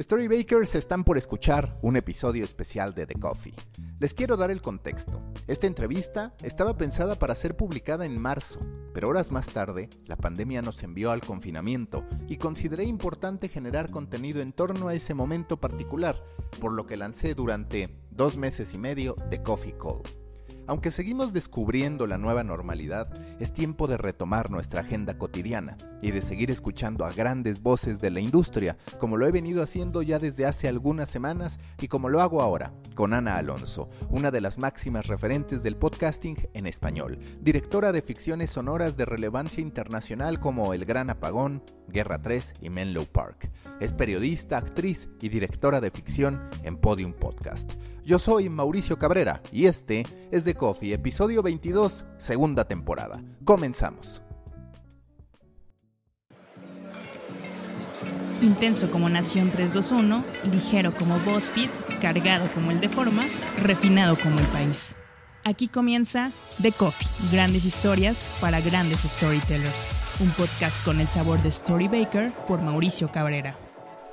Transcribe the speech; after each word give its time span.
Storybakers 0.00 0.74
están 0.74 1.04
por 1.04 1.16
escuchar 1.16 1.78
un 1.80 1.96
episodio 1.96 2.44
especial 2.44 2.94
de 2.94 3.06
The 3.06 3.14
Coffee. 3.14 3.54
Les 4.00 4.12
quiero 4.12 4.36
dar 4.36 4.50
el 4.50 4.60
contexto. 4.60 5.22
Esta 5.46 5.68
entrevista 5.68 6.34
estaba 6.42 6.76
pensada 6.76 7.14
para 7.14 7.36
ser 7.36 7.56
publicada 7.56 8.04
en 8.04 8.20
marzo, 8.20 8.58
pero 8.92 9.08
horas 9.08 9.30
más 9.30 9.50
tarde, 9.50 9.88
la 10.06 10.16
pandemia 10.16 10.62
nos 10.62 10.82
envió 10.82 11.12
al 11.12 11.20
confinamiento 11.20 12.04
y 12.26 12.38
consideré 12.38 12.84
importante 12.84 13.48
generar 13.48 13.90
contenido 13.90 14.40
en 14.40 14.52
torno 14.52 14.88
a 14.88 14.94
ese 14.94 15.14
momento 15.14 15.58
particular, 15.58 16.20
por 16.60 16.72
lo 16.72 16.86
que 16.86 16.96
lancé 16.96 17.36
durante 17.36 17.96
dos 18.10 18.36
meses 18.36 18.74
y 18.74 18.78
medio 18.78 19.14
The 19.30 19.44
Coffee 19.44 19.76
Call. 19.78 20.23
Aunque 20.66 20.90
seguimos 20.90 21.32
descubriendo 21.32 22.06
la 22.06 22.16
nueva 22.16 22.42
normalidad, 22.42 23.08
es 23.38 23.52
tiempo 23.52 23.86
de 23.86 23.98
retomar 23.98 24.50
nuestra 24.50 24.80
agenda 24.80 25.18
cotidiana 25.18 25.76
y 26.00 26.10
de 26.10 26.22
seguir 26.22 26.50
escuchando 26.50 27.04
a 27.04 27.12
grandes 27.12 27.60
voces 27.60 28.00
de 28.00 28.10
la 28.10 28.20
industria, 28.20 28.78
como 28.98 29.18
lo 29.18 29.26
he 29.26 29.32
venido 29.32 29.62
haciendo 29.62 30.00
ya 30.00 30.18
desde 30.18 30.46
hace 30.46 30.66
algunas 30.66 31.10
semanas 31.10 31.60
y 31.80 31.88
como 31.88 32.08
lo 32.08 32.22
hago 32.22 32.40
ahora, 32.40 32.72
con 32.94 33.12
Ana 33.12 33.36
Alonso, 33.36 33.90
una 34.08 34.30
de 34.30 34.40
las 34.40 34.58
máximas 34.58 35.06
referentes 35.06 35.62
del 35.62 35.76
podcasting 35.76 36.48
en 36.54 36.66
español, 36.66 37.18
directora 37.40 37.92
de 37.92 38.00
ficciones 38.00 38.50
sonoras 38.50 38.96
de 38.96 39.04
relevancia 39.04 39.60
internacional 39.60 40.40
como 40.40 40.72
El 40.72 40.86
Gran 40.86 41.10
Apagón, 41.10 41.62
Guerra 41.88 42.22
3 42.22 42.54
y 42.62 42.70
Menlo 42.70 43.04
Park. 43.04 43.50
Es 43.80 43.92
periodista, 43.92 44.56
actriz 44.56 45.08
y 45.20 45.28
directora 45.28 45.82
de 45.82 45.90
ficción 45.90 46.48
en 46.62 46.76
Podium 46.76 47.12
Podcast. 47.12 47.74
Yo 48.04 48.18
soy 48.18 48.50
Mauricio 48.50 48.98
Cabrera 48.98 49.42
y 49.50 49.64
este 49.64 50.04
es 50.30 50.44
The 50.44 50.54
Coffee, 50.54 50.92
episodio 50.92 51.42
22, 51.42 52.04
segunda 52.18 52.66
temporada. 52.66 53.22
Comenzamos. 53.44 54.20
Intenso 58.42 58.90
como 58.90 59.08
Nación 59.08 59.48
321, 59.50 60.22
ligero 60.52 60.92
como 60.92 61.18
BuzzFeed, 61.20 61.70
cargado 62.02 62.46
como 62.52 62.72
el 62.72 62.80
de 62.80 62.90
Forma, 62.90 63.24
refinado 63.62 64.18
como 64.18 64.38
el 64.38 64.46
país. 64.48 64.98
Aquí 65.42 65.68
comienza 65.68 66.30
The 66.60 66.72
Coffee, 66.72 67.08
grandes 67.32 67.64
historias 67.64 68.36
para 68.42 68.60
grandes 68.60 68.98
storytellers. 68.98 70.18
Un 70.20 70.28
podcast 70.30 70.84
con 70.84 71.00
el 71.00 71.06
sabor 71.06 71.42
de 71.42 71.50
Storybaker 71.50 72.32
por 72.46 72.60
Mauricio 72.60 73.10
Cabrera. 73.10 73.56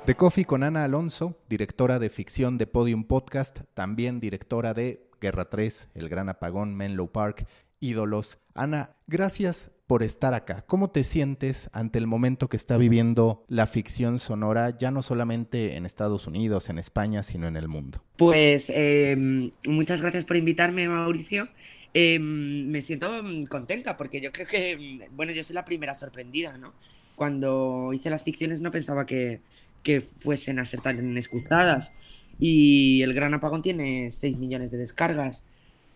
The 0.04 0.16
Coffee 0.16 0.44
con 0.44 0.64
Ana 0.64 0.82
Alonso, 0.82 1.38
directora 1.48 2.00
de 2.00 2.10
ficción 2.10 2.58
de 2.58 2.66
Podium 2.66 3.04
Podcast, 3.04 3.60
también 3.72 4.18
directora 4.18 4.74
de 4.74 5.06
Guerra 5.20 5.48
3, 5.48 5.90
El 5.94 6.08
Gran 6.08 6.28
Apagón, 6.28 6.74
Menlo 6.74 7.12
Park, 7.12 7.46
Ídolos. 7.78 8.38
Ana, 8.52 8.96
gracias 9.06 9.70
por 9.86 10.02
estar 10.02 10.34
acá. 10.34 10.64
¿Cómo 10.66 10.90
te 10.90 11.04
sientes 11.04 11.70
ante 11.72 12.00
el 12.00 12.08
momento 12.08 12.48
que 12.48 12.56
está 12.56 12.78
viviendo 12.78 13.44
la 13.46 13.68
ficción 13.68 14.18
sonora, 14.18 14.76
ya 14.76 14.90
no 14.90 15.02
solamente 15.02 15.76
en 15.76 15.86
Estados 15.86 16.26
Unidos, 16.26 16.68
en 16.68 16.78
España, 16.78 17.22
sino 17.22 17.46
en 17.46 17.56
el 17.56 17.68
mundo? 17.68 18.02
Pues 18.16 18.72
em, 18.74 19.52
muchas 19.64 20.00
gracias 20.00 20.24
por 20.24 20.36
invitarme, 20.36 20.88
Mauricio. 20.88 21.48
Em, 21.94 22.66
me 22.68 22.82
siento 22.82 23.08
contenta 23.48 23.96
porque 23.96 24.20
yo 24.20 24.32
creo 24.32 24.48
que, 24.48 25.08
bueno, 25.12 25.30
yo 25.30 25.44
soy 25.44 25.54
la 25.54 25.64
primera 25.64 25.94
sorprendida, 25.94 26.58
¿no? 26.58 26.72
Cuando 27.14 27.92
hice 27.92 28.10
las 28.10 28.24
ficciones 28.24 28.60
no 28.60 28.72
pensaba 28.72 29.06
que, 29.06 29.42
que 29.82 30.00
fuesen 30.00 30.58
a 30.58 30.64
ser 30.64 30.80
tan 30.80 31.16
escuchadas. 31.16 31.92
Y 32.38 33.02
El 33.02 33.14
Gran 33.14 33.34
Apagón 33.34 33.62
tiene 33.62 34.10
6 34.10 34.38
millones 34.38 34.70
de 34.70 34.78
descargas. 34.78 35.44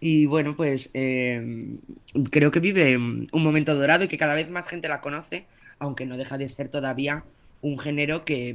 Y 0.01 0.27
bueno, 0.27 0.55
pues 0.55 0.91
em, 0.93 1.79
creo 2.31 2.51
que 2.51 2.61
vive 2.61 2.97
un 2.97 3.29
momento 3.33 3.75
dorado 3.75 4.05
y 4.05 4.09
que 4.09 4.19
cada 4.19 4.35
vez 4.35 4.51
más 4.51 4.69
gente 4.69 4.89
la 4.89 5.01
conoce, 5.01 5.47
aunque 5.79 6.07
no 6.07 6.17
deja 6.17 6.39
de 6.39 6.49
ser 6.49 6.69
todavía 6.69 7.25
un 7.63 7.79
género 7.79 8.25
que 8.25 8.55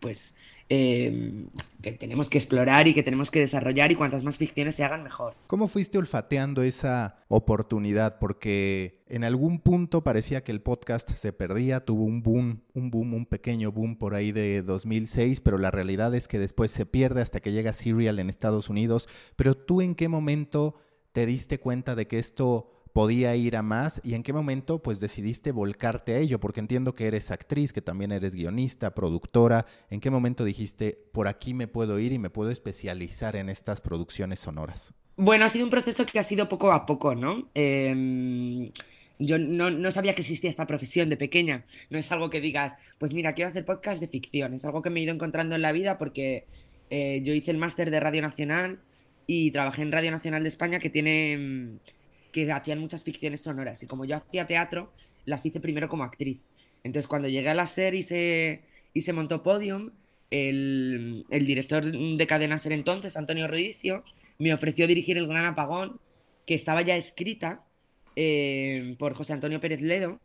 pues 0.00 0.36
Em, 0.74 1.48
que 1.82 1.92
tenemos 1.92 2.30
que 2.30 2.38
explorar 2.38 2.88
y 2.88 2.94
que 2.94 3.02
tenemos 3.02 3.30
que 3.30 3.40
desarrollar 3.40 3.92
y 3.92 3.94
cuantas 3.94 4.22
más 4.22 4.38
ficciones 4.38 4.74
se 4.74 4.84
hagan 4.84 5.02
mejor. 5.02 5.34
¿Cómo 5.46 5.68
fuiste 5.68 5.98
olfateando 5.98 6.62
esa 6.62 7.16
oportunidad? 7.28 8.18
Porque 8.18 9.02
en 9.06 9.22
algún 9.22 9.60
punto 9.60 10.02
parecía 10.02 10.44
que 10.44 10.50
el 10.50 10.62
podcast 10.62 11.10
se 11.14 11.34
perdía, 11.34 11.84
tuvo 11.84 12.04
un 12.04 12.22
boom, 12.22 12.62
un 12.72 12.90
boom, 12.90 13.12
un 13.12 13.26
pequeño 13.26 13.70
boom 13.70 13.96
por 13.96 14.14
ahí 14.14 14.32
de 14.32 14.62
2006, 14.62 15.40
pero 15.40 15.58
la 15.58 15.70
realidad 15.70 16.14
es 16.14 16.26
que 16.26 16.38
después 16.38 16.70
se 16.70 16.86
pierde 16.86 17.20
hasta 17.20 17.40
que 17.40 17.52
llega 17.52 17.74
Serial 17.74 18.18
en 18.18 18.30
Estados 18.30 18.70
Unidos. 18.70 19.10
Pero 19.36 19.54
tú 19.54 19.82
en 19.82 19.94
qué 19.94 20.08
momento 20.08 20.76
te 21.12 21.26
diste 21.26 21.60
cuenta 21.60 21.94
de 21.94 22.06
que 22.06 22.18
esto 22.18 22.70
podía 22.92 23.34
ir 23.36 23.56
a 23.56 23.62
más 23.62 24.00
y 24.04 24.14
en 24.14 24.22
qué 24.22 24.32
momento 24.32 24.82
pues 24.82 25.00
decidiste 25.00 25.52
volcarte 25.52 26.14
a 26.14 26.18
ello, 26.18 26.40
porque 26.40 26.60
entiendo 26.60 26.94
que 26.94 27.06
eres 27.06 27.30
actriz, 27.30 27.72
que 27.72 27.82
también 27.82 28.12
eres 28.12 28.34
guionista, 28.34 28.94
productora, 28.94 29.66
¿en 29.90 30.00
qué 30.00 30.10
momento 30.10 30.44
dijiste 30.44 30.98
por 31.12 31.28
aquí 31.28 31.54
me 31.54 31.68
puedo 31.68 31.98
ir 31.98 32.12
y 32.12 32.18
me 32.18 32.30
puedo 32.30 32.50
especializar 32.50 33.36
en 33.36 33.48
estas 33.48 33.80
producciones 33.80 34.40
sonoras? 34.40 34.92
Bueno, 35.16 35.44
ha 35.44 35.48
sido 35.48 35.64
un 35.64 35.70
proceso 35.70 36.06
que 36.06 36.18
ha 36.18 36.22
sido 36.22 36.48
poco 36.48 36.72
a 36.72 36.86
poco, 36.86 37.14
¿no? 37.14 37.50
Em, 37.54 38.70
yo 39.18 39.38
no, 39.38 39.90
sabía 39.90 40.14
que 40.14 40.22
existía 40.22 40.50
esta 40.50 40.66
profesión 40.66 41.08
de 41.08 41.16
pequeña, 41.16 41.64
no 41.90 41.98
es 41.98 42.10
algo 42.12 42.30
que 42.30 42.40
digas, 42.40 42.74
pues 42.98 43.14
mira, 43.14 43.34
quiero 43.34 43.50
hacer 43.50 43.64
podcast 43.64 44.00
de 44.00 44.08
ficción, 44.08 44.54
es 44.54 44.64
algo 44.64 44.82
que 44.82 44.90
me 44.90 45.00
he 45.00 45.02
ido 45.04 45.14
encontrando 45.14 45.54
en 45.54 45.62
la 45.62 45.72
vida 45.72 45.98
porque 45.98 46.46
eh, 46.90 47.22
yo 47.22 47.32
hice 47.32 47.50
el 47.50 47.58
máster 47.58 47.90
de 47.90 48.00
Radio 48.00 48.22
Nacional 48.22 48.80
y 49.26 49.50
trabajé 49.50 49.82
en 49.82 49.92
Radio 49.92 50.10
Nacional 50.10 50.42
de 50.42 50.48
España 50.48 50.78
que 50.78 50.90
tiene 50.90 51.32
em, 51.32 51.78
que 52.32 52.50
hacían 52.50 52.80
muchas 52.80 53.04
ficciones 53.04 53.42
sonoras. 53.42 53.82
Y 53.82 53.86
como 53.86 54.04
yo 54.04 54.16
hacía 54.16 54.46
teatro, 54.46 54.92
las 55.24 55.44
hice 55.46 55.60
primero 55.60 55.88
como 55.88 56.04
actriz. 56.04 56.44
Entonces, 56.82 57.06
cuando 57.06 57.28
llegué 57.28 57.50
a 57.50 57.54
la 57.54 57.66
SER 57.66 57.94
y 57.94 58.02
se, 58.02 58.62
y 58.92 59.02
se 59.02 59.12
montó 59.12 59.42
Podium, 59.42 59.90
el, 60.30 61.24
director 61.30 61.84
de 61.84 62.26
Cadena 62.26 62.58
SER 62.58 62.72
entonces, 62.72 63.16
Antonio 63.16 63.46
Rodicio, 63.46 64.02
me 64.38 64.52
ofreció 64.54 64.86
dirigir 64.86 65.18
El 65.18 65.28
Gran 65.28 65.44
Apagón, 65.44 66.00
que 66.46 66.54
estaba 66.54 66.82
ya 66.82 66.96
escrita 66.96 67.64
eh, 68.16 68.96
por 68.98 69.14
José 69.14 69.34
Antonio 69.34 69.60
Pérez 69.60 69.82
Ledo. 69.82 70.20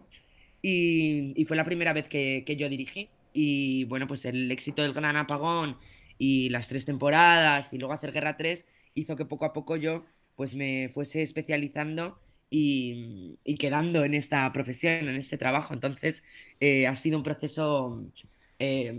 Y, 0.62 1.46
fue 1.46 1.56
la 1.56 1.66
primera 1.66 1.94
vez 1.94 2.10
que, 2.10 2.44
que, 2.46 2.56
yo 2.56 2.70
dirigí. 2.70 3.10
Y 3.34 3.84
bueno, 3.86 4.08
pues 4.08 4.26
el 4.26 4.52
éxito 4.52 4.82
del 4.82 4.94
Gran 4.94 5.16
Apagón 5.18 5.78
y 6.18 6.50
las 6.50 6.68
tres 6.68 6.86
temporadas 6.86 7.74
y 7.74 7.78
luego 7.78 7.94
hacer 7.94 8.12
Guerra 8.12 8.38
3 8.38 8.66
hizo 8.96 9.16
que 9.16 9.26
poco 9.26 9.46
a 9.46 9.54
poco 9.54 9.76
yo 9.76 10.06
pues 10.38 10.54
me 10.56 10.90
fuese 10.90 11.24
especializando 11.24 12.20
y, 12.50 13.38
quedando 13.60 14.06
en 14.06 14.14
esta 14.14 14.52
profesión, 14.54 15.10
en 15.10 15.16
este 15.18 15.38
trabajo. 15.38 15.74
Entonces 15.74 16.24
eh, 16.62 16.88
ha 16.88 16.96
sido 16.96 17.18
un 17.18 17.24
proceso 17.24 18.04
eh, 18.60 18.94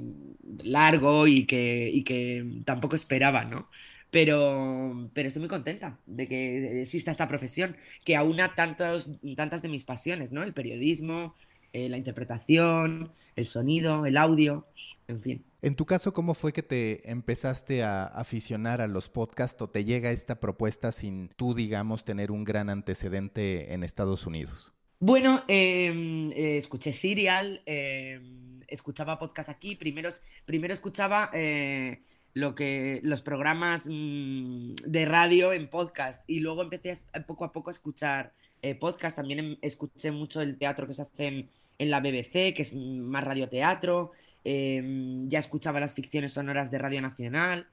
largo 0.62 1.26
y 1.26 1.47
que, 1.47 2.03
que 2.04 2.44
tampoco 2.65 2.97
esperaba, 2.97 3.44
¿no? 3.44 3.69
Pero, 4.10 5.10
pero 5.15 5.28
estoy 5.28 5.41
muy 5.41 5.49
contenta 5.49 5.99
de 6.06 6.28
que 6.28 6.81
exista 6.82 7.10
esta 7.10 7.28
profesión, 7.28 7.76
que 8.05 8.16
aúna 8.16 8.55
tantos, 8.55 9.12
tantas 9.37 9.62
de 9.62 9.69
mis 9.69 9.84
pasiones, 9.84 10.32
¿no? 10.32 10.43
El 10.43 10.55
periodismo, 10.55 11.34
eh, 11.73 11.89
la 11.89 11.99
interpretación, 11.99 13.12
el 13.37 13.47
sonido, 13.47 14.06
el 14.06 14.17
audio, 14.17 14.67
en 15.06 15.21
fin. 15.23 15.45
En 15.61 15.75
tu 15.75 15.87
caso, 15.87 16.12
¿cómo 16.12 16.34
fue 16.34 16.53
que 16.53 16.62
te 16.62 17.11
empezaste 17.11 17.83
a 17.83 18.05
aficionar 18.05 18.81
a 18.81 18.87
los 18.87 19.09
podcasts 19.09 19.61
o 19.61 19.69
te 19.69 19.84
llega 19.84 20.12
esta 20.12 20.39
propuesta 20.39 20.93
sin 20.93 21.31
tú, 21.31 21.55
digamos, 21.55 22.05
tener 22.05 22.31
un 22.31 22.45
gran 22.45 22.71
antecedente 22.71 23.73
en 23.73 23.83
Estados 23.83 24.27
Unidos? 24.27 24.73
Bueno, 25.01 25.43
em, 25.49 26.31
eh, 26.33 26.56
escuché 26.59 26.93
Serial, 26.93 27.62
em, 27.67 28.61
escuchaba 28.69 29.19
podcast 29.19 29.49
aquí, 29.49 29.75
primero, 29.75 30.11
primero 30.45 30.75
escuchaba 30.75 31.31
eh, 31.33 32.03
lo 32.35 32.55
que, 32.55 33.00
los 33.03 33.23
programas 33.23 33.89
mm, 33.89 34.75
de 34.87 35.05
radio 35.06 35.53
en 35.53 35.69
podcast 35.69 36.23
y 36.29 36.41
luego 36.41 36.62
empecé 36.62 36.95
poco 37.27 37.45
a 37.45 37.53
poco 37.53 37.71
a 37.71 37.73
escuchar 37.73 38.33
eh, 38.62 38.74
podcast, 38.74 39.16
también 39.16 39.38
em, 39.41 39.56
escuché 39.62 40.10
mucho 40.10 40.41
el 40.41 40.58
teatro 40.58 40.86
que 40.86 40.94
se 40.94 41.02
hace 41.02 41.26
en, 41.26 41.48
en 41.78 41.91
la 41.91 42.00
BBC, 42.00 42.54
que 42.54 42.62
es 42.62 42.74
más 42.74 43.24
radioteatro, 43.24 44.12
Em, 44.50 45.28
ya 45.28 45.38
escuchaba 45.38 45.78
las 45.78 45.92
ficciones 45.92 46.32
sonoras 46.32 46.70
de 46.70 46.78
Radio 46.78 47.02
Nacional, 47.02 47.66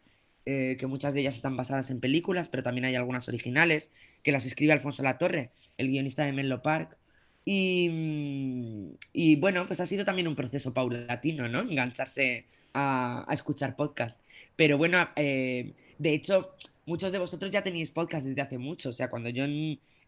eh, 0.45 0.75
que 0.77 0.87
muchas 0.87 1.13
de 1.13 1.21
ellas 1.21 1.35
están 1.35 1.55
basadas 1.55 1.89
en 1.89 2.01
películas, 2.01 2.49
pero 2.49 2.63
también 2.63 2.83
hay 2.83 2.95
algunas 2.95 3.29
originales, 3.29 3.91
que 4.23 4.33
las 4.33 4.45
escribe 4.45 4.73
Alfonso 4.73 5.01
Latorre, 5.01 5.51
el 5.77 5.87
guionista 5.87 6.25
de 6.25 6.33
Menlo 6.33 6.61
Park. 6.61 6.97
Y, 7.45 8.97
y 9.13 9.35
bueno, 9.37 9.67
pues 9.67 9.79
ha 9.79 9.85
sido 9.85 10.03
también 10.03 10.27
un 10.27 10.35
proceso 10.35 10.73
paulatino, 10.73 11.47
¿no? 11.47 11.61
Engancharse 11.61 12.45
a, 12.73 13.25
escuchar 13.31 13.75
podcast. 13.77 14.21
Pero 14.57 14.77
bueno, 14.77 14.97
eh, 15.15 15.73
de 15.97 16.13
hecho, 16.13 16.55
muchos 16.85 17.11
de 17.13 17.19
vosotros 17.19 17.51
ya 17.51 17.63
tenéis 17.63 17.91
podcast 17.91 18.25
desde 18.27 18.41
hace 18.41 18.57
mucho. 18.57 18.89
O 18.89 18.93
sea, 18.93 19.09
cuando 19.09 19.29
yo 19.29 19.45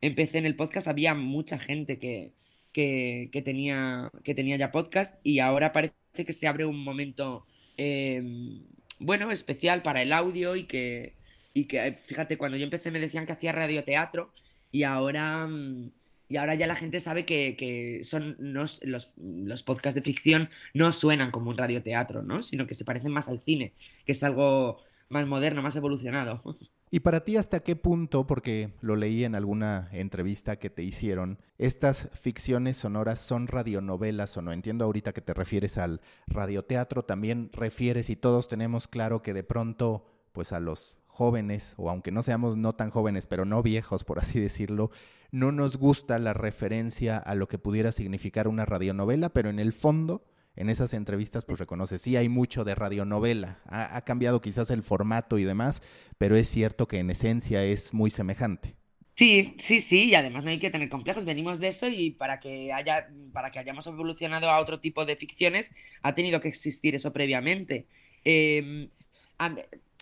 empecé 0.01 0.37
en 0.39 0.45
el 0.45 0.55
podcast 0.55 0.87
había 0.87 1.13
mucha 1.13 1.59
gente 1.59 1.99
que, 1.99 2.33
que, 2.73 3.41
tenía, 3.43 4.11
que 4.23 4.35
tenía 4.35 4.57
ya 4.57 4.71
podcast 4.71 5.15
y 5.23 5.39
ahora 5.39 5.71
parece 5.73 5.95
que 6.25 6.33
se 6.33 6.47
abre 6.47 6.65
un 6.65 6.83
momento, 6.83 7.45
em, 7.77 8.63
bueno, 8.99 9.31
especial 9.31 9.81
para 9.81 10.01
el 10.01 10.13
audio 10.13 10.55
y 10.55 10.63
que, 10.65 11.15
y 11.53 11.65
que, 11.65 11.93
fíjate, 11.93 12.37
cuando 12.37 12.57
yo 12.57 12.65
empecé 12.65 12.91
me 12.91 12.99
decían 12.99 13.25
que 13.25 13.33
hacía 13.33 13.51
radioteatro 13.51 14.31
y 14.71 14.83
ahora 14.83 15.47
mm, 15.47 15.91
y 16.29 16.37
ahora 16.37 16.55
ya 16.55 16.67
la 16.67 16.75
gente 16.75 16.99
sabe 16.99 17.25
que, 17.25 18.01
son 18.03 18.35
los, 18.39 18.81
los, 18.83 19.63
podcasts 19.63 19.95
de 19.95 20.01
ficción 20.01 20.49
no 20.73 20.91
suenan 20.91 21.31
como 21.31 21.49
un 21.49 21.57
radioteatro, 21.57 22.21
¿no? 22.21 22.41
Sino 22.41 22.67
que 22.67 22.73
se 22.75 22.85
parecen 22.85 23.11
más 23.11 23.29
al 23.29 23.39
cine, 23.41 23.73
que 24.05 24.11
es 24.11 24.23
algo 24.23 24.83
más 25.09 25.25
moderno, 25.25 25.61
más 25.61 25.75
evolucionado. 25.75 26.43
¿Y 26.89 27.01
para 27.01 27.25
ti 27.25 27.35
hasta 27.35 27.59
qué 27.59 27.75
punto, 27.75 28.25
porque 28.27 28.73
lo 28.79 28.95
leí 28.95 29.25
en 29.25 29.35
alguna 29.35 29.89
entrevista 29.91 30.57
que 30.57 30.69
te 30.69 30.83
hicieron, 30.83 31.39
estas 31.57 32.07
ficciones 32.13 32.77
sonoras 32.77 33.19
son 33.19 33.47
radionovelas 33.47 34.37
o 34.37 34.41
no? 34.41 34.53
Entiendo 34.53 34.85
ahorita 34.85 35.11
que 35.11 35.19
te 35.19 35.33
refieres 35.33 35.77
al 35.77 35.99
radioteatro, 36.27 37.03
también 37.03 37.49
refieres 37.51 38.09
y 38.09 38.15
todos 38.15 38.47
tenemos 38.47 38.87
claro 38.87 39.21
que 39.21 39.33
de 39.33 39.43
pronto, 39.43 40.05
pues 40.31 40.53
a 40.53 40.61
los 40.61 40.97
jóvenes, 41.07 41.73
o 41.77 41.89
aunque 41.89 42.11
no 42.11 42.23
seamos 42.23 42.55
no 42.55 42.75
tan 42.75 42.89
jóvenes, 42.89 43.27
pero 43.27 43.43
no 43.43 43.61
viejos, 43.61 44.05
por 44.05 44.19
así 44.19 44.39
decirlo, 44.39 44.89
no 45.29 45.51
nos 45.51 45.75
gusta 45.75 46.19
la 46.19 46.33
referencia 46.33 47.17
a 47.17 47.35
lo 47.35 47.49
que 47.49 47.57
pudiera 47.57 47.91
significar 47.91 48.47
una 48.47 48.63
radionovela, 48.63 49.29
pero 49.29 49.49
en 49.49 49.59
el 49.59 49.73
fondo 49.73 50.23
en 50.57 50.69
esas 50.69 50.93
entrevistas 50.93 51.45
pues 51.45 51.59
reconoce, 51.59 51.97
sí 51.97 52.17
hay 52.17 52.27
mucho 52.29 52.63
de 52.63 52.75
radionovela, 52.75 53.59
ha, 53.65 53.95
ha 53.95 54.01
cambiado 54.01 54.41
quizás 54.41 54.69
el 54.71 54.83
formato 54.83 55.37
y 55.37 55.45
demás, 55.45 55.81
pero 56.17 56.35
es 56.35 56.49
cierto 56.49 56.87
que 56.87 56.99
en 56.99 57.09
esencia 57.09 57.63
es 57.63 57.93
muy 57.93 58.09
semejante. 58.09 58.75
Sí, 59.17 59.55
sí, 59.57 59.79
sí, 59.79 60.09
y 60.09 60.15
además 60.15 60.43
no 60.43 60.51
hay 60.51 60.59
que 60.59 60.69
tener 60.69 60.89
complejos, 60.89 61.25
venimos 61.25 61.59
de 61.59 61.69
eso 61.69 61.87
y 61.87 62.11
para 62.11 62.39
que 62.39 62.71
haya, 62.71 63.09
para 63.33 63.49
que 63.49 63.57
hayamos 63.57 63.87
evolucionado 63.87 64.47
a 64.47 64.59
otro 64.59 64.79
tipo 64.79 65.05
de 65.05 65.15
ficciones, 65.15 65.71
ha 66.03 66.13
tenido 66.13 66.39
que 66.39 66.49
existir 66.49 66.93
eso 66.93 67.11
previamente. 67.11 67.87
Em, 68.23 68.89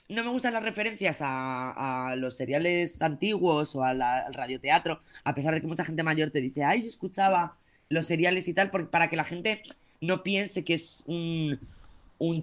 no 0.09 0.23
me 0.23 0.29
gustan 0.29 0.53
las 0.53 0.63
referencias 0.63 1.19
a, 1.21 2.15
los 2.17 2.35
seriales 2.35 3.01
antiguos 3.01 3.75
o 3.77 3.83
al 3.83 4.01
radioteatro, 4.33 5.01
a 5.23 5.33
pesar 5.33 5.53
de 5.53 5.61
que 5.61 5.67
mucha 5.67 5.85
gente 5.85 6.03
mayor 6.03 6.31
te 6.31 6.41
dice, 6.41 6.65
ay, 6.65 6.81
yo 6.81 6.87
escuchaba 6.87 7.57
los 7.87 8.05
seriales 8.05 8.49
y 8.49 8.53
tal, 8.53 8.69
para 8.69 9.09
que 9.09 9.15
la 9.15 9.23
gente 9.23 9.63
no 10.01 10.23
piense 10.23 10.63
que 10.63 10.73
es 10.73 11.03
un, 11.07 11.59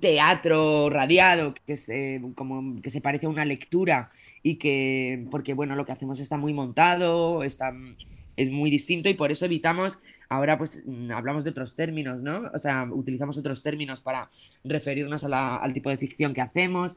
teatro 0.00 0.90
radiado, 0.90 1.54
que 1.66 1.76
se, 1.76 2.22
como, 2.34 2.80
que 2.80 2.90
se 2.90 3.00
parece 3.00 3.26
a 3.26 3.28
una 3.28 3.44
lectura 3.44 4.10
y 4.42 4.56
que, 4.56 5.26
porque 5.30 5.54
bueno, 5.54 5.76
lo 5.76 5.84
que 5.84 5.92
hacemos 5.92 6.20
está 6.20 6.36
muy 6.36 6.52
montado, 6.52 7.42
está, 7.42 7.72
es 8.36 8.50
muy 8.50 8.70
distinto 8.70 9.08
y 9.08 9.14
por 9.14 9.32
eso 9.32 9.44
evitamos, 9.44 9.98
ahora 10.28 10.58
pues 10.58 10.84
hablamos 11.14 11.44
de 11.44 11.50
otros 11.50 11.76
términos, 11.76 12.20
¿no? 12.22 12.50
O 12.54 12.58
sea, 12.58 12.88
utilizamos 12.90 13.36
otros 13.38 13.62
términos 13.62 14.00
para 14.00 14.30
referirnos 14.64 15.24
al 15.24 15.74
tipo 15.74 15.90
de 15.90 15.98
ficción 15.98 16.34
que 16.34 16.40
hacemos, 16.40 16.96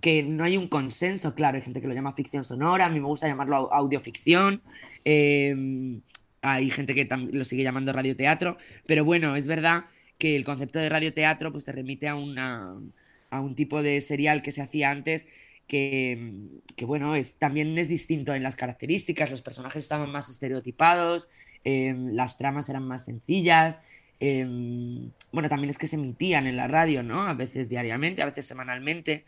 que 0.00 0.22
no 0.22 0.44
hay 0.44 0.56
un 0.56 0.68
consenso, 0.68 1.34
claro, 1.34 1.56
hay 1.56 1.62
gente 1.62 1.80
que 1.80 1.86
lo 1.86 1.94
llama 1.94 2.12
ficción 2.12 2.44
sonora, 2.44 2.86
a 2.86 2.88
mí 2.90 3.00
me 3.00 3.06
gusta 3.06 3.28
llamarlo 3.28 3.72
audioficción. 3.72 4.60
Eh, 5.04 6.00
hay 6.44 6.70
gente 6.70 6.94
que 6.94 7.08
lo 7.32 7.44
sigue 7.44 7.62
llamando 7.62 7.92
radioteatro, 7.92 8.58
pero 8.86 9.04
bueno, 9.04 9.34
es 9.34 9.46
verdad 9.46 9.86
que 10.18 10.36
el 10.36 10.44
concepto 10.44 10.78
de 10.78 10.88
radioteatro 10.88 11.50
pues 11.50 11.64
te 11.64 11.72
remite 11.72 12.06
a, 12.08 12.14
una, 12.14 12.74
a 13.30 13.40
un 13.40 13.54
tipo 13.54 13.82
de 13.82 14.00
serial 14.00 14.42
que 14.42 14.52
se 14.52 14.62
hacía 14.62 14.90
antes 14.90 15.26
que, 15.66 16.54
bueno, 16.82 17.14
es, 17.16 17.34
también 17.38 17.76
es 17.78 17.88
distinto 17.88 18.34
en 18.34 18.42
las 18.42 18.56
características, 18.56 19.30
los 19.30 19.42
personajes 19.42 19.82
estaban 19.82 20.10
más 20.10 20.28
estereotipados, 20.28 21.30
em, 21.64 22.12
las 22.12 22.36
tramas 22.38 22.68
eran 22.68 22.86
más 22.86 23.06
sencillas, 23.06 23.80
em, 24.20 25.10
bueno, 25.32 25.48
también 25.48 25.70
es 25.70 25.78
que 25.78 25.86
se 25.86 25.96
emitían 25.96 26.46
en 26.46 26.56
la 26.56 26.68
radio, 26.68 27.02
¿no? 27.02 27.22
A 27.22 27.34
veces 27.34 27.68
diariamente, 27.68 28.22
a 28.22 28.26
veces 28.26 28.46
semanalmente. 28.46 29.24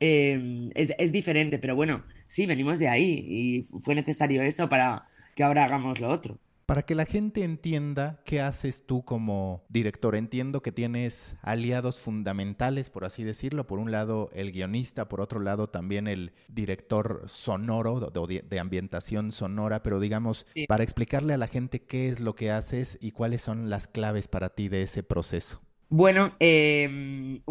Em, 0.00 0.70
es, 0.74 0.94
es 0.98 1.12
diferente, 1.12 1.58
pero 1.58 1.76
bueno, 1.76 2.04
sí, 2.26 2.46
venimos 2.46 2.78
de 2.78 2.88
ahí 2.88 3.24
y 3.28 3.62
fue 3.80 3.94
necesario 3.94 4.42
eso 4.42 4.68
para 4.68 5.08
que 5.34 5.42
ahora 5.44 5.64
hagamos 5.64 6.00
lo 6.00 6.10
otro. 6.10 6.38
Para 6.66 6.82
que 6.82 6.94
la 6.94 7.04
gente 7.04 7.44
entienda 7.44 8.22
qué 8.24 8.40
haces 8.40 8.86
tú 8.86 9.04
como 9.04 9.64
director, 9.68 10.16
entiendo 10.16 10.62
que 10.62 10.72
tienes 10.72 11.36
aliados 11.42 12.00
fundamentales, 12.00 12.88
por 12.88 13.04
así 13.04 13.22
decirlo. 13.22 13.66
Por 13.66 13.78
un 13.78 13.90
lado, 13.90 14.30
el 14.32 14.50
guionista, 14.50 15.06
por 15.06 15.20
otro 15.20 15.40
lado, 15.40 15.68
también 15.68 16.08
el 16.08 16.32
director 16.48 17.24
sonoro, 17.26 18.00
de, 18.00 18.58
ambientación 18.58 19.30
sonora, 19.30 19.82
pero 19.82 20.00
digamos, 20.00 20.46
para 20.66 20.84
explicarle 20.84 21.34
a 21.34 21.38
la 21.38 21.48
gente 21.48 21.82
qué 21.82 22.08
es 22.08 22.20
lo 22.20 22.34
que 22.34 22.50
haces 22.50 22.96
y 23.00 23.10
cuáles 23.10 23.42
son 23.42 23.68
las 23.68 23.86
claves 23.86 24.26
para 24.28 24.48
ti 24.48 24.68
de 24.68 24.82
ese 24.82 25.02
proceso. 25.02 25.60
Bueno, 25.90 26.34
em, 26.40 27.42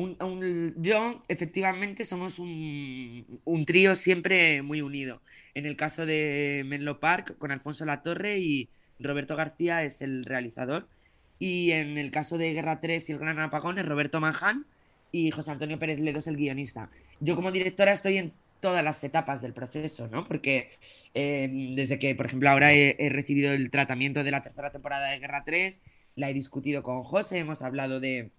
yo 0.77 1.23
efectivamente 1.27 2.03
somos 2.03 2.39
un, 2.39 3.41
un, 3.43 3.65
trío 3.65 3.95
siempre 3.95 4.63
muy 4.63 4.81
unido. 4.81 5.21
En 5.53 5.67
el 5.67 5.75
caso 5.75 6.07
de 6.07 6.63
Menlo 6.65 6.99
Park, 6.99 7.37
con 7.37 7.51
Alfonso 7.51 7.85
Latorre 7.85 8.39
y 8.39 8.69
Roberto 8.99 9.35
García 9.35 9.83
es 9.83 10.01
el 10.01 10.25
realizador. 10.25 10.87
Y 11.39 11.71
en 11.71 11.97
el 11.97 12.11
caso 12.11 12.37
de 12.37 12.53
Guerra 12.53 12.79
3 12.79 13.09
y 13.09 13.11
el 13.11 13.19
Gran 13.19 13.39
Apagón 13.39 13.77
es 13.77 13.85
Roberto 13.85 14.21
Manján 14.21 14.65
y 15.11 15.31
José 15.31 15.51
Antonio 15.51 15.79
Pérez 15.79 15.99
Ledo 15.99 16.19
es 16.19 16.27
el 16.27 16.37
guionista. 16.37 16.89
Yo 17.19 17.35
como 17.35 17.51
directora 17.51 17.91
estoy 17.91 18.17
en 18.17 18.33
todas 18.63 18.83
las 18.83 19.03
etapas 19.03 19.41
del 19.41 19.53
proceso, 19.53 20.07
¿no? 20.07 20.25
Porque 20.25 20.69
em, 21.13 21.75
desde 21.75 21.99
que, 21.99 22.15
por 22.15 22.25
ejemplo, 22.25 22.49
ahora 22.49 22.73
he, 22.73 23.09
recibido 23.09 23.51
el 23.51 23.69
tratamiento 23.69 24.23
de 24.23 24.31
la 24.31 24.41
tercera 24.41 24.71
temporada 24.71 25.09
de 25.09 25.19
Guerra 25.19 25.43
3, 25.45 25.81
la 26.15 26.29
he 26.29 26.33
discutido 26.33 26.81
con 26.81 27.03
José, 27.03 27.39
hemos 27.39 27.61
hablado 27.61 27.99
de, 27.99 28.31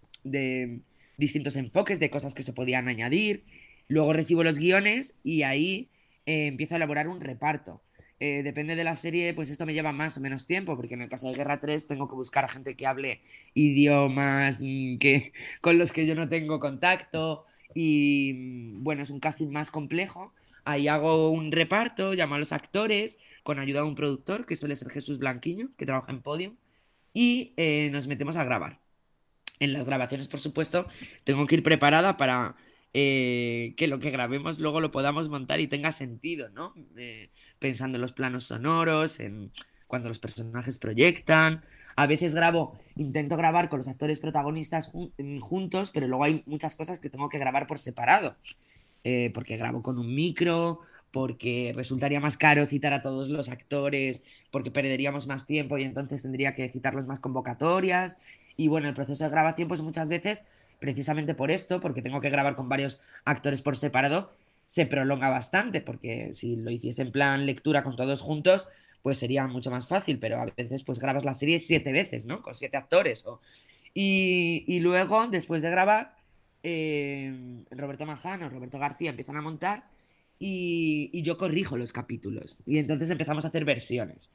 distintos 1.19 1.57
enfoques, 1.57 2.01
de 2.01 2.09
cosas 2.09 2.33
que 2.33 2.43
se 2.43 2.55
podían 2.55 2.89
añadir. 2.89 3.45
Luego 3.87 4.15
recibo 4.15 4.43
los 4.43 4.59
guiones 4.59 5.15
y 5.23 5.43
ahí 5.43 5.91
eh, 6.25 6.47
empiezo 6.47 6.75
a 6.75 6.77
elaborar 6.79 7.07
un 7.07 7.21
reparto. 7.21 7.83
Eh, 8.27 8.43
depende 8.43 8.75
de 8.75 8.85
la 8.85 8.95
serie, 8.97 9.35
pues 9.35 9.51
esto 9.51 9.67
me 9.67 9.75
lleva 9.75 9.93
más 9.93 10.17
o 10.17 10.21
menos 10.23 10.47
tiempo, 10.47 10.77
porque 10.77 10.95
en 10.95 11.03
el 11.03 11.11
caso 11.11 11.29
de 11.29 11.35
Guerra 11.35 11.61
3 11.61 11.87
tengo 11.87 12.09
que 12.09 12.15
buscar 12.15 12.47
a 12.47 12.49
gente 12.49 12.75
que 12.75 12.87
hable 12.87 13.21
idiomas 13.53 14.63
mm, 14.63 14.97
que, 14.97 15.35
con 15.61 15.77
los 15.77 15.93
que 15.93 16.07
yo 16.07 16.15
no 16.15 16.27
tengo 16.27 16.59
contacto 16.59 17.45
y 17.75 18.33
mm, 18.35 18.83
bueno, 18.83 19.03
es 19.03 19.11
un 19.11 19.21
casting 19.21 19.49
más 19.49 19.71
complejo. 19.71 20.33
Ahí 20.65 20.89
hago 20.89 21.29
un 21.33 21.53
reparto, 21.53 22.15
llamo 22.15 22.37
a 22.37 22.39
los 22.39 22.53
actores 22.53 23.19
con 23.43 23.59
ayuda 23.59 23.81
de 23.81 23.89
un 23.89 23.95
productor, 23.95 24.47
que 24.47 24.57
suele 24.57 24.77
ser 24.77 24.91
Jesús 24.91 25.19
Blanquiño, 25.19 25.73
que 25.77 25.85
trabaja 25.85 26.11
en 26.11 26.23
Podium, 26.23 26.57
y 27.13 27.53
eh, 27.59 27.91
nos 27.93 28.07
metemos 28.07 28.37
a 28.37 28.45
grabar. 28.45 28.81
En 29.61 29.75
las 29.75 29.85
grabaciones, 29.85 30.29
por 30.29 30.41
supuesto, 30.41 30.87
tengo 31.25 31.47
que 31.47 31.57
ir 31.57 31.63
preparada 31.63 32.17
para 32.17 32.57
eh, 32.95 33.75
que 33.77 33.89
lo 33.89 33.99
que 33.99 34.13
grabemos 34.13 34.61
luego 34.61 34.81
lo 34.81 34.93
podamos 34.93 35.29
montar 35.29 35.59
y 35.59 35.67
tenga 35.67 35.91
sentido, 35.91 36.49
¿no? 36.51 36.73
Pensando 37.65 37.97
en 37.97 38.03
los 38.03 38.13
planos 38.13 38.45
sonoros, 38.45 39.21
en 39.21 39.51
cuando 39.87 40.11
los 40.11 40.19
personajes 40.19 40.77
proyectan. 40.77 41.65
A 41.97 42.07
veces 42.07 42.35
grabo, 42.35 42.79
intento 42.95 43.39
grabar 43.39 43.71
con 43.71 43.79
los 43.79 43.89
actores 43.89 44.21
protagonistas 44.21 44.93
mm, 44.93 45.39
juntos, 45.39 45.91
pero 45.91 46.07
luego 46.07 46.25
hay 46.25 46.43
muchas 46.45 46.75
cosas 46.75 47.01
que 47.01 47.09
tengo 47.09 47.31
que 47.31 47.39
grabar 47.39 47.67
por 47.67 47.79
separado. 47.79 48.37
Eh, 49.03 49.31
porque 49.33 49.57
grabo 49.57 49.81
con 49.81 49.99
un 49.99 50.15
micro, 50.15 50.81
porque 51.11 51.73
resultaría 51.75 52.21
más 52.21 52.37
caro 52.37 52.67
citar 52.67 52.93
a 52.93 53.01
todos 53.01 53.31
los 53.31 53.49
actores, 53.49 54.23
porque 54.51 54.71
perderíamos 54.71 55.27
más 55.27 55.47
tiempo 55.47 55.79
y 55.79 55.85
entonces 55.85 56.21
tendría 56.21 56.53
que 56.53 56.69
citarlos 56.69 57.07
más 57.07 57.19
convocatorias. 57.19 58.19
Y 58.59 58.69
bueno, 58.69 58.89
el 58.89 58.95
proceso 58.95 59.25
de 59.25 59.31
grabación, 59.31 59.69
pues 59.69 59.81
muchas 59.81 60.11
veces, 60.11 60.45
precisamente 60.81 61.35
por 61.35 61.51
esto, 61.51 61.81
porque 61.81 62.03
tengo 62.03 62.21
que 62.21 62.29
grabar 62.29 62.57
con 62.57 62.69
varios 62.69 63.01
actores 63.25 63.63
por 63.63 63.79
separado, 63.79 64.33
se 64.67 64.87
prolonga 64.87 65.29
bastante, 65.29 65.81
porque 65.81 66.33
si 66.33 66.57
lo 66.57 66.71
hiciese 66.71 67.03
en 67.03 67.13
plan 67.13 67.47
lectura 67.47 67.83
con 67.83 67.97
todos 67.97 68.21
juntos, 68.21 68.69
pues 69.03 69.19
sería 69.19 69.47
mucho 69.47 69.71
más 69.71 69.87
fácil, 69.87 70.19
pero 70.19 70.39
a 70.41 70.47
veces 70.47 70.83
pues 70.83 70.99
grabas 70.99 71.25
la 71.25 71.35
serie 71.35 71.61
siete 71.61 71.93
veces, 71.93 72.25
¿no? 72.25 72.43
Con 72.43 72.55
siete 72.55 72.77
actores. 72.77 73.27
O... 73.27 73.41
Y, 73.93 74.81
luego, 74.81 75.27
después 75.29 75.63
de 75.63 75.71
grabar, 75.71 76.17
eh, 76.63 77.63
Roberto 77.71 78.07
Manjano, 78.07 78.49
Roberto 78.49 78.79
García 78.79 79.11
empiezan 79.11 79.37
a 79.37 79.43
montar 79.43 79.85
y, 80.39 81.11
y, 81.13 81.23
yo 81.23 81.37
corrijo 81.37 81.77
los 81.77 81.93
capítulos. 81.93 82.59
Y 82.67 82.79
entonces 82.79 83.11
empezamos 83.11 83.45
a 83.45 83.49
hacer 83.49 83.65
versiones. 83.65 84.31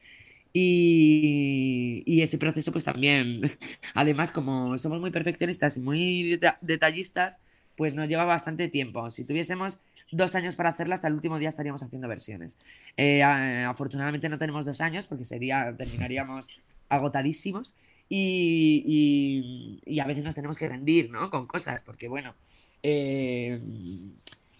Y, 0.54 2.04
y, 2.06 2.22
ese 2.22 2.38
proceso 2.38 2.72
pues 2.72 2.84
también, 2.84 3.58
además 3.94 4.32
como 4.32 4.78
somos 4.78 5.00
muy 5.00 5.12
perfeccionistas 5.12 5.78
y 5.78 5.80
muy 5.80 6.40
detallistas, 6.62 7.40
pues 7.76 7.94
nos 7.94 8.08
lleva 8.08 8.26
bastante 8.26 8.68
tiempo. 8.68 9.10
Si 9.12 9.24
tuviésemos 9.24 9.80
dos 10.12 10.36
años 10.36 10.56
para 10.56 10.70
hacerla, 10.70 10.96
hasta 10.96 11.08
el 11.08 11.14
último 11.14 11.40
día 11.40 11.50
estaríamos 11.50 11.84
haciendo 11.84 12.08
versiones. 12.08 12.58
Eh, 12.98 13.24
afortunadamente 13.24 14.30
no 14.30 14.38
tenemos 14.38 14.66
dos 14.66 14.82
años 14.82 15.08
porque 15.08 15.26
sería, 15.26 15.76
terminaríamos 15.78 16.62
agotadísimos 16.90 17.76
y, 18.10 19.80
y, 19.86 20.00
a 20.00 20.06
veces 20.06 20.24
nos 20.24 20.36
tenemos 20.36 20.58
que 20.58 20.68
rendir, 20.68 21.12
¿no? 21.12 21.30
Con 21.30 21.46
cosas, 21.46 21.84
porque 21.84 22.08
bueno, 22.08 22.34
eh, 22.82 23.62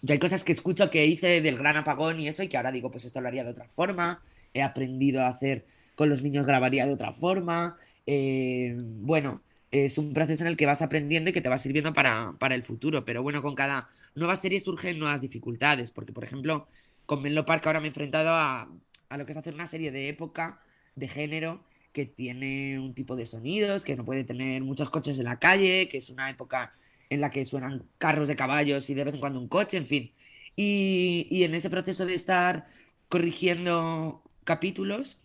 hay 0.08 0.18
cosas 0.18 0.44
que 0.44 0.52
escucho 0.52 0.90
que 0.90 1.06
hice 1.06 1.40
del 1.40 1.58
gran 1.58 1.76
apagón 1.76 2.20
y 2.20 2.28
eso 2.28 2.42
y 2.42 2.48
que 2.48 2.56
ahora 2.56 2.72
digo, 2.72 2.90
pues 2.90 3.04
esto 3.04 3.20
lo 3.20 3.28
haría 3.28 3.44
de 3.44 3.50
otra 3.50 3.68
forma, 3.68 4.22
he 4.54 4.62
aprendido 4.62 5.22
a 5.22 5.28
hacer 5.28 5.66
con 5.94 6.08
los 6.08 6.22
niños 6.22 6.46
grabaría 6.46 6.86
de 6.86 6.92
otra 6.92 7.12
forma, 7.12 7.76
eh, 8.06 8.74
bueno, 8.78 9.42
es 9.70 9.98
un 9.98 10.12
proceso 10.12 10.42
en 10.42 10.48
el 10.48 10.56
que 10.56 10.66
vas 10.66 10.82
aprendiendo 10.82 11.30
y 11.30 11.32
que 11.32 11.40
te 11.40 11.48
va 11.48 11.58
sirviendo 11.58 11.92
para, 11.92 12.36
el 12.50 12.62
futuro. 12.62 13.04
Pero 13.04 13.22
bueno, 13.22 13.42
con 13.42 13.54
cada 13.54 13.88
nueva 14.14 14.36
serie 14.36 14.60
surgen 14.60 14.98
nuevas 14.98 15.20
dificultades, 15.20 15.90
porque 15.90 16.12
por 16.12 16.24
ejemplo, 16.24 16.68
con 17.06 17.22
Menlo 17.22 17.44
Park 17.46 17.66
ahora 17.66 17.80
me 17.80 17.86
he 17.86 17.88
enfrentado 17.88 18.30
a, 18.30 18.68
lo 19.16 19.26
que 19.26 19.32
es 19.32 19.38
hacer 19.38 19.54
una 19.54 19.66
serie 19.66 19.90
de 19.92 20.08
época 20.08 20.60
de 20.96 21.08
género 21.08 21.64
que 21.92 22.06
tiene 22.06 22.78
un 22.78 22.94
tipo 22.94 23.16
de 23.16 23.26
sonidos, 23.26 23.84
que 23.84 23.96
no 23.96 24.04
puede 24.04 24.24
tener 24.24 24.62
muchos 24.62 24.90
coches 24.90 25.18
en 25.18 25.24
la 25.24 25.38
calle, 25.38 25.88
que 25.88 25.98
es 25.98 26.08
una 26.10 26.30
época 26.30 26.72
en 27.08 27.20
la 27.20 27.30
que 27.30 27.44
suenan 27.44 27.84
carros 27.98 28.28
de 28.28 28.36
caballos 28.36 28.88
y 28.90 28.94
de 28.94 29.04
vez 29.04 29.14
en 29.14 29.20
cuando 29.20 29.40
un 29.40 29.48
coche, 29.48 29.76
en 29.76 29.86
fin. 29.86 30.12
Y, 30.56 31.26
y 31.30 31.44
en 31.44 31.54
ese 31.54 31.70
proceso 31.70 32.06
de 32.06 32.14
estar 32.14 32.68
corrigiendo 33.08 34.22
capítulos, 34.44 35.24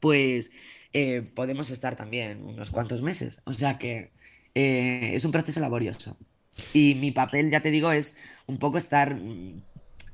pues 0.00 0.52
eh, 0.92 1.22
podemos 1.34 1.70
estar 1.70 1.96
también 1.96 2.42
unos 2.44 2.70
cuantos 2.70 3.02
meses. 3.02 3.42
O 3.44 3.54
sea 3.54 3.78
que 3.78 4.12
eh, 4.54 5.10
es 5.14 5.24
un 5.24 5.32
proceso 5.32 5.60
laborioso. 5.60 6.16
Y 6.72 6.94
mi 6.94 7.12
papel, 7.12 7.50
ya 7.50 7.60
te 7.60 7.70
digo, 7.70 7.92
es 7.92 8.16
un 8.46 8.58
poco 8.58 8.78
estar 8.78 9.14
mm, 9.14 9.62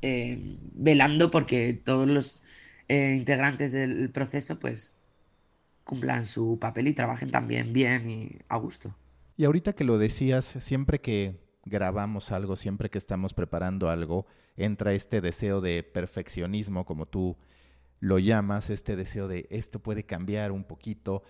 eh, 0.03 0.59
velando 0.75 1.31
porque 1.31 1.75
todos 1.75 2.09
los 2.09 2.45
integrantes 2.89 3.73
del 3.73 4.11
proceso 4.11 4.59
pues 4.59 4.99
cumplan 5.85 6.27
su 6.27 6.59
papel 6.59 6.89
y 6.89 6.93
trabajen 6.93 7.31
también 7.31 7.73
bien 7.73 8.11
y 8.11 8.39
a 8.49 8.59
gusto. 8.59 8.95
Y 9.39 9.45
ahorita 9.45 9.73
que 9.73 9.85
lo 9.85 9.97
decías, 9.97 10.45
siempre 10.61 11.01
que 11.01 11.41
grabamos 11.65 12.33
algo, 12.33 12.57
siempre 12.57 12.91
que 12.91 12.99
estamos 12.99 13.35
preparando 13.35 13.89
algo, 13.89 14.27
entra 14.57 14.93
este 14.93 15.21
deseo 15.21 15.61
de 15.61 15.83
perfeccionismo, 15.83 16.85
como 16.85 17.07
tú 17.07 17.37
lo 18.03 18.19
llamas, 18.19 18.69
este 18.69 18.97
deseo 18.97 19.29
de 19.29 19.47
esto 19.51 19.79
puede 19.79 20.05
cambiar 20.05 20.51
un 20.51 20.65
poquito. 20.65 21.23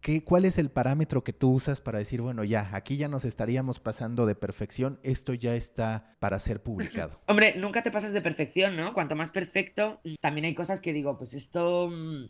¿Qué, 0.00 0.24
¿Cuál 0.24 0.44
es 0.44 0.58
el 0.58 0.68
parámetro 0.68 1.22
que 1.22 1.32
tú 1.32 1.52
usas 1.52 1.80
para 1.80 2.00
decir, 2.00 2.20
bueno, 2.20 2.42
ya, 2.42 2.68
aquí 2.72 2.96
ya 2.96 3.06
nos 3.06 3.24
estaríamos 3.24 3.78
pasando 3.78 4.26
de 4.26 4.34
perfección, 4.34 4.98
esto 5.04 5.34
ya 5.34 5.54
está 5.54 6.16
para 6.18 6.40
ser 6.40 6.62
publicado? 6.64 7.20
Hombre, 7.28 7.54
nunca 7.56 7.84
te 7.84 7.92
pasas 7.92 8.12
de 8.12 8.20
perfección, 8.22 8.76
¿no? 8.76 8.92
Cuanto 8.92 9.14
más 9.14 9.30
perfecto, 9.30 10.00
también 10.20 10.46
hay 10.46 10.54
cosas 10.54 10.80
que 10.80 10.92
digo, 10.92 11.16
pues 11.16 11.32
esto 11.32 11.88
mm, 11.88 12.24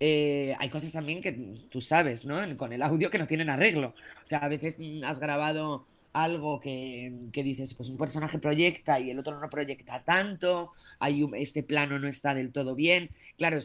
eh, 0.00 0.56
hay 0.58 0.70
cosas 0.70 0.92
también 0.92 1.20
que 1.20 1.32
tú 1.68 1.82
sabes, 1.82 2.24
¿no? 2.24 2.38
Con 2.56 2.72
el 2.72 2.82
audio 2.82 3.10
que 3.10 3.18
no 3.18 3.26
tienen 3.26 3.50
arreglo. 3.50 3.88
O 4.24 4.26
sea, 4.26 4.38
a 4.38 4.48
veces 4.48 4.80
has 5.04 5.20
grabado 5.20 5.86
algo 6.22 6.60
que, 6.60 7.12
dices, 7.32 7.74
pues 7.74 7.88
un 7.88 7.96
personaje 7.96 8.38
proyecta 8.38 9.00
y 9.00 9.10
el 9.10 9.18
otro 9.18 9.38
no 9.38 9.48
proyecta 9.48 10.04
tanto, 10.04 10.72
hay 10.98 11.26
este 11.34 11.62
plano 11.62 11.98
no 11.98 12.08
está 12.08 12.34
del 12.34 12.52
todo 12.52 12.74
bien. 12.74 13.10
Claro, 13.36 13.58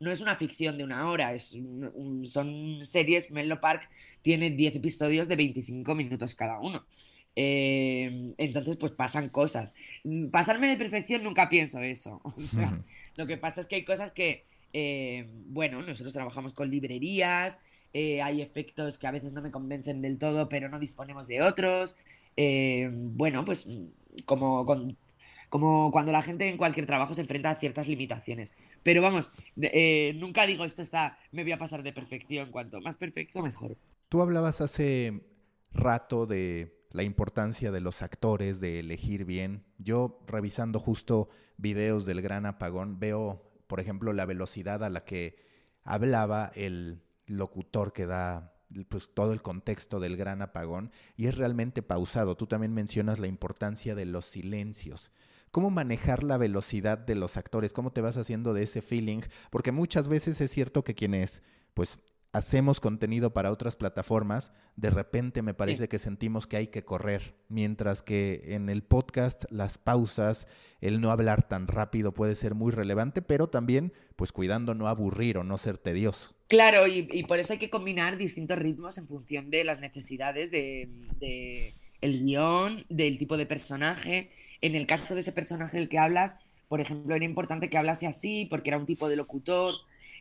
no 0.00 0.10
es 0.10 0.20
una 0.20 0.36
ficción 0.36 0.78
de 0.78 0.84
una 0.84 1.08
hora, 1.08 1.34
es 1.34 1.56
son 2.24 2.78
series, 2.82 3.30
Menlo 3.30 3.60
Park 3.60 3.88
tiene 4.22 4.50
10 4.50 4.76
episodios 4.76 5.28
de 5.28 5.36
25 5.36 5.94
minutos 5.94 6.34
cada 6.34 6.60
uno. 6.60 6.86
Eh, 7.34 8.32
entonces, 8.36 8.76
pues 8.76 8.92
pasan 8.92 9.28
cosas. 9.28 9.74
Pasarme 10.32 10.68
de 10.68 10.76
perfección 10.76 11.22
nunca 11.22 11.48
pienso 11.48 11.80
eso. 11.80 12.20
O 12.36 12.40
sea, 12.40 12.82
lo 13.16 13.26
que 13.26 13.36
pasa 13.36 13.60
es 13.60 13.66
que 13.66 13.76
hay 13.76 13.84
cosas 13.84 14.12
que 14.12 14.44
eh, 14.72 15.26
bueno, 15.46 15.82
nosotros 15.82 16.12
trabajamos 16.12 16.52
con 16.52 16.70
librerías, 16.70 17.58
eh, 17.92 18.22
hay 18.22 18.42
efectos 18.42 18.98
que 18.98 19.06
a 19.06 19.10
veces 19.10 19.34
no 19.34 19.42
me 19.42 19.50
convencen 19.50 20.02
del 20.02 20.18
todo, 20.18 20.48
pero 20.48 20.68
no 20.68 20.78
disponemos 20.78 21.26
de 21.26 21.42
otros. 21.42 21.96
Eh, 22.36 22.90
bueno, 22.92 23.44
pues 23.44 23.68
como, 24.24 24.66
como 25.48 25.90
cuando 25.90 26.12
la 26.12 26.22
gente 26.22 26.48
en 26.48 26.56
cualquier 26.56 26.86
trabajo 26.86 27.14
se 27.14 27.22
enfrenta 27.22 27.50
a 27.50 27.56
ciertas 27.56 27.88
limitaciones. 27.88 28.54
Pero 28.82 29.02
vamos, 29.02 29.30
nunca 30.14 30.46
digo 30.46 30.64
esto 30.64 30.82
está, 30.82 31.18
me 31.32 31.42
voy 31.42 31.52
a 31.52 31.58
pasar 31.58 31.82
de 31.82 31.92
perfección. 31.92 32.50
Cuanto 32.50 32.80
más 32.80 32.96
perfecto, 32.96 33.42
mejor. 33.42 33.76
Tú 34.08 34.22
hablabas 34.22 34.60
hace 34.60 35.22
rato 35.72 36.26
de 36.26 36.74
la 36.90 37.02
importancia 37.02 37.70
de 37.70 37.80
los 37.80 38.02
actores, 38.02 38.60
de 38.60 38.80
elegir 38.80 39.24
bien. 39.24 39.64
Yo 39.78 40.20
revisando 40.26 40.80
justo 40.80 41.28
videos 41.56 42.06
del 42.06 42.22
gran 42.22 42.46
apagón, 42.46 42.98
veo 42.98 43.48
por 43.68 43.78
ejemplo, 43.78 44.12
la 44.12 44.26
velocidad 44.26 44.82
a 44.82 44.90
la 44.90 45.04
que 45.04 45.36
hablaba 45.84 46.50
el 46.56 47.02
locutor 47.28 47.92
que 47.92 48.06
da 48.06 48.54
pues 48.88 49.14
todo 49.14 49.32
el 49.32 49.42
contexto 49.42 49.98
del 50.00 50.16
gran 50.16 50.42
apagón 50.42 50.92
y 51.16 51.26
es 51.26 51.38
realmente 51.38 51.82
pausado. 51.82 52.36
Tú 52.36 52.46
también 52.46 52.74
mencionas 52.74 53.18
la 53.18 53.26
importancia 53.26 53.94
de 53.94 54.04
los 54.04 54.26
silencios. 54.26 55.12
¿Cómo 55.50 55.70
manejar 55.70 56.22
la 56.22 56.36
velocidad 56.36 56.98
de 56.98 57.14
los 57.14 57.36
actores? 57.36 57.72
¿Cómo 57.72 57.92
te 57.92 58.02
vas 58.02 58.18
haciendo 58.18 58.52
de 58.52 58.64
ese 58.64 58.82
feeling? 58.82 59.22
Porque 59.50 59.72
muchas 59.72 60.08
veces 60.08 60.40
es 60.40 60.50
cierto 60.50 60.84
que 60.84 60.94
quienes 60.94 61.42
pues 61.72 61.98
hacemos 62.32 62.80
contenido 62.80 63.32
para 63.32 63.50
otras 63.50 63.76
plataformas, 63.76 64.52
de 64.76 64.90
repente 64.90 65.40
me 65.40 65.54
parece 65.54 65.88
que 65.88 65.98
sentimos 65.98 66.46
que 66.46 66.58
hay 66.58 66.66
que 66.68 66.84
correr, 66.84 67.34
mientras 67.48 68.02
que 68.02 68.42
en 68.48 68.68
el 68.68 68.82
podcast 68.82 69.44
las 69.50 69.78
pausas, 69.78 70.46
el 70.80 71.00
no 71.00 71.10
hablar 71.10 71.48
tan 71.48 71.66
rápido 71.66 72.12
puede 72.12 72.34
ser 72.34 72.54
muy 72.54 72.70
relevante, 72.70 73.22
pero 73.22 73.48
también 73.48 73.94
pues 74.16 74.32
cuidando 74.32 74.74
no 74.74 74.88
aburrir 74.88 75.38
o 75.38 75.44
no 75.44 75.56
ser 75.56 75.78
tedioso. 75.78 76.37
Claro, 76.48 76.86
y, 76.86 77.02
por 77.24 77.38
eso 77.38 77.52
hay 77.52 77.58
que 77.58 77.68
combinar 77.68 78.16
distintos 78.16 78.58
ritmos 78.58 78.96
en 78.96 79.06
función 79.06 79.50
de 79.50 79.64
las 79.64 79.80
necesidades 79.80 80.50
de, 80.50 80.88
el 82.00 82.24
guion, 82.24 82.86
del 82.88 83.18
tipo 83.18 83.36
de 83.36 83.44
personaje. 83.44 84.30
En 84.62 84.74
el 84.74 84.86
caso 84.86 85.14
de 85.14 85.20
ese 85.20 85.32
personaje 85.32 85.76
del 85.76 85.90
que 85.90 85.98
hablas, 85.98 86.38
por 86.68 86.80
ejemplo, 86.80 87.14
era 87.14 87.24
importante 87.26 87.68
que 87.68 87.76
hablase 87.76 88.06
así 88.06 88.46
porque 88.46 88.70
era 88.70 88.78
un 88.78 88.86
tipo 88.86 89.08
de 89.10 89.16
locutor 89.16 89.74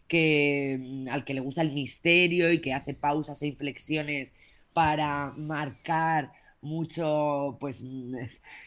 que, 0.07 0.77
mm, 0.79 1.07
al 1.09 1.23
que 1.23 1.33
le 1.33 1.39
gusta 1.41 1.61
el 1.61 1.71
misterio 1.73 2.51
y 2.51 2.59
que 2.61 2.73
hace 2.73 2.93
pausas 2.93 3.41
e 3.41 3.47
inflexiones 3.47 4.33
para 4.73 5.31
marcar 5.37 6.33
mucho, 6.61 7.57
pues, 7.59 7.83
mm, 7.83 8.15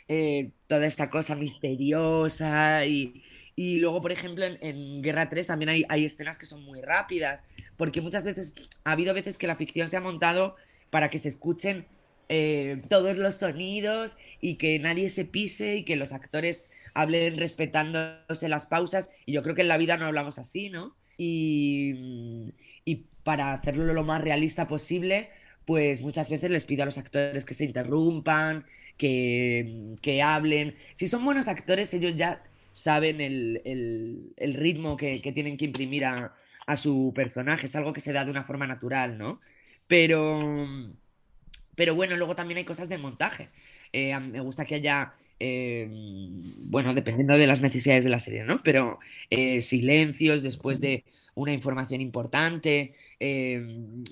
eh, 0.08 0.52
toda 0.66 0.86
esta 0.86 1.10
cosa 1.10 1.34
misteriosa 1.36 2.86
y, 2.86 3.22
luego, 3.78 4.00
por 4.00 4.12
ejemplo, 4.12 4.44
en, 4.44 5.02
Guerra 5.02 5.28
3 5.28 5.46
también 5.46 5.68
hay, 5.68 5.84
hay, 5.88 6.04
escenas 6.04 6.38
que 6.38 6.46
son 6.46 6.62
muy 6.64 6.80
rápidas, 6.80 7.44
porque 7.76 8.00
muchas 8.00 8.24
veces, 8.24 8.54
ha 8.84 8.92
habido 8.92 9.14
veces 9.14 9.38
que 9.38 9.46
la 9.46 9.56
ficción 9.56 9.88
se 9.88 9.96
ha 9.96 10.00
montado 10.00 10.56
para 10.90 11.10
que 11.10 11.18
se 11.18 11.28
escuchen 11.28 11.86
eh, 12.28 12.82
todos 12.88 13.16
los 13.16 13.36
sonidos 13.36 14.16
y 14.40 14.54
que 14.54 14.78
nadie 14.78 15.10
se 15.10 15.24
pise 15.24 15.76
y 15.76 15.84
que 15.84 15.96
los 15.96 16.12
actores 16.12 16.64
hablen 16.94 17.38
respetándose 17.38 18.48
las 18.48 18.66
pausas, 18.66 19.10
y 19.26 19.32
yo 19.32 19.42
creo 19.42 19.54
que 19.54 19.62
en 19.62 19.68
la 19.68 19.78
vida 19.78 19.96
no 19.96 20.06
hablamos 20.06 20.38
así, 20.38 20.70
¿no? 20.70 20.96
y, 21.22 22.54
para 23.22 23.52
hacerlo 23.52 23.92
lo 23.92 24.02
más 24.02 24.22
realista 24.22 24.66
posible, 24.66 25.28
pues 25.66 26.00
muchas 26.00 26.30
veces 26.30 26.50
les 26.50 26.64
pido 26.64 26.82
a 26.82 26.86
los 26.86 26.96
actores 26.96 27.44
que 27.44 27.54
se 27.54 27.64
interrumpan, 27.64 28.64
que, 28.96 30.22
hablen. 30.24 30.74
Si 30.94 31.06
son 31.06 31.24
buenos 31.24 31.46
actores, 31.46 31.92
ellos 31.94 32.16
ya 32.16 32.42
saben 32.72 33.20
el, 33.20 34.54
ritmo 34.54 34.96
que, 34.96 35.20
tienen 35.34 35.56
que 35.56 35.66
imprimir 35.66 36.04
a, 36.04 36.34
su 36.76 37.12
personaje. 37.14 37.66
Es 37.66 37.74
algo 37.74 37.92
que 37.92 38.00
se 38.00 38.12
da 38.12 38.24
de 38.24 38.30
una 38.30 38.44
forma 38.44 38.66
natural, 38.66 39.18
¿no? 39.18 39.40
Pero, 39.88 40.68
pero 41.74 41.96
bueno, 41.96 42.16
luego 42.16 42.36
también 42.36 42.58
hay 42.58 42.64
cosas 42.64 42.88
de 42.88 42.98
montaje. 42.98 43.48
Eh, 43.92 44.16
me 44.20 44.40
gusta 44.40 44.64
que 44.64 44.76
haya 44.76 45.14
Em, 45.42 46.70
bueno, 46.70 46.92
dependiendo 46.94 47.36
de 47.38 47.46
las 47.46 47.62
necesidades 47.62 48.04
de 48.04 48.10
la 48.10 48.18
serie, 48.18 48.44
¿no? 48.44 48.62
Pero 48.62 48.98
eh, 49.30 49.62
silencios 49.62 50.42
después 50.42 50.80
de 50.80 51.04
una 51.34 51.52
información 51.52 52.00
importante. 52.02 52.94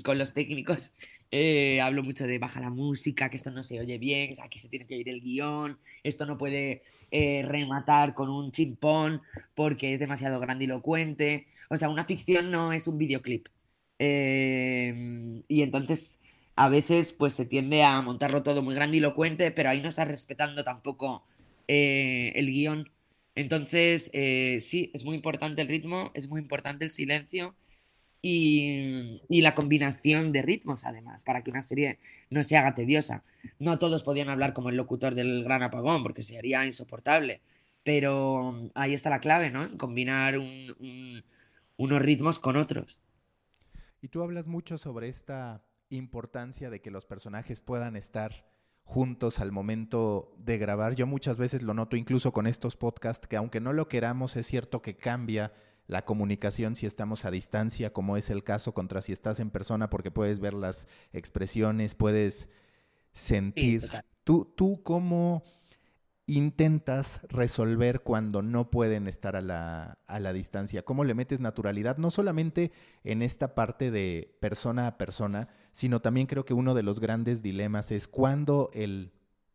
Con 0.05 0.19
los 0.19 0.35
técnicos 0.35 0.93
eh, 1.31 1.81
hablo 1.81 2.03
mucho 2.03 2.27
de 2.27 2.39
baja 2.39 2.61
la 2.61 2.71
música, 2.71 3.31
que 3.31 3.37
esto 3.37 3.51
no 3.51 3.63
se 3.63 3.81
oye 3.81 3.99
bien, 3.99 4.33
aquí 4.43 4.59
se 4.59 4.69
tiene 4.69 4.87
que 4.87 4.97
oír 4.97 5.09
el 5.09 5.21
guion, 5.21 5.79
esto 6.03 6.27
no 6.27 6.39
puede 6.39 6.83
eh, 7.11 7.43
rematar 7.47 8.15
con 8.15 8.31
un 8.31 8.53
chimpón 8.53 9.23
porque 9.55 9.95
es 9.95 10.01
demasiado 10.01 10.41
grandilocuente. 10.41 11.47
O 11.71 11.77
sea, 11.79 11.89
una 11.89 12.05
ficción 12.05 12.51
no 12.51 12.73
es 12.73 12.89
un 12.89 12.99
videoclip. 12.99 13.49
Em, 13.99 15.43
y 15.49 15.63
entonces 15.63 16.21
a 16.57 16.69
veces 16.69 17.13
pues 17.13 17.35
se 17.35 17.47
tiende 17.47 17.83
a 17.83 18.01
montarlo 18.03 18.43
todo 18.43 18.63
muy 18.63 18.75
grandilocuente, 18.75 19.51
pero 19.51 19.71
ahí 19.71 19.81
no 19.81 19.89
está 19.89 20.05
respetando 20.05 20.65
tampoco 20.65 21.25
eh, 21.69 22.33
el 22.37 22.51
guion. 22.51 22.91
Entonces, 23.35 24.11
eh, 24.13 24.59
sí, 24.61 24.91
es 24.95 25.05
muy 25.05 25.15
importante 25.17 25.63
el 25.63 25.69
ritmo, 25.69 26.11
es 26.15 26.29
muy 26.29 26.41
importante 26.41 26.85
el 26.85 26.91
silencio 26.91 27.55
y, 28.21 29.21
la 29.29 29.55
combinación 29.55 30.33
de 30.33 30.43
ritmos, 30.43 30.85
además, 30.85 31.23
para 31.23 31.43
que 31.43 31.51
una 31.51 31.63
serie 31.63 31.99
no 32.31 32.43
se 32.43 32.57
haga 32.57 32.75
tediosa. 32.75 33.23
No 33.59 33.79
todos 33.79 34.03
podían 34.03 34.29
hablar 34.29 34.53
como 34.53 34.71
el 34.71 34.77
locutor 34.77 35.15
del 35.15 35.45
Gran 35.45 35.63
Apagón, 35.63 36.03
porque 36.03 36.23
sería 36.23 36.67
insoportable. 36.67 37.41
Pero 37.85 38.71
ahí 38.75 38.93
está 38.93 39.11
la 39.11 39.21
clave, 39.21 39.51
¿no? 39.51 39.77
Combinar 39.79 40.37
unos 40.39 42.03
ritmos 42.03 42.39
con 42.39 42.57
otros. 42.57 43.01
Y 44.03 44.09
tú 44.09 44.23
hablas 44.23 44.47
mucho 44.49 44.79
sobre 44.79 45.09
esta 45.09 45.65
importancia 45.91 46.71
de 46.71 46.81
que 46.81 46.91
los 46.91 47.07
personajes 47.07 47.61
puedan 47.61 47.97
estar 47.97 48.45
juntos 48.85 49.39
al 49.39 49.53
momento 49.53 50.35
de 50.39 50.59
grabar. 50.59 50.95
Yo 50.95 51.07
muchas 51.07 51.39
veces 51.39 51.63
lo 51.63 51.75
noto 51.75 51.97
incluso 51.97 52.33
con 52.33 52.47
estos 52.47 52.77
podcasts, 52.77 53.27
que 53.27 53.37
aunque 53.37 53.61
no 53.61 53.73
lo 53.73 53.89
queramos, 53.89 54.37
es 54.37 54.47
cierto 54.47 54.83
que 54.83 54.97
cambia 54.97 55.53
la 55.89 56.05
comunicación 56.05 56.77
si 56.77 56.87
estamos 56.87 57.25
a 57.25 57.31
distancia, 57.31 57.93
como 57.93 58.17
es 58.17 58.31
el 58.31 58.45
caso 58.45 58.73
contra 58.73 59.03
si 59.03 59.13
estás 59.13 59.41
en 59.41 59.51
persona, 59.51 59.91
porque 59.91 60.11
puedes 60.11 60.39
ver 60.39 60.55
las 60.55 60.87
expresiones, 61.13 61.95
puedes 61.95 62.51
sentir. 63.13 63.91
tú, 64.23 64.53
tú 64.55 64.83
cómo 64.85 65.43
intentas 66.27 67.23
resolver 67.29 68.03
cuando 68.03 68.43
no 68.43 68.71
pueden 68.71 69.09
estar 69.09 69.35
a 69.35 69.41
la, 69.41 69.99
a 70.07 70.21
la, 70.21 70.35
distancia? 70.35 70.85
¿Cómo 70.85 71.05
le 71.05 71.15
metes 71.15 71.41
naturalidad? 71.41 71.97
No 71.97 72.11
solamente 72.11 72.71
en 73.03 73.23
esta 73.23 73.55
parte 73.55 73.91
de 73.91 74.37
persona 74.41 74.87
a 74.87 74.99
persona, 74.99 75.49
sino 75.73 76.03
también 76.03 76.27
creo 76.27 76.45
que 76.45 76.53
uno 76.53 76.75
de 76.75 76.83
los 76.83 77.01
grandes 77.01 77.43
dilemas 77.43 77.91
es 77.91 78.07
cuando 78.07 78.69
el 78.75 79.15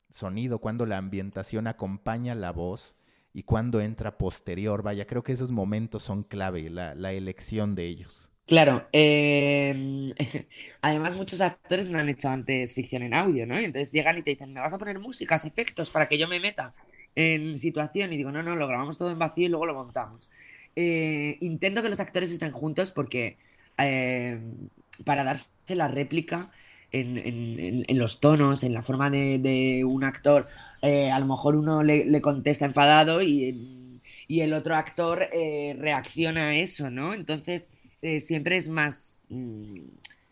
sonido, 0.10 0.58
cuando 0.60 0.88
la 0.88 0.98
ambientación 0.98 1.68
acompaña 1.68 2.34
la 2.34 2.52
voz 2.52 2.96
y 3.34 3.44
cuando 3.44 3.82
entra 3.82 4.18
posterior. 4.18 4.84
Vaya, 4.84 5.06
creo 5.08 5.24
que 5.24 5.32
esos 5.32 5.52
momentos 5.52 6.04
son 6.04 6.24
clave, 6.24 6.70
la, 6.70 7.14
elección 7.14 7.76
de 7.76 7.86
ellos. 7.86 8.30
Claro, 8.46 8.88
em, 8.92 10.14
además 10.82 11.16
muchos 11.16 11.42
actores 11.42 11.90
no 11.90 11.98
han 11.98 12.10
hecho 12.10 12.30
antes 12.30 12.74
ficción 12.74 13.02
en 13.02 13.14
audio, 13.14 13.48
¿no? 13.48 13.58
entonces 13.58 13.94
llegan 13.94 14.18
y 14.18 14.22
te 14.22 14.32
dicen, 14.32 14.52
¿me 14.52 14.60
vas 14.60 14.74
a 14.74 14.78
poner 14.78 15.00
músicas, 15.00 15.46
efectos 15.46 15.90
para 15.90 16.08
que 16.08 16.18
yo 16.18 16.28
me 16.28 16.42
meta 16.42 16.74
en 17.16 17.58
situación? 17.58 18.12
Y 18.12 18.18
digo, 18.18 18.32
no, 18.32 18.44
no, 18.44 18.56
lo 18.56 18.68
grabamos 18.68 18.98
todo 18.98 19.12
en 19.12 19.20
vacío 19.20 19.46
y 19.46 19.50
luego 19.50 19.66
lo 19.66 19.74
montamos. 19.74 20.30
Eh, 20.76 21.38
intento 21.40 21.82
que 21.82 21.90
los 21.90 22.02
actores 22.02 22.32
estén 22.32 22.52
juntos 22.52 22.92
porque 22.92 23.38
em, 23.78 24.70
para 25.06 25.24
darse 25.24 25.50
la 25.70 25.88
réplica 25.88 26.52
en, 26.94 27.98
los 27.98 28.20
tonos, 28.20 28.64
en 28.64 28.74
la 28.74 28.84
forma 28.84 29.10
de, 29.10 29.84
un 29.86 30.04
actor, 30.04 30.48
eh, 30.82 31.12
a 31.12 31.20
lo 31.20 31.26
mejor 31.26 31.56
uno 31.56 31.84
le, 31.84 32.22
contesta 32.22 32.66
enfadado 32.66 33.22
y, 33.22 34.00
y 34.28 34.42
el 34.42 34.54
otro 34.54 34.76
actor 34.76 35.28
eh, 35.34 35.76
reacciona 35.78 36.50
a 36.50 36.56
eso, 36.56 36.90
¿no? 36.92 37.14
Entonces 37.14 37.70
eh, 38.02 38.20
siempre 38.20 38.58
es 38.58 38.70
más, 38.70 39.22
mm, 39.30 39.80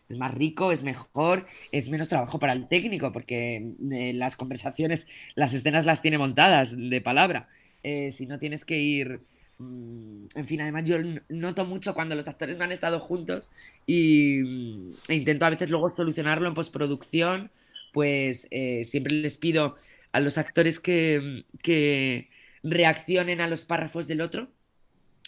es 0.08 0.16
más 0.16 0.32
rico, 0.34 0.72
es 0.72 0.84
mejor, 0.84 1.46
es 1.72 1.88
menos 1.88 2.08
trabajo 2.08 2.38
para 2.38 2.52
el 2.52 2.68
técnico, 2.68 3.12
porque 3.12 3.74
las 3.80 4.36
conversaciones, 4.36 5.06
las 5.34 5.54
escenas 5.54 5.84
las 5.84 6.02
tiene 6.02 6.18
montadas 6.18 6.76
de 6.76 7.00
palabra. 7.00 7.48
Si 7.82 8.26
no 8.26 8.38
tienes 8.38 8.64
que 8.64 8.78
ir... 8.78 9.31
Mm, 9.62 10.26
en 10.34 10.46
fin, 10.46 10.60
además 10.60 10.84
yo 10.84 10.96
noto 11.28 11.66
mucho 11.66 11.94
cuando 11.94 12.14
los 12.14 12.28
actores 12.28 12.56
no 12.58 12.64
han 12.64 12.72
estado 12.72 13.00
juntos 13.00 13.50
y, 13.86 14.40
mm, 14.42 14.94
e 15.08 15.14
intento 15.16 15.46
a 15.46 15.50
veces 15.50 15.70
luego 15.70 15.88
solucionarlo 15.90 16.48
en 16.48 16.54
postproducción, 16.54 17.50
pues 17.92 18.48
siempre 18.84 19.12
les 19.14 19.36
pido 19.36 19.76
a 20.12 20.20
los 20.20 20.38
actores 20.38 20.80
que, 20.80 21.44
que 21.62 22.30
reaccionen 22.62 23.40
a 23.40 23.48
los 23.48 23.64
párrafos 23.64 24.06
del 24.08 24.22
otro 24.22 24.48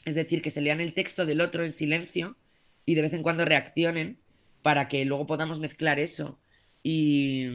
es 0.05 0.15
decir, 0.15 0.43
que 0.43 0.51
se 0.51 0.61
lean 0.61 0.81
el 0.81 0.93
texto 0.93 1.27
del 1.27 1.41
otro 1.41 1.65
en 1.65 1.73
silencio 1.73 2.37
y 2.87 2.95
de 2.95 3.03
vez 3.03 3.13
en 3.15 3.23
cuando 3.23 3.45
reaccionen 3.45 4.19
para 4.63 4.89
que 4.89 5.05
luego 5.05 5.27
podamos 5.27 5.61
mezclar 5.61 5.99
eso 5.99 6.39
y, 6.83 7.47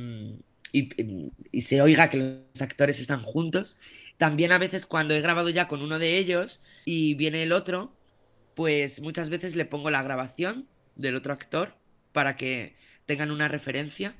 y, 0.71 1.61
se 1.61 1.81
oiga 1.81 2.09
que 2.09 2.17
los 2.17 2.61
actores 2.61 2.99
están 2.99 3.19
juntos. 3.21 3.79
También 4.19 4.51
a 4.51 4.57
veces 4.57 4.85
cuando 4.85 5.13
he 5.15 5.21
grabado 5.21 5.47
ya 5.47 5.69
con 5.69 5.81
uno 5.81 5.97
de 5.97 6.17
ellos 6.17 6.61
y 6.83 7.13
viene 7.13 7.41
el 7.41 7.53
otro, 7.53 7.93
pues 8.53 9.01
muchas 9.01 9.29
veces 9.29 9.55
le 9.55 9.63
pongo 9.63 9.89
la 9.89 10.03
grabación 10.03 10.67
del 10.97 11.15
otro 11.15 11.31
actor 11.31 11.75
para 12.11 12.35
que 12.35 12.75
tengan 13.05 13.31
una 13.31 13.47
referencia. 13.47 14.17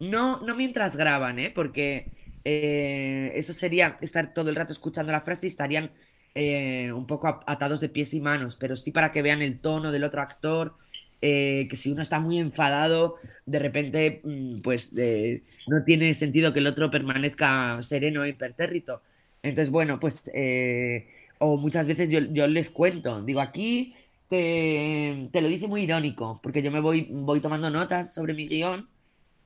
No, 0.00 0.40
no 0.40 0.56
mientras 0.56 0.96
graban, 0.96 1.38
¿eh? 1.38 1.52
porque 1.54 2.10
eh, 2.46 3.32
eso 3.34 3.52
sería 3.52 3.98
estar 4.00 4.32
todo 4.32 4.48
el 4.48 4.56
rato 4.56 4.72
escuchando 4.72 5.12
la 5.12 5.20
frase 5.20 5.46
y 5.46 5.50
estarían 5.50 5.90
eh, 6.34 6.90
un 6.94 7.06
poco 7.06 7.42
atados 7.46 7.80
de 7.80 7.90
pies 7.90 8.14
y 8.14 8.22
manos, 8.22 8.56
pero 8.56 8.76
sí 8.76 8.92
para 8.92 9.12
que 9.12 9.20
vean 9.20 9.42
el 9.42 9.60
tono 9.60 9.92
del 9.92 10.04
otro 10.04 10.22
actor, 10.22 10.74
eh, 11.20 11.66
que 11.68 11.76
si 11.76 11.92
uno 11.92 12.00
está 12.00 12.18
muy 12.18 12.38
enfadado, 12.38 13.16
de 13.44 13.58
repente, 13.58 14.22
mm, 14.24 14.62
pues 14.62 14.94
no 14.94 15.84
tiene 15.84 16.14
sentido 16.14 16.54
que 16.54 16.60
el 16.60 16.66
otro 16.66 16.90
permanezca 16.90 17.82
sereno 17.82 18.24
e 18.24 18.30
impertérrito. 18.30 19.02
Entonces, 19.44 19.70
bueno, 19.70 20.00
pues, 20.00 20.22
eh, 20.32 21.06
o 21.38 21.58
muchas 21.58 21.86
veces 21.86 22.08
yo, 22.08 22.46
les 22.46 22.70
cuento, 22.70 23.22
digo, 23.22 23.40
aquí 23.42 23.94
te, 24.28 25.28
lo 25.34 25.48
dice 25.48 25.68
muy 25.68 25.82
irónico, 25.82 26.40
porque 26.42 26.62
yo 26.62 26.70
me 26.70 26.80
voy, 26.80 27.08
voy 27.10 27.40
tomando 27.40 27.68
notas 27.68 28.14
sobre 28.14 28.32
mi 28.32 28.48
guion. 28.48 28.88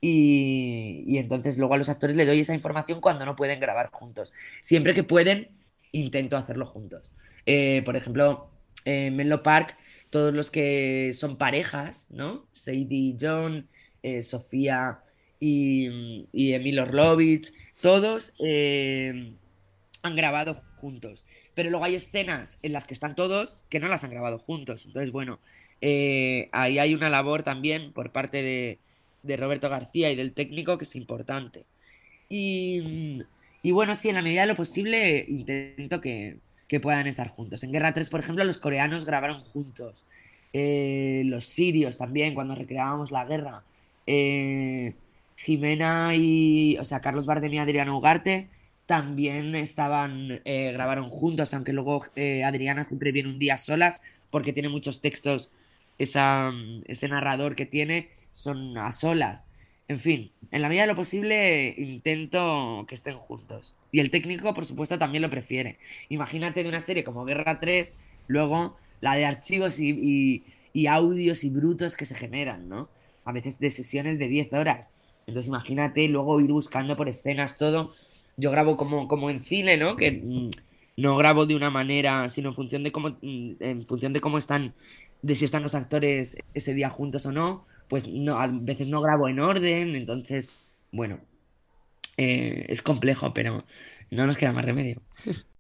Y, 0.01 1.03
y 1.09 1.19
entonces 1.19 1.59
luego 1.59 1.75
a 1.75 1.77
los 1.77 1.89
actores 1.89 2.17
le 2.17 2.25
doy 2.25 2.39
esa 2.39 2.55
información 2.55 3.01
cuando 3.01 3.27
no 3.27 3.35
pueden 3.35 3.59
grabar 3.59 3.91
juntos. 3.91 4.33
Siempre 4.61 4.95
que 4.95 5.03
pueden, 5.03 5.49
intento 5.91 6.37
hacerlo 6.37 6.67
juntos. 6.67 7.13
Eh, 7.45 7.83
por 7.85 7.97
ejemplo, 7.97 8.53
en 8.85 9.17
Menlo 9.17 9.43
Park, 9.43 9.77
todos 10.11 10.33
los 10.33 10.53
que 10.53 11.13
son 11.13 11.37
parejas, 11.37 12.07
¿no? 12.13 12.47
Sadie 12.53 13.17
John, 13.21 13.69
eh, 14.05 14.23
Sofía 14.23 15.01
y, 15.41 16.29
y 16.33 16.53
Emil 16.53 16.79
Orlovich, 16.79 17.53
todos 17.81 18.35
han 20.03 20.17
grabado 20.17 20.55
juntos. 20.77 21.25
Pero 21.55 21.71
luego 21.71 21.85
hay 21.85 21.95
escenas 21.95 22.59
en 22.63 22.73
las 22.73 22.87
que 22.87 22.95
están 22.95 23.15
todos 23.15 23.65
que 23.69 23.81
no 23.81 23.89
las 23.89 24.05
han 24.05 24.11
grabado 24.11 24.39
juntos. 24.39 24.87
Entonces, 24.87 25.13
bueno, 25.13 25.41
ahí 25.81 26.79
hay 26.79 26.95
una 26.95 27.09
labor 27.11 27.43
también 27.43 27.93
por 27.93 28.13
parte 28.13 28.43
de, 28.43 28.79
de 29.23 29.37
Roberto 29.37 29.69
García 29.69 30.11
y 30.11 30.17
del 30.17 30.33
técnico 30.33 30.79
que 30.79 30.85
es 30.85 30.97
importante. 30.97 31.65
Y 33.63 33.73
bueno, 33.73 33.95
sí, 33.95 34.09
en 34.09 34.15
la 34.15 34.23
medida 34.23 34.43
de 34.43 34.49
lo 34.49 34.57
posible 34.57 35.25
intento 35.29 36.01
que, 36.01 36.39
puedan 36.83 37.07
estar 37.07 37.29
juntos. 37.29 37.63
En 37.65 37.73
Guerra 37.73 37.93
3, 37.93 38.11
por 38.11 38.21
ejemplo, 38.21 38.45
los 38.45 38.59
coreanos 38.59 39.07
grabaron 39.07 39.41
juntos. 39.41 40.07
Eh, 40.53 41.23
los 41.25 41.45
sirios 41.45 41.97
también, 41.97 42.35
cuando 42.35 42.55
recreábamos 42.55 43.11
la 43.11 43.25
guerra. 43.25 43.65
Eh, 44.07 44.95
Jimena 45.37 46.15
y, 46.15 46.77
o 46.79 46.85
sea, 46.85 47.01
Carlos 47.01 47.27
Bardem 47.27 47.55
y 47.55 47.59
Adriana 47.59 47.95
Ugarte 47.95 48.49
también 48.89 49.55
estaban, 49.55 50.41
eh, 50.45 50.73
grabaron 50.73 51.11
juntos, 51.11 51.53
aunque 51.53 51.73
luego 51.73 52.03
Adriana 52.45 52.83
siempre 52.83 53.13
viene 53.13 53.29
un 53.29 53.39
día 53.39 53.59
solas, 53.59 54.01
porque 54.31 54.53
tiene 54.53 54.71
muchos 54.71 55.01
textos, 55.03 55.53
esa, 55.99 56.53
ese 56.87 57.09
narrador 57.09 57.55
que 57.55 57.67
tiene 57.67 58.09
son 58.33 58.79
a 58.79 58.91
solas. 58.93 59.47
En 59.89 59.99
fin, 59.99 60.33
en 60.51 60.63
la 60.63 60.69
medida 60.69 60.83
de 60.83 60.89
lo 60.89 60.97
posible 60.97 61.75
intento 61.77 62.85
que 62.89 62.95
estén 62.95 63.17
juntos. 63.17 63.75
Y 63.91 64.01
el 64.01 64.11
técnico, 64.11 64.55
por 64.55 64.67
supuesto, 64.67 64.99
también 64.99 65.23
lo 65.23 65.31
prefiere. 65.31 65.79
Imagínate 66.09 66.63
de 66.63 66.69
una 66.69 66.81
serie 66.81 67.05
como 67.05 67.25
Guerra 67.25 67.59
3, 67.59 67.95
luego 68.27 68.77
la 69.01 69.15
de 69.15 69.25
archivos 69.25 69.81
y, 69.81 70.45
audios 70.89 71.43
y 71.45 71.51
brutos 71.51 71.97
que 71.97 72.05
se 72.05 72.15
generan, 72.15 72.69
¿no? 72.69 72.89
A 73.25 73.33
veces 73.33 73.59
de 73.59 73.71
sesiones 73.71 74.19
de 74.19 74.29
10 74.29 74.53
horas. 74.53 74.93
Entonces 75.27 75.49
imagínate 75.49 76.09
luego 76.09 76.41
ir 76.41 76.53
buscando 76.53 76.97
por 76.97 77.09
escenas 77.09 77.59
todo. 77.59 77.93
Yo 78.39 78.51
grabo 78.51 78.79
como, 78.79 79.07
como 79.07 79.29
en 79.29 79.43
cine, 79.43 79.77
¿no? 79.77 79.97
Que 79.97 80.13
mm, 80.13 80.51
no 80.97 81.17
grabo 81.19 81.45
de 81.45 81.55
una 81.55 81.69
manera, 81.69 82.31
sino 82.31 82.49
en 82.49 82.55
función 82.55 82.83
de 82.85 82.93
cómo, 82.93 83.19
mm, 83.21 83.53
en 83.61 83.87
función 83.87 84.15
de 84.15 84.21
cómo 84.21 84.39
están, 84.39 84.75
de 85.21 85.35
si 85.35 85.45
están 85.45 85.63
los 85.63 85.75
actores 85.75 86.39
ese 86.55 86.73
día 86.73 86.89
juntos 86.89 87.27
o 87.27 87.33
no 87.33 87.67
pues 87.89 88.09
no, 88.09 88.39
a 88.39 88.47
veces 88.47 88.89
no 88.89 89.01
grabo 89.01 89.29
en 89.29 89.41
orden, 89.41 89.97
entonces, 89.97 90.57
bueno, 90.93 91.21
eh, 92.17 92.67
es 92.69 92.83
complejo, 92.83 93.33
pero 93.35 93.65
no 94.11 94.27
nos 94.27 94.37
queda 94.37 94.53
más 94.53 94.65
remedio. 94.65 95.03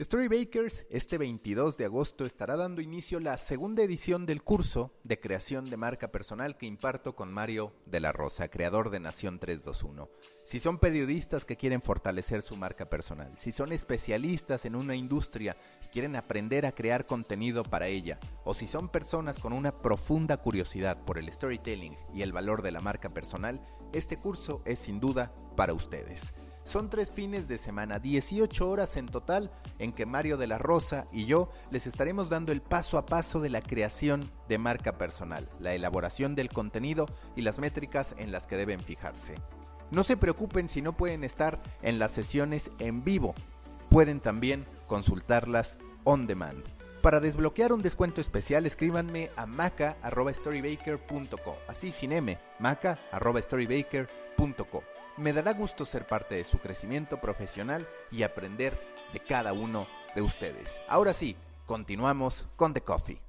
Storybakers 0.00 0.86
este 0.88 1.18
22 1.18 1.76
de 1.76 1.84
agosto 1.84 2.24
estará 2.24 2.56
dando 2.56 2.80
inicio 2.80 3.20
la 3.20 3.36
segunda 3.36 3.82
edición 3.82 4.24
del 4.24 4.42
curso 4.42 4.90
de 5.04 5.20
creación 5.20 5.68
de 5.68 5.76
marca 5.76 6.10
personal 6.10 6.56
que 6.56 6.64
imparto 6.64 7.14
con 7.14 7.30
Mario 7.30 7.74
de 7.84 8.00
la 8.00 8.10
Rosa, 8.10 8.48
creador 8.48 8.88
de 8.88 9.00
Nación 9.00 9.38
321. 9.38 10.08
Si 10.44 10.60
son 10.60 10.78
periodistas 10.78 11.44
que 11.44 11.58
quieren 11.58 11.82
fortalecer 11.82 12.40
su 12.40 12.56
marca 12.56 12.88
personal, 12.88 13.34
si 13.36 13.52
son 13.52 13.70
especialistas 13.70 14.64
en 14.64 14.76
una 14.76 14.96
industria 14.96 15.58
y 15.84 15.88
quieren 15.88 16.16
aprender 16.16 16.64
a 16.64 16.72
crear 16.72 17.04
contenido 17.04 17.62
para 17.62 17.88
ella, 17.88 18.18
o 18.44 18.54
si 18.54 18.66
son 18.66 18.88
personas 18.88 19.38
con 19.38 19.52
una 19.52 19.82
profunda 19.82 20.38
curiosidad 20.38 21.04
por 21.04 21.18
el 21.18 21.30
storytelling 21.30 21.96
y 22.14 22.22
el 22.22 22.32
valor 22.32 22.62
de 22.62 22.72
la 22.72 22.80
marca 22.80 23.10
personal, 23.10 23.60
este 23.92 24.16
curso 24.16 24.62
es 24.64 24.78
sin 24.78 25.00
duda 25.00 25.34
para 25.54 25.74
ustedes. 25.74 26.32
Son 26.64 26.88
tres 26.88 27.10
fines 27.10 27.48
de 27.48 27.58
semana, 27.58 27.98
18 27.98 28.68
horas 28.68 28.96
en 28.96 29.06
total, 29.06 29.50
en 29.78 29.92
que 29.92 30.06
Mario 30.06 30.36
de 30.36 30.46
la 30.46 30.58
Rosa 30.58 31.08
y 31.12 31.24
yo 31.26 31.50
les 31.70 31.88
estaremos 31.88 32.28
dando 32.28 32.52
el 32.52 32.62
paso 32.62 32.98
a 32.98 33.06
paso 33.06 33.40
de 33.40 33.50
la 33.50 33.60
creación 33.60 34.30
de 34.48 34.58
marca 34.58 34.96
personal, 34.96 35.48
la 35.58 35.74
elaboración 35.74 36.36
del 36.36 36.50
contenido 36.50 37.06
y 37.34 37.42
las 37.42 37.58
métricas 37.58 38.14
en 38.16 38.30
las 38.30 38.46
que 38.46 38.56
deben 38.56 38.78
fijarse. 38.80 39.34
No 39.90 40.04
se 40.04 40.16
preocupen 40.16 40.68
si 40.68 40.82
no 40.82 40.96
pueden 40.96 41.24
estar 41.24 41.60
en 41.82 41.98
las 41.98 42.12
sesiones 42.12 42.70
en 42.78 43.02
vivo, 43.02 43.34
pueden 43.90 44.20
también 44.20 44.64
consultarlas 44.86 45.78
on 46.04 46.28
demand. 46.28 46.62
Para 47.02 47.18
desbloquear 47.18 47.72
un 47.72 47.82
descuento 47.82 48.20
especial, 48.20 48.66
escríbanme 48.66 49.32
a 49.34 49.46
maca.storybaker.co, 49.46 51.58
así 51.66 51.90
sin 51.90 52.12
M, 52.12 52.38
maca.storybaker.co. 52.60 54.91
Me 55.18 55.34
dará 55.34 55.52
gusto 55.52 55.84
ser 55.84 56.06
parte 56.06 56.36
de 56.36 56.44
su 56.44 56.58
crecimiento 56.58 57.20
profesional 57.20 57.86
y 58.10 58.22
aprender 58.22 58.80
de 59.12 59.20
cada 59.20 59.52
uno 59.52 59.86
de 60.14 60.22
ustedes. 60.22 60.80
Ahora 60.88 61.12
sí, 61.12 61.36
continuamos 61.66 62.46
con 62.56 62.72
The 62.72 62.80
Coffee. 62.80 63.20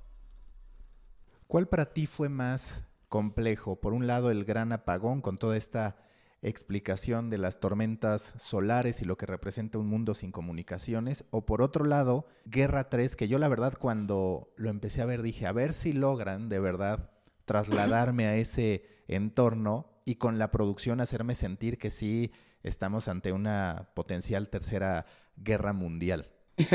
¿Cuál 1.45 1.67
para 1.67 1.93
ti 1.93 2.07
fue 2.07 2.29
más 2.29 2.85
complejo? 3.09 3.81
Por 3.81 3.91
un 3.91 4.07
lado, 4.07 4.31
el 4.31 4.45
gran 4.45 4.71
apagón 4.71 5.19
con 5.19 5.37
toda 5.37 5.57
esta 5.57 5.97
explicación 6.41 7.29
de 7.29 7.37
las 7.37 7.59
tormentas 7.59 8.33
solares 8.37 9.01
y 9.01 9.05
lo 9.05 9.17
que 9.17 9.25
representa 9.25 9.77
un 9.77 9.87
mundo 9.87 10.15
sin 10.15 10.31
comunicaciones, 10.31 11.25
o 11.31 11.45
por 11.45 11.61
otro 11.61 11.83
lado, 11.83 12.27
Guerra 12.45 12.89
3, 12.89 13.17
que 13.17 13.27
yo 13.27 13.39
la 13.39 13.49
verdad 13.49 13.73
cuando 13.77 14.53
lo 14.55 14.69
empecé 14.69 15.01
a 15.01 15.05
ver 15.05 15.21
dije, 15.21 15.47
a 15.47 15.51
ver 15.51 15.73
si 15.73 15.91
logran 15.91 16.47
de 16.47 16.59
verdad 16.59 17.11
trasladarme 17.45 18.25
a 18.27 18.35
ese 18.37 18.85
entorno 19.07 19.92
y 20.05 20.15
con 20.15 20.39
la 20.39 20.51
producción 20.51 21.01
hacerme 21.01 21.35
sentir 21.35 21.77
que 21.77 21.91
sí 21.91 22.31
estamos 22.63 23.07
ante 23.07 23.31
una 23.31 23.89
potencial 23.93 24.49
tercera 24.49 25.05
guerra 25.37 25.73
mundial. 25.73 26.29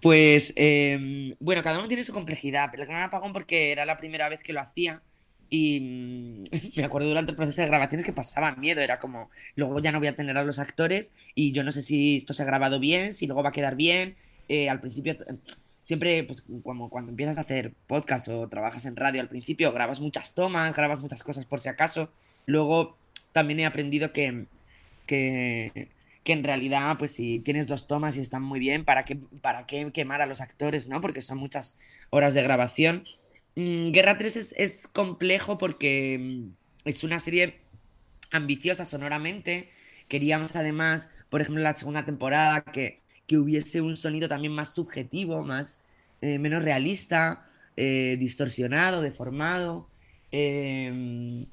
pues 0.00 0.52
em, 0.56 1.34
bueno, 1.38 1.62
cada 1.62 1.78
uno 1.78 1.88
tiene 1.88 2.04
su 2.04 2.12
complejidad. 2.12 2.74
El 2.74 2.86
Gran 2.86 3.02
Apagón 3.02 3.32
porque 3.32 3.72
era 3.72 3.84
la 3.84 3.96
primera 3.96 4.28
vez 4.28 4.42
que 4.42 4.52
lo 4.52 4.60
hacía 4.60 5.02
y 5.48 5.80
mm, 5.80 6.44
me 6.76 6.84
acuerdo 6.84 7.08
durante 7.08 7.30
el 7.30 7.36
proceso 7.36 7.62
de 7.62 7.68
grabaciones 7.68 8.04
que 8.04 8.12
pasaba 8.12 8.56
miedo, 8.56 8.80
era 8.80 8.98
como, 8.98 9.30
luego 9.54 9.78
ya 9.80 9.92
no 9.92 9.98
voy 9.98 10.08
a 10.08 10.16
tener 10.16 10.36
a 10.36 10.44
los 10.44 10.58
actores 10.58 11.14
y 11.34 11.52
yo 11.52 11.62
no 11.62 11.72
sé 11.72 11.82
si 11.82 12.16
esto 12.16 12.32
se 12.32 12.42
ha 12.42 12.46
grabado 12.46 12.80
bien, 12.80 13.12
si 13.12 13.26
luego 13.26 13.42
va 13.42 13.50
a 13.50 13.52
quedar 13.52 13.76
bien. 13.76 14.16
Eh, 14.48 14.68
al 14.68 14.80
principio, 14.80 15.16
siempre, 15.82 16.24
pues 16.24 16.44
como 16.62 16.90
cuando 16.90 17.10
empiezas 17.10 17.38
a 17.38 17.42
hacer 17.42 17.74
podcast 17.86 18.28
o 18.28 18.48
trabajas 18.48 18.84
en 18.84 18.96
radio, 18.96 19.20
al 19.20 19.28
principio 19.28 19.72
grabas 19.72 20.00
muchas 20.00 20.34
tomas, 20.34 20.74
grabas 20.76 21.00
muchas 21.00 21.22
cosas 21.22 21.46
por 21.46 21.60
si 21.60 21.68
acaso. 21.68 22.10
Luego 22.46 22.96
también 23.32 23.60
he 23.60 23.66
aprendido 23.66 24.12
que, 24.12 24.46
que, 25.06 25.88
que 26.26 26.32
en 26.32 26.42
realidad, 26.42 26.96
pues 26.98 27.12
si 27.12 27.38
tienes 27.38 27.68
dos 27.68 27.86
tomas 27.86 28.16
y 28.16 28.20
están 28.20 28.42
muy 28.42 28.58
bien, 28.58 28.84
¿para 28.84 29.04
qué, 29.04 29.16
para 29.40 29.66
qué 29.66 29.92
quemar 29.92 30.22
a 30.22 30.26
los 30.26 30.40
actores, 30.40 30.88
no? 30.88 31.00
Porque 31.00 31.22
son 31.22 31.38
muchas 31.38 31.78
horas 32.10 32.34
de 32.34 32.42
grabación. 32.42 33.04
Mm, 33.54 33.92
Guerra 33.92 34.18
3 34.18 34.54
es, 34.58 34.88
complejo 34.88 35.56
porque 35.56 36.18
mm, 36.20 36.88
es 36.88 37.04
una 37.04 37.18
serie 37.20 37.60
ambiciosa 38.32 38.84
sonoramente. 38.84 39.70
Queríamos 40.08 40.56
además, 40.56 41.10
por 41.30 41.40
ejemplo, 41.40 41.62
la 41.62 41.74
segunda 41.74 42.04
temporada 42.04 42.62
que, 42.64 43.00
hubiese 43.30 43.80
un 43.80 43.96
sonido 43.96 44.28
también 44.28 44.52
más 44.52 44.74
subjetivo, 44.74 45.44
más 45.44 45.82
eh, 46.20 46.38
menos 46.38 46.62
realista, 46.62 47.46
eh, 47.76 48.16
distorsionado, 48.18 49.00
deformado. 49.00 49.88
Em, 50.32 51.46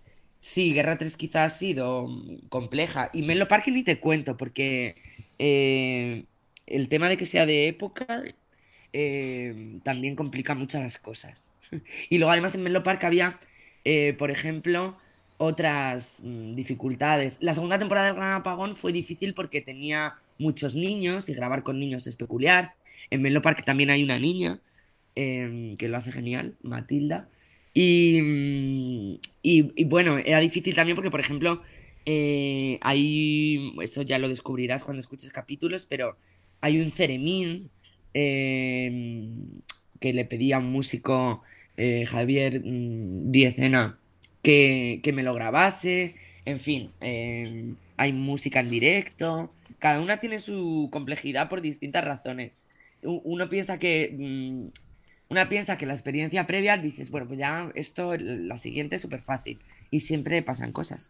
sí, 0.43 0.73
Guerra 0.73 0.97
3 0.97 1.17
quizás 1.17 1.53
ha 1.53 1.58
sido 1.58 2.08
mm, 2.08 2.47
compleja. 2.49 3.10
Y 3.13 3.23
Menlo 3.23 3.47
Park 3.47 3.67
ni 3.67 3.84
te 3.84 3.99
cuento, 3.99 4.38
porque 4.38 4.95
eh, 5.39 6.25
el 6.67 6.89
tema 6.89 7.10
de 7.10 7.17
que 7.17 7.25
sea 7.25 7.45
de 7.45 7.67
época 7.67 8.23
también 9.84 10.15
complica 10.15 10.53
mucho 10.56 10.79
las 10.79 10.99
cosas. 10.99 11.51
Y 12.10 12.19
luego 12.19 12.32
además 12.32 12.53
en 12.56 12.63
Menlo 12.63 12.84
Park 12.84 13.03
había, 13.06 13.39
eh, 13.86 14.13
por 14.17 14.29
ejemplo, 14.32 14.97
otras 15.38 16.21
mm, 16.23 16.56
dificultades. 16.56 17.38
La 17.41 17.53
segunda 17.53 17.79
temporada 17.79 18.08
del 18.08 18.15
Gran 18.15 18.34
Apagón 18.34 18.75
fue 18.75 18.91
difícil 18.91 19.34
porque 19.34 19.62
tenía 19.62 20.15
muchos 20.38 20.75
niños 20.75 21.29
y 21.29 21.34
grabar 21.34 21.63
con 21.63 21.79
niños 21.79 22.06
es 22.08 22.15
peculiar. 22.17 22.75
En 23.10 23.21
Menlo 23.21 23.41
Park 23.41 23.63
también 23.65 23.89
hay 23.89 24.03
una 24.03 24.19
niña 24.19 24.60
que 25.15 25.88
lo 25.89 25.97
hace 25.97 26.12
genial, 26.12 26.56
Matilda. 26.63 27.29
Mm, 27.75 29.15
y, 29.41 29.83
bueno, 29.86 30.17
era 30.17 30.39
difícil 30.39 30.75
también 30.75 30.95
porque, 30.95 31.12
por 31.12 31.19
ejemplo, 31.19 31.62
eh, 32.05 32.77
hay, 32.81 33.73
esto 33.81 34.01
ya 34.03 34.19
lo 34.19 34.29
descubrirás 34.29 34.83
cuando 34.83 34.99
escuches 35.01 35.31
capítulos, 35.31 35.86
pero 35.86 36.17
hay 36.62 36.79
un 36.79 36.91
ceremín 36.91 37.69
em, 38.13 39.59
que 39.99 40.13
le 40.13 40.25
pedía 40.25 40.57
a 40.57 40.59
un 40.59 40.71
músico 40.71 41.43
eh, 41.77 42.05
Javier 42.05 42.62
mm, 42.63 43.31
Diezena 43.31 43.99
que, 44.43 44.99
que, 45.03 45.13
me 45.13 45.23
lo 45.23 45.33
grabase, 45.33 46.15
en 46.45 46.59
fin, 46.59 46.91
em, 47.01 47.75
hay 47.97 48.13
música 48.13 48.59
en 48.59 48.69
directo, 48.69 49.51
cada 49.79 50.01
una 50.01 50.19
tiene 50.19 50.39
su 50.39 50.89
complejidad 50.91 51.49
por 51.49 51.62
distintas 51.62 52.05
razones. 52.05 52.57
Uno 53.03 53.49
piensa 53.49 53.79
que... 53.79 54.71
Una 55.34 55.50
piensa 55.50 55.80
que 55.80 55.88
la 55.88 55.93
experiencia 55.93 56.46
previa 56.46 56.78
dices, 56.78 57.10
bueno, 57.10 57.26
pues 57.26 57.39
ya 57.39 57.72
esto, 57.74 58.15
la 58.19 58.56
siguiente 58.56 58.98
es 58.98 59.02
súper 59.02 59.19
fácil. 59.19 59.60
Y 59.89 60.02
siempre 60.02 60.43
pasan 60.43 60.72
cosas. 60.72 61.10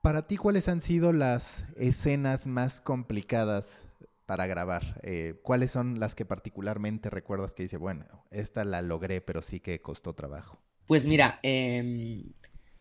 Para 0.00 0.26
ti, 0.26 0.38
¿cuáles 0.38 0.66
han 0.66 0.80
sido 0.80 1.12
las 1.12 1.62
escenas 1.76 2.46
más 2.46 2.80
complicadas 2.80 3.86
para 4.24 4.46
grabar? 4.46 4.98
Eh, 5.02 5.34
¿Cuáles 5.42 5.72
son 5.72 6.00
las 6.00 6.14
que 6.14 6.24
particularmente 6.24 7.10
recuerdas 7.10 7.52
que 7.52 7.64
dice, 7.64 7.76
bueno, 7.76 8.06
esta 8.30 8.64
la 8.64 8.80
logré, 8.80 9.20
pero 9.20 9.42
sí 9.42 9.60
que 9.60 9.82
costó 9.82 10.14
trabajo? 10.14 10.62
Pues 10.86 11.04
mira, 11.04 11.38
em, 11.42 12.32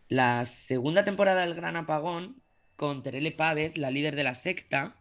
la 0.07 0.45
segunda 0.45 1.03
temporada 1.03 1.41
del 1.41 1.55
Gran 1.55 1.75
Apagón, 1.75 2.41
con 2.77 3.03
Terele 3.03 3.33
Pávez, 3.33 3.77
la 3.77 3.91
líder 3.91 4.15
de 4.15 4.23
la 4.23 4.33
secta, 4.33 4.95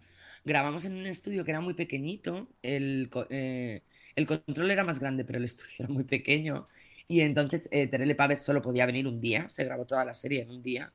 grabamos 0.44 0.84
en 0.86 0.96
un 0.96 1.06
estudio 1.06 1.44
que 1.44 1.52
era 1.52 1.60
muy 1.60 1.74
pequeñito, 1.74 2.48
el, 2.62 3.10
eh, 3.30 3.84
el 4.18 4.26
control 4.26 4.70
era 4.70 4.84
más 4.84 4.98
grande, 5.00 5.24
pero 5.24 5.38
el 5.38 5.44
estudio 5.44 5.72
era 5.80 5.88
muy 5.88 6.04
pequeño, 6.04 6.68
y 7.06 7.20
entonces 7.20 7.68
eh, 7.72 7.86
Terele 7.86 8.14
Pávez 8.14 8.42
solo 8.42 8.62
podía 8.62 8.86
venir 8.86 9.06
un 9.06 9.20
día, 9.20 9.48
se 9.48 9.64
grabó 9.64 9.86
toda 9.86 10.04
la 10.04 10.14
serie 10.14 10.42
en 10.42 10.50
un 10.50 10.62
día, 10.62 10.92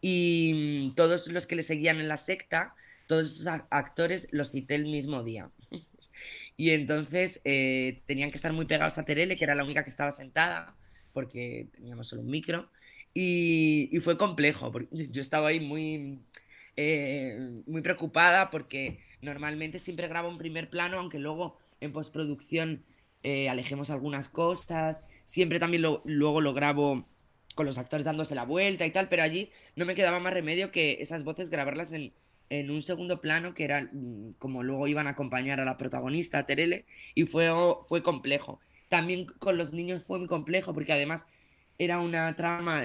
y 0.00 0.90
mm, 0.90 0.94
todos 0.94 1.26
los 1.28 1.46
que 1.46 1.56
le 1.56 1.62
seguían 1.62 2.00
en 2.00 2.08
la 2.08 2.16
secta 2.18 2.74
todos 3.06 3.40
esos 3.40 3.46
actores 3.70 4.28
los 4.32 4.50
cité 4.50 4.74
el 4.74 4.86
mismo 4.86 5.22
día. 5.22 5.50
y 6.56 6.70
entonces 6.70 7.40
eh, 7.44 8.02
tenían 8.06 8.30
que 8.30 8.36
estar 8.36 8.52
muy 8.52 8.66
pegados 8.66 8.98
a 8.98 9.04
Terele, 9.04 9.36
que 9.36 9.44
era 9.44 9.54
la 9.54 9.64
única 9.64 9.84
que 9.84 9.90
estaba 9.90 10.10
sentada, 10.10 10.76
porque 11.12 11.68
teníamos 11.72 12.08
solo 12.08 12.22
un 12.22 12.30
micro. 12.30 12.68
Y, 13.14 13.90
fue 14.02 14.18
complejo, 14.18 14.70
porque 14.72 14.88
yo 15.10 15.22
estaba 15.22 15.48
ahí 15.48 15.60
muy, 15.60 16.20
eh, 16.76 17.62
muy 17.66 17.80
preocupada 17.80 18.50
porque 18.50 19.00
normalmente 19.22 19.78
siempre 19.78 20.08
grabo 20.08 20.28
un 20.28 20.38
primer 20.38 20.68
plano, 20.68 20.98
aunque 20.98 21.18
luego 21.18 21.58
en 21.80 21.92
postproducción 21.92 22.84
eh, 23.22 23.48
alejemos 23.48 23.90
algunas 23.90 24.28
cosas. 24.28 25.04
Siempre 25.24 25.58
también 25.58 25.82
luego 25.82 26.40
lo 26.40 26.54
grabo 26.54 27.06
con 27.54 27.66
los 27.66 27.78
actores 27.78 28.04
dándose 28.04 28.34
la 28.34 28.44
vuelta 28.44 28.86
y 28.86 28.90
tal, 28.90 29.08
pero 29.08 29.22
allí 29.22 29.50
no 29.74 29.86
me 29.86 29.94
quedaba 29.94 30.20
más 30.20 30.32
remedio 30.32 30.70
que 30.70 30.98
esas 31.00 31.24
voces 31.24 31.50
grabarlas 31.50 31.92
en, 31.92 32.12
en 32.50 32.70
un 32.70 32.82
segundo 32.82 33.20
plano 33.20 33.54
que 33.54 33.64
era 33.64 33.88
mm, 33.92 34.34
como 34.38 34.62
luego 34.62 34.86
iban 34.88 35.06
a 35.06 35.10
acompañar 35.10 35.60
a 35.60 35.64
la 35.64 35.76
protagonista, 35.76 36.46
Terele, 36.46 36.84
y 37.14 37.24
fue, 37.24 37.50
fue 37.88 38.02
complejo. 38.02 38.60
También 38.88 39.26
con 39.26 39.56
los 39.56 39.72
niños 39.72 40.04
fue 40.04 40.18
muy 40.18 40.28
complejo 40.28 40.74
porque 40.74 40.92
además 40.92 41.26
era 41.78 42.00
una 42.00 42.34
trama, 42.36 42.82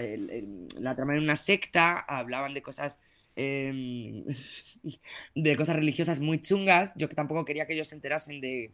la 0.80 0.96
trama 0.96 1.14
era 1.14 1.22
una 1.22 1.36
secta, 1.36 2.00
hablaban 2.00 2.54
de 2.54 2.62
cosas 2.62 3.00
em, 3.36 4.26
de 5.36 5.56
cosas 5.56 5.76
religiosas 5.76 6.20
muy 6.20 6.40
chungas. 6.42 6.94
Yo 6.96 7.10
que 7.10 7.16
tampoco 7.16 7.46
quería 7.46 7.66
que 7.66 7.74
ellos 7.74 7.88
se 7.88 7.96
enterasen 7.96 8.42
de, 8.42 8.74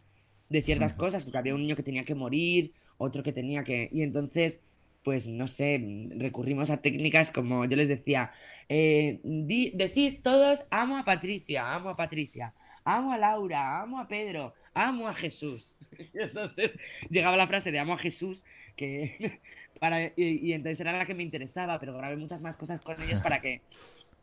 de 0.49 0.61
ciertas 0.61 0.93
cosas, 0.93 1.23
porque 1.23 1.37
había 1.37 1.55
un 1.55 1.61
niño 1.61 1.75
que 1.75 1.83
tenía 1.83 2.03
que 2.03 2.15
morir, 2.15 2.73
otro 2.97 3.23
que 3.23 3.33
tenía 3.33 3.63
que. 3.63 3.89
Y 3.91 4.01
entonces 4.01 4.61
pues 5.07 5.29
no 5.29 5.47
sé, 5.47 6.09
recurrimos 6.17 6.69
a 6.69 6.81
técnicas 6.81 7.31
como 7.31 7.63
yo 7.63 7.77
les 7.77 7.87
decía, 7.87 8.33
eh, 8.67 9.21
decid 9.23 10.19
todos, 10.21 10.65
amo 10.69 10.97
a 10.97 11.05
Patricia, 11.05 11.73
amo 11.73 11.91
a 11.91 11.95
Patricia, 11.95 12.53
amo 12.83 13.13
a 13.13 13.17
Laura, 13.17 13.83
amo 13.83 14.01
a 14.01 14.07
Pedro, 14.09 14.53
amo 14.73 15.07
a 15.07 15.13
Jesús. 15.13 15.77
Y 16.13 16.19
entonces 16.19 16.75
llegaba 17.09 17.37
la 17.37 17.47
frase 17.47 17.71
de 17.71 17.79
amo 17.79 17.93
a 17.93 17.97
Jesús, 17.97 18.43
que 18.75 19.39
para, 19.79 20.11
y, 20.17 20.51
entonces 20.51 20.81
era 20.81 20.91
la 20.91 21.05
que 21.05 21.15
me 21.15 21.23
interesaba, 21.23 21.79
pero 21.79 21.95
grabé 21.95 22.17
muchas 22.17 22.41
más 22.41 22.57
cosas 22.57 22.81
con 22.81 23.01
ellos 23.01 23.21
para 23.21 23.39
que, 23.39 23.61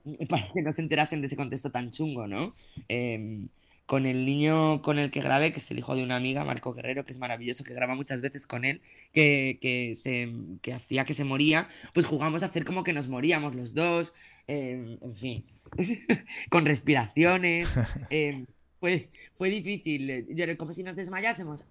para 0.29 0.47
que 0.53 0.63
no 0.63 0.73
se 0.73 0.83
enterasen 0.83 1.21
de 1.21 1.27
ese 1.27 1.37
contexto 1.37 1.71
tan 1.71 1.91
chungo, 1.91 2.27
¿no? 2.27 2.55
Em, 2.89 3.49
con 3.87 4.07
el 4.07 4.25
niño 4.25 4.81
con 4.83 4.99
el 4.99 5.11
que 5.11 5.21
grabé, 5.21 5.53
que 5.53 5.59
es 5.59 5.71
el 5.71 5.79
hijo 5.79 5.95
de 5.95 6.03
una 6.03 6.17
amiga, 6.17 6.45
Marco 6.45 6.73
Guerrero, 6.73 7.05
que 7.05 7.13
es 7.13 7.19
maravilloso, 7.19 7.65
que 7.65 7.75
graba 7.75 7.95
muchas 7.95 8.23
veces 8.23 8.47
con 8.47 8.65
él, 8.65 8.81
que, 9.13 9.59
que, 9.61 9.95
se, 9.95 10.33
que 10.63 10.73
hacía 10.73 11.05
que 11.05 11.15
se 11.15 11.25
moría, 11.25 11.69
pues 11.93 12.07
jugamos 12.07 12.43
a 12.43 12.47
hacer 12.47 12.65
como 12.65 12.83
que 12.83 12.95
nos 12.95 13.09
moríamos 13.09 13.55
los 13.55 13.75
dos, 13.75 14.15
em, 14.47 14.99
en 15.03 15.15
fin, 15.15 15.45
con 16.51 16.65
respiraciones. 16.65 17.69
Em, 18.11 18.47
fue, 18.81 19.11
fue 19.33 19.49
difícil, 19.49 20.27
como 20.59 20.73
si 20.75 20.83
nos 20.83 20.97
desmayásemos 20.97 21.65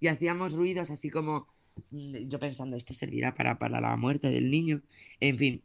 y 0.00 0.08
hacíamos 0.08 0.52
ruidos 0.52 0.90
así 0.90 1.08
como 1.10 1.46
mm, 1.90 2.28
yo 2.28 2.40
pensando, 2.40 2.76
esto 2.76 2.92
servirá 2.92 3.34
para, 3.34 3.58
para 3.58 3.80
la 3.80 3.96
muerte 3.96 4.30
del 4.30 4.50
niño. 4.50 4.82
En 5.20 5.38
fin, 5.38 5.62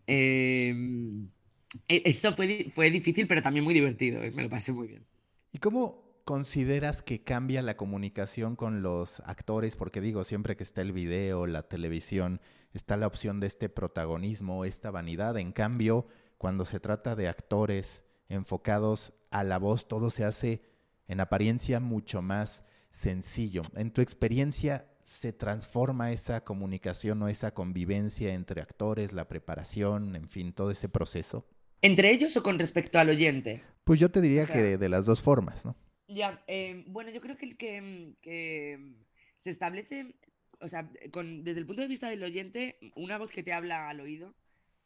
eso 1.88 2.34
fue, 2.34 2.68
fue 2.74 2.90
difícil, 2.90 3.28
pero 3.28 3.42
también 3.42 3.64
muy 3.64 3.74
divertido, 3.74 4.22
me 4.34 4.44
lo 4.44 4.50
pasé 4.50 4.72
muy 4.72 4.88
bien. 4.88 5.06
¿Y 5.52 5.60
cómo 5.60 6.04
consideras 6.26 7.02
que 7.02 7.24
cambia 7.24 7.62
la 7.62 7.78
comunicación 7.78 8.56
con 8.56 8.82
los 8.82 9.20
actores? 9.22 9.76
Porque 9.76 10.02
digo, 10.02 10.24
siempre 10.24 10.56
que 10.56 10.64
está 10.64 10.82
el 10.82 10.92
video, 10.92 11.48
la 11.48 11.64
televisión, 11.64 12.42
está 12.74 12.98
la 12.98 13.08
opción 13.08 13.40
de 13.40 13.48
este 13.48 13.70
protagonismo, 13.70 14.66
esta 14.66 14.92
vanidad. 14.92 15.38
En 15.38 15.52
cambio, 15.52 16.08
cuando 16.38 16.66
se 16.66 16.80
trata 16.80 17.16
de 17.16 17.30
actores 17.30 18.06
enfocados 18.28 19.14
a 19.32 19.44
la 19.44 19.60
voz, 19.60 19.88
todo 19.88 20.10
se 20.10 20.26
hace 20.26 20.62
en 21.08 21.20
apariencia 21.20 21.80
mucho 21.80 22.22
más 22.22 22.64
sencillo. 22.90 23.64
En 23.76 23.92
tu 23.92 24.02
experiencia, 24.02 24.88
¿se 25.04 25.34
transforma 25.34 26.12
esa 26.12 26.44
comunicación 26.44 27.22
o 27.22 27.28
esa 27.28 27.54
convivencia 27.54 28.34
entre 28.34 28.62
actores, 28.62 29.14
la 29.14 29.28
preparación, 29.28 30.16
en 30.16 30.28
fin, 30.28 30.54
todo 30.54 30.72
ese 30.72 30.90
proceso? 30.90 31.46
¿Entre 31.86 32.12
ellos 32.12 32.36
o 32.36 32.44
con 32.44 32.58
respecto 32.58 33.00
al 33.00 33.10
oyente? 33.10 33.62
Pues 33.84 34.00
yo 34.00 34.10
te 34.10 34.22
diría 34.22 34.46
que 34.48 34.78
de, 34.78 34.90
las 34.90 35.06
dos 35.06 35.22
formas, 35.22 35.64
¿no? 35.66 35.76
Ya, 36.08 36.44
eh, 36.48 36.84
bueno, 36.88 37.12
yo 37.12 37.22
creo 37.22 37.38
que, 37.38 37.46
el 37.46 37.58
que, 37.58 38.96
se 39.38 39.50
establece, 39.50 40.16
o 40.60 40.68
sea, 40.68 40.90
desde 40.92 41.60
el 41.60 41.66
punto 41.66 41.82
de 41.82 41.88
vista 41.88 42.10
del 42.10 42.24
oyente, 42.24 42.80
una 42.96 43.18
voz 43.18 43.30
que 43.30 43.44
te 43.44 43.54
habla 43.54 43.90
al 43.90 44.00
oído 44.00 44.36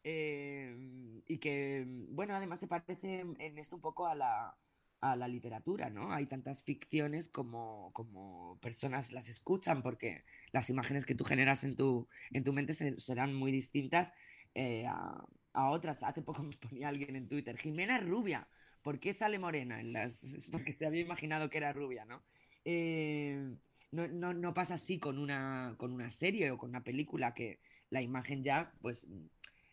eh, 0.04 1.22
y 1.26 1.38
que, 1.38 1.86
bueno, 2.10 2.34
además 2.34 2.60
se 2.60 2.68
parece 2.68 3.20
en 3.20 3.58
esto 3.58 3.76
un 3.76 3.82
poco 3.82 4.06
a 4.06 4.14
la, 4.14 4.56
a 5.00 5.16
la 5.16 5.28
literatura, 5.28 5.88
¿no? 5.88 6.12
Hay 6.12 6.26
tantas 6.26 6.60
ficciones 6.60 7.28
como, 7.28 7.90
como 7.94 8.58
personas 8.60 9.12
las 9.12 9.28
escuchan, 9.28 9.82
porque 9.82 10.24
las 10.52 10.68
imágenes 10.68 11.06
que 11.06 11.14
tú 11.14 11.24
generas 11.24 11.64
en 11.64 11.76
tu, 11.76 12.08
en 12.32 12.44
tu 12.44 12.52
mente 12.52 12.74
serán 12.74 13.34
muy 13.34 13.52
distintas 13.52 14.12
eh, 14.54 14.84
a, 14.86 15.24
otras. 15.54 16.02
Hace 16.02 16.22
poco 16.22 16.42
me 16.42 16.56
ponía 16.56 16.88
alguien 16.88 17.16
en 17.16 17.28
Twitter, 17.28 17.56
Jimena 17.56 17.98
rubia, 18.00 18.48
¿por 18.82 18.98
qué 18.98 19.12
sale 19.12 19.38
morena? 19.38 19.80
En 19.80 19.92
las... 19.92 20.36
Porque 20.52 20.72
se 20.72 20.86
había 20.86 21.00
imaginado 21.00 21.50
que 21.50 21.58
era 21.58 21.72
rubia, 21.72 22.04
¿no? 22.04 22.22
Eh, 22.64 23.56
no, 23.92 24.06
no, 24.08 24.54
pasa 24.54 24.74
así 24.74 24.98
con 24.98 25.18
una, 25.18 25.74
con 25.76 25.92
una 25.92 26.10
serie 26.10 26.50
o 26.52 26.58
con 26.58 26.70
una 26.70 26.84
película 26.84 27.34
que 27.34 27.60
la 27.88 28.00
imagen 28.00 28.44
ya, 28.44 28.72
pues, 28.80 29.08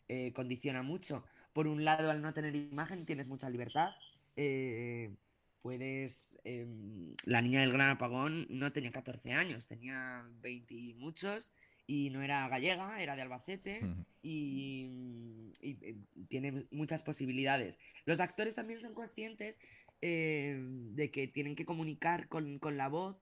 eh, 0.08 0.34
condiciona 0.34 0.82
mucho. 0.82 1.24
Por 1.54 1.68
un 1.68 1.86
lado, 1.86 2.10
al 2.10 2.22
no 2.22 2.34
tener 2.34 2.56
imagen 2.56 3.06
tienes 3.06 3.28
mucha 3.28 3.50
libertad 3.50 3.92
eh, 4.38 5.14
puedes... 5.62 6.40
Em, 6.46 7.16
la 7.26 7.42
niña 7.42 7.60
del 7.62 7.74
gran 7.74 7.90
apagón 7.90 8.48
no 8.50 8.72
tenía 8.72 8.92
14 8.92 9.34
años, 9.34 9.68
tenía 9.68 10.26
20 10.40 10.74
y 10.74 10.94
muchos 10.94 11.52
y 11.88 12.10
no 12.10 12.22
era 12.22 12.48
gallega, 12.50 13.02
era 13.02 13.16
de 13.16 13.22
Albacete 13.22 13.82
y, 14.22 15.52
eh, 15.62 15.96
tiene 16.28 16.68
muchas 16.70 17.02
posibilidades. 17.02 17.80
Los 18.06 18.20
actores 18.20 18.56
también 18.56 18.80
son 18.80 18.94
conscientes 18.94 19.60
em, 20.02 20.94
de 20.94 21.10
que 21.10 21.28
tienen 21.28 21.56
que 21.56 21.66
comunicar 21.66 22.28
con, 22.28 22.60
la 22.78 22.90
voz 22.90 23.18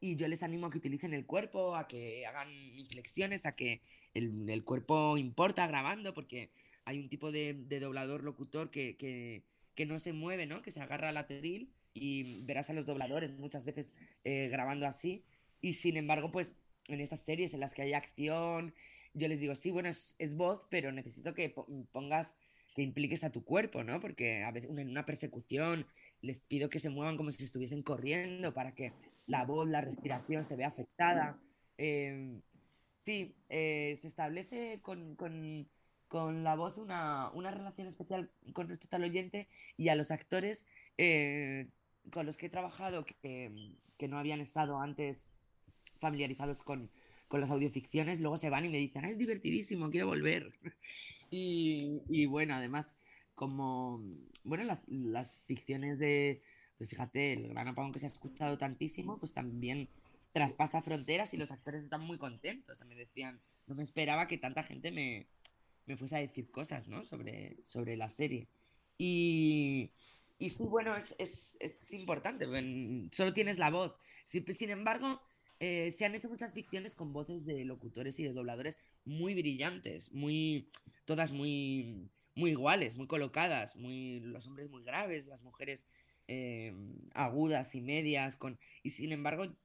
y 0.00 0.16
yo 0.16 0.26
les 0.28 0.42
animo 0.42 0.66
a 0.66 0.70
que 0.70 0.78
utilicen 0.78 1.14
el 1.14 1.26
cuerpo, 1.26 1.76
a 1.76 1.86
que 1.86 2.26
hagan 2.26 2.50
inflexiones, 2.78 3.46
a 3.46 3.54
que 3.54 3.82
el, 4.14 4.64
cuerpo 4.64 5.18
importa 5.18 5.66
grabando, 5.66 6.14
porque 6.14 6.50
hay 6.86 6.98
un 6.98 7.08
tipo 7.08 7.30
de, 7.30 7.54
doblador 7.80 8.24
locutor 8.24 8.70
que, 8.70 8.96
que 8.96 9.86
no 9.86 9.98
se 9.98 10.12
mueve, 10.12 10.46
¿no? 10.46 10.62
Que 10.62 10.70
se 10.70 10.80
agarra 10.80 11.10
al 11.10 11.18
atril 11.18 11.70
y 11.92 12.42
verás 12.42 12.70
a 12.70 12.72
los 12.72 12.86
dobladores 12.86 13.32
muchas 13.32 13.64
veces 13.64 13.92
eh, 14.24 14.48
grabando 14.48 14.86
así. 14.86 15.24
Y 15.60 15.74
sin 15.74 15.96
embargo, 15.96 16.30
pues 16.30 16.58
en 16.88 17.00
estas 17.00 17.20
series 17.20 17.54
en 17.54 17.60
las 17.60 17.74
que 17.74 17.82
hay 17.82 17.92
acción, 17.94 18.74
yo 19.14 19.28
les 19.28 19.40
digo, 19.40 19.54
sí, 19.54 19.70
bueno, 19.70 19.88
es, 19.88 20.34
voz, 20.36 20.66
pero 20.70 20.92
necesito 20.92 21.34
que 21.34 21.54
pongas, 21.92 22.36
que 22.74 22.82
impliques 22.82 23.24
a 23.24 23.32
tu 23.32 23.44
cuerpo, 23.44 23.82
¿no? 23.82 24.00
Porque 24.00 24.42
a 24.42 24.50
veces 24.50 24.70
en 24.70 24.90
una 24.90 25.06
persecución 25.06 25.86
les 26.20 26.38
pido 26.38 26.68
que 26.68 26.78
se 26.78 26.90
muevan 26.90 27.16
como 27.16 27.30
si 27.30 27.44
estuviesen 27.44 27.82
corriendo 27.82 28.52
para 28.52 28.74
que 28.74 28.92
la 29.26 29.44
voz, 29.44 29.68
la 29.68 29.80
respiración 29.80 30.44
se 30.44 30.56
vea 30.56 30.68
afectada. 30.68 31.38
Em, 31.78 32.42
sí, 33.04 33.34
eh, 33.48 33.96
se 33.98 34.06
establece 34.06 34.80
con 34.82 35.16
con 36.08 36.44
la 36.44 36.54
voz 36.54 36.78
una, 36.78 37.30
relación 37.34 37.88
especial 37.88 38.30
con 38.52 38.68
respecto 38.68 38.96
al 38.96 39.04
oyente 39.04 39.48
y 39.76 39.88
a 39.88 39.94
los 39.94 40.10
actores 40.10 40.66
eh, 40.98 41.68
con 42.10 42.26
los 42.26 42.36
que 42.36 42.46
he 42.46 42.50
trabajado 42.50 43.04
que, 43.04 43.74
no 44.08 44.18
habían 44.18 44.40
estado 44.40 44.78
antes 44.78 45.26
familiarizados 45.98 46.62
con, 46.62 46.90
las 47.30 47.50
audioficciones, 47.50 48.20
luego 48.20 48.38
se 48.38 48.50
van 48.50 48.64
y 48.64 48.68
me 48.68 48.78
dicen, 48.78 49.04
ah, 49.04 49.10
es 49.10 49.18
divertidísimo, 49.18 49.90
quiero 49.90 50.06
volver. 50.06 50.52
y, 51.30 52.26
bueno, 52.26 52.54
además, 52.54 52.98
como, 53.34 54.02
bueno, 54.44 54.64
las, 54.64 55.30
ficciones 55.44 55.98
de, 55.98 56.42
pues 56.78 56.88
fíjate, 56.88 57.34
el 57.34 57.48
gran 57.48 57.68
apagón 57.68 57.92
que 57.92 57.98
se 57.98 58.06
ha 58.06 58.08
escuchado 58.08 58.56
tantísimo, 58.56 59.18
pues 59.18 59.34
también 59.34 59.88
traspasa 60.32 60.82
fronteras 60.82 61.34
y 61.34 61.36
los 61.36 61.50
actores 61.50 61.84
están 61.84 62.00
muy 62.00 62.16
contentos. 62.16 62.82
me 62.86 62.94
decían, 62.94 63.40
no 63.66 63.74
me 63.74 63.82
esperaba 63.82 64.28
que 64.28 64.38
tanta 64.38 64.62
gente 64.62 64.90
me, 64.90 65.26
me 65.86 65.96
fuese 65.96 66.16
a 66.16 66.20
decir 66.20 66.50
cosas, 66.50 66.88
¿no? 66.88 67.04
Sobre, 67.04 67.56
sobre 67.64 67.96
la 67.96 68.08
serie. 68.08 68.48
Y, 68.98 69.92
y 70.38 70.50
sí, 70.50 70.64
bueno, 70.64 70.96
es, 70.96 71.14
es, 71.18 71.56
es 71.60 71.92
importante, 71.92 72.46
solo 73.12 73.32
tienes 73.32 73.58
la 73.58 73.70
voz. 73.70 73.94
sin 74.24 74.70
embargo, 74.70 75.22
eh, 75.60 75.90
se 75.90 76.04
han 76.04 76.14
hecho 76.14 76.28
muchas 76.28 76.52
ficciones 76.52 76.94
con 76.94 77.12
voces 77.12 77.46
de 77.46 77.64
locutores 77.64 78.18
y 78.18 78.24
de 78.24 78.32
dobladores 78.32 78.78
muy 79.04 79.34
brillantes, 79.34 80.12
muy, 80.12 80.70
todas 81.04 81.32
muy, 81.32 82.10
muy 82.34 82.50
iguales, 82.50 82.96
muy 82.96 83.06
colocadas, 83.06 83.76
muy, 83.76 84.20
los 84.20 84.46
hombres 84.46 84.68
muy 84.70 84.82
graves, 84.82 85.26
las 85.26 85.42
mujeres 85.42 85.86
eh, 86.28 86.74
agudas 87.14 87.74
y 87.74 87.80
medias, 87.80 88.36
con, 88.36 88.58
y 88.82 88.90
sin 88.90 89.12
embargo, 89.12 89.56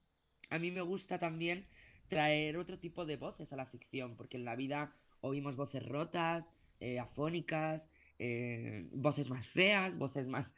a 0.50 0.60
mí 0.60 0.72
me 0.72 0.82
gusta 0.82 1.20
también 1.20 1.68
traer 2.08 2.58
otro 2.58 2.80
tipo 2.80 3.06
de 3.06 3.18
voces 3.18 3.54
a 3.54 3.56
la 3.56 3.66
ficción, 3.66 4.16
porque 4.16 4.38
en 4.38 4.46
la 4.46 4.56
vida 4.56 4.96
oímos 5.22 5.56
voces 5.56 5.86
rotas, 5.86 6.52
eh, 6.80 7.00
afónicas, 7.00 7.90
voces 8.92 9.30
más 9.30 9.48
feas, 9.48 9.98
voces 9.98 10.28
más 10.28 10.54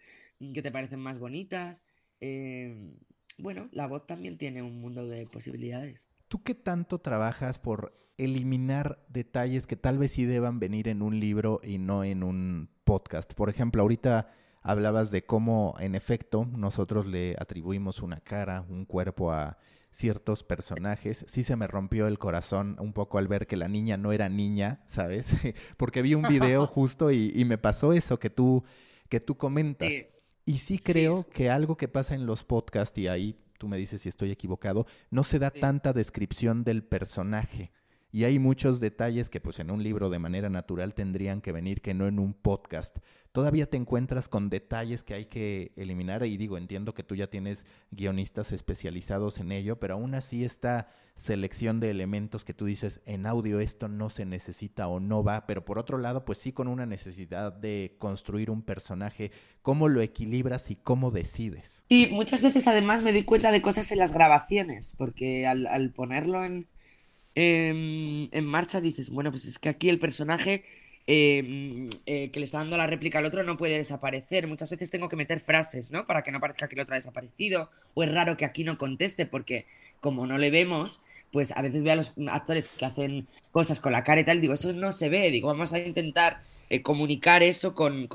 que 0.53 0.61
te 0.61 0.71
parecen 0.71 0.99
más 0.99 1.19
bonitas. 1.19 1.83
Eh, 2.19 2.95
bueno, 3.39 3.69
la 3.71 3.87
voz 3.87 4.05
también 4.05 4.37
tiene 4.37 4.61
un 4.61 4.81
mundo 4.81 5.07
de 5.07 5.25
posibilidades. 5.25 6.07
¿Tú 6.27 6.43
qué 6.43 6.55
tanto 6.55 6.99
trabajas 6.99 7.59
por 7.59 7.97
eliminar 8.17 9.03
detalles 9.09 9.67
que 9.67 9.75
tal 9.75 9.97
vez 9.97 10.11
sí 10.11 10.25
deban 10.25 10.59
venir 10.59 10.87
en 10.87 11.01
un 11.01 11.19
libro 11.19 11.61
y 11.63 11.77
no 11.77 12.03
en 12.03 12.23
un 12.23 12.69
podcast? 12.83 13.33
Por 13.33 13.49
ejemplo, 13.49 13.81
ahorita 13.81 14.31
hablabas 14.61 15.11
de 15.11 15.25
cómo 15.25 15.75
en 15.79 15.95
efecto 15.95 16.45
nosotros 16.45 17.05
le 17.05 17.35
atribuimos 17.39 18.01
una 18.01 18.21
cara, 18.21 18.65
un 18.67 18.85
cuerpo 18.85 19.31
a 19.31 19.57
ciertos 19.91 20.43
personajes. 20.43 21.23
Sí 21.27 21.43
se 21.43 21.55
me 21.55 21.67
rompió 21.67 22.07
el 22.07 22.17
corazón 22.17 22.77
un 22.79 22.93
poco 22.93 23.19
al 23.19 23.27
ver 23.27 23.45
que 23.45 23.57
la 23.57 23.67
niña 23.67 23.95
no 23.97 24.11
era 24.11 24.27
niña, 24.27 24.81
¿sabes? 24.87 25.27
Porque 25.77 26.01
vi 26.01 26.15
un 26.15 26.23
video 26.23 26.65
justo 26.67 27.11
y, 27.11 27.45
me 27.45 27.57
pasó 27.57 27.93
eso 27.93 28.19
que 28.19 28.29
tú, 28.29 28.63
que 29.09 29.19
tú 29.19 29.37
comentas. 29.37 29.93
Y 30.45 30.57
sí 30.57 30.77
creo 30.77 31.25
que 31.29 31.49
algo 31.49 31.77
que 31.77 31.87
pasa 31.87 32.15
en 32.15 32.25
los 32.25 32.43
podcasts, 32.43 32.97
y 32.97 33.07
ahí 33.07 33.37
tú 33.57 33.67
me 33.67 33.77
dices 33.77 34.01
si 34.01 34.09
estoy 34.09 34.31
equivocado, 34.31 34.85
no 35.09 35.23
se 35.23 35.39
da 35.39 35.51
tanta 35.51 35.93
descripción 35.93 36.63
del 36.63 36.83
personaje. 36.83 37.71
Y 38.15 38.25
hay 38.25 38.37
muchos 38.37 38.79
detalles 38.79 39.31
que 39.31 39.41
pues 39.41 39.59
en 39.59 39.71
un 39.71 39.81
libro 39.81 40.11
de 40.11 40.19
manera 40.19 40.47
natural 40.47 40.93
tendrían 40.93 41.41
que 41.41 41.51
venir 41.51 41.81
que 41.81 41.95
no 41.95 42.07
en 42.07 42.19
un 42.19 42.35
podcast. 42.35 42.99
Todavía 43.31 43.67
te 43.67 43.75
encuentras 43.75 44.29
con 44.29 44.51
detalles 44.51 45.03
que 45.03 45.15
hay 45.15 45.25
que 45.25 45.71
eliminar 45.77 46.23
y 46.23 46.37
digo, 46.37 46.59
entiendo 46.59 46.93
que 46.93 47.01
tú 47.01 47.15
ya 47.15 47.25
tienes 47.25 47.65
guionistas 47.89 48.51
especializados 48.51 49.39
en 49.39 49.51
ello, 49.51 49.79
pero 49.79 49.95
aún 49.95 50.13
así 50.13 50.45
esta 50.45 50.89
selección 51.15 51.79
de 51.79 51.89
elementos 51.89 52.45
que 52.45 52.53
tú 52.53 52.65
dices 52.65 53.01
en 53.07 53.25
audio 53.25 53.59
esto 53.59 53.87
no 53.87 54.11
se 54.11 54.25
necesita 54.25 54.87
o 54.87 54.99
no 54.99 55.23
va, 55.23 55.47
pero 55.47 55.65
por 55.65 55.79
otro 55.79 55.97
lado 55.97 56.23
pues 56.23 56.37
sí 56.37 56.51
con 56.51 56.67
una 56.67 56.85
necesidad 56.85 57.51
de 57.51 57.95
construir 57.97 58.51
un 58.51 58.61
personaje, 58.61 59.31
¿cómo 59.63 59.89
lo 59.89 60.01
equilibras 60.01 60.69
y 60.69 60.75
cómo 60.75 61.09
decides? 61.09 61.83
Y 61.89 62.09
muchas 62.11 62.43
veces 62.43 62.67
además 62.67 63.01
me 63.01 63.11
doy 63.11 63.23
cuenta 63.23 63.51
de 63.51 63.63
cosas 63.63 63.91
en 63.91 63.97
las 63.97 64.13
grabaciones, 64.13 64.93
porque 64.95 65.47
al 65.47 65.93
ponerlo 65.95 66.43
en 66.43 66.67
Em, 67.35 68.29
en 68.31 68.45
marcha, 68.45 68.81
dices, 68.81 69.09
bueno, 69.09 69.31
pues 69.31 69.45
es 69.45 69.57
que 69.59 69.69
aquí 69.69 69.89
el 69.89 69.99
personaje 69.99 70.63
em, 71.07 71.89
eh, 72.05 72.29
que 72.31 72.39
le 72.39 72.45
está 72.45 72.59
dando 72.59 72.77
la 72.77 72.87
réplica 72.87 73.19
al 73.19 73.25
otro 73.25 73.43
no 73.43 73.57
puede 73.57 73.77
desaparecer. 73.77 74.47
Muchas 74.47 74.69
veces 74.69 74.91
tengo 74.91 75.09
que 75.09 75.15
meter 75.15 75.39
frases, 75.39 75.91
¿no? 75.91 76.05
Para 76.07 76.21
que 76.21 76.31
no 76.31 76.39
parezca 76.39 76.67
que 76.67 76.75
el 76.75 76.81
otro 76.81 76.93
ha 76.93 76.97
desaparecido. 76.97 77.69
O 77.93 78.03
es 78.03 78.13
raro 78.13 78.37
que 78.37 78.45
aquí 78.45 78.63
no 78.63 78.77
conteste 78.77 79.25
porque 79.25 79.65
como 79.99 80.27
no 80.27 80.37
le 80.37 80.51
vemos, 80.51 81.01
pues 81.31 81.51
a 81.51 81.61
veces 81.61 81.83
veo 81.83 81.93
a 81.93 81.95
los 81.97 82.13
actores 82.29 82.67
que 82.67 82.85
hacen 82.85 83.27
cosas 83.51 83.79
con 83.79 83.91
la 83.91 84.03
cara 84.03 84.21
y 84.21 84.25
tal, 84.25 84.41
digo, 84.41 84.53
eso 84.53 84.71
no 84.73 84.91
se 84.91 85.09
ve. 85.09 85.31
Digo, 85.31 85.47
vamos 85.47 85.73
a 85.73 85.79
intentar 85.79 86.43
eh, 86.69 86.81
comunicar 86.81 87.43
eso 87.43 87.73
con, 87.75 88.07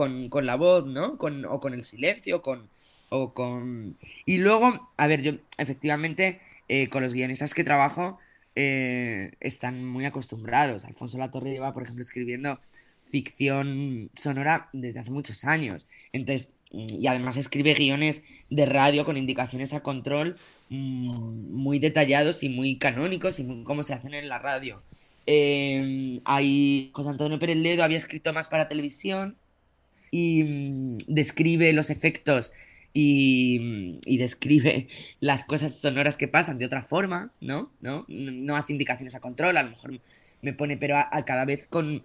la 0.42 0.56
voz, 0.56 0.86
¿no? 0.86 1.18
Con, 1.18 1.44
o 1.44 1.60
con 1.60 1.74
el 1.74 1.84
silencio, 1.84 2.42
con, 2.42 2.68
o 3.08 3.34
con... 3.34 3.96
Y 4.26 4.38
luego, 4.38 4.90
a 4.96 5.06
ver, 5.06 5.22
yo 5.22 5.32
efectivamente 5.58 6.40
eh, 6.68 6.88
con 6.88 7.02
los 7.02 7.14
guionistas 7.14 7.54
que 7.54 7.64
trabajo, 7.64 8.18
eh, 8.54 9.32
están 9.40 9.84
muy 9.84 10.04
acostumbrados. 10.04 10.84
Alfonso 10.84 11.18
Latorre 11.18 11.50
lleva, 11.50 11.74
por 11.74 11.82
ejemplo, 11.82 12.02
escribiendo 12.02 12.60
ficción 13.04 14.10
sonora 14.14 14.68
desde 14.72 15.00
hace 15.00 15.10
muchos 15.10 15.44
años. 15.44 15.86
Entonces, 16.12 16.54
y 16.70 17.06
además 17.06 17.36
escribe 17.36 17.72
guiones 17.72 18.24
de 18.50 18.66
radio 18.66 19.04
con 19.04 19.16
indicaciones 19.16 19.72
a 19.72 19.80
control 19.80 20.36
mm, 20.68 21.50
muy 21.50 21.78
detallados 21.78 22.42
y 22.42 22.50
muy 22.50 22.76
canónicos 22.76 23.38
y 23.38 23.62
cómo 23.64 23.82
se 23.82 23.94
hacen 23.94 24.14
en 24.14 24.28
la 24.28 24.38
radio. 24.38 24.82
Eh, 25.26 26.20
José 26.92 27.08
Antonio 27.08 27.38
Pérez 27.38 27.56
Ledo 27.56 27.84
había 27.84 27.98
escrito 27.98 28.32
más 28.32 28.48
para 28.48 28.68
televisión 28.68 29.36
y 30.10 30.44
mm, 30.44 30.98
describe 31.06 31.72
los 31.72 31.90
efectos 31.90 32.52
y, 32.92 34.16
describe 34.18 34.88
las 35.20 35.44
cosas 35.44 35.80
sonoras 35.80 36.16
que 36.16 36.28
pasan 36.28 36.58
de 36.58 36.66
otra 36.66 36.82
forma, 36.82 37.32
¿no? 37.40 37.70
¿no? 37.80 38.04
No 38.08 38.56
hace 38.56 38.72
indicaciones 38.72 39.14
a 39.14 39.20
control, 39.20 39.56
a 39.56 39.62
lo 39.62 39.70
mejor 39.70 40.00
me 40.42 40.52
pone, 40.52 40.76
pero 40.76 40.96
a, 40.96 41.24
cada 41.24 41.44
vez 41.44 41.66
con, 41.68 42.02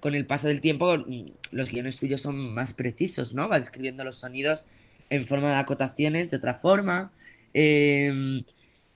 con 0.00 0.14
el 0.14 0.26
paso 0.26 0.48
del 0.48 0.60
tiempo 0.60 0.98
mm, 0.98 1.30
los 1.52 1.70
guiones 1.70 1.96
suyos 1.96 2.20
son 2.20 2.54
más 2.54 2.74
precisos, 2.74 3.34
¿no? 3.34 3.48
Va 3.48 3.58
describiendo 3.58 4.04
los 4.04 4.16
sonidos 4.16 4.64
en 5.10 5.26
forma 5.26 5.50
de 5.50 5.56
acotaciones 5.56 6.30
de 6.30 6.38
otra 6.38 6.54
forma. 6.54 7.12
Em, 7.54 8.44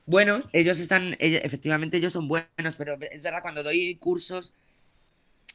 bueno, 0.06 0.42
ellos 0.52 0.80
están, 0.80 1.16
efectivamente 1.18 1.98
ellos 1.98 2.12
son 2.12 2.28
buenos, 2.28 2.76
pero 2.78 2.98
es 3.10 3.22
verdad, 3.22 3.42
cuando 3.42 3.62
doy 3.62 3.96
cursos, 3.96 4.54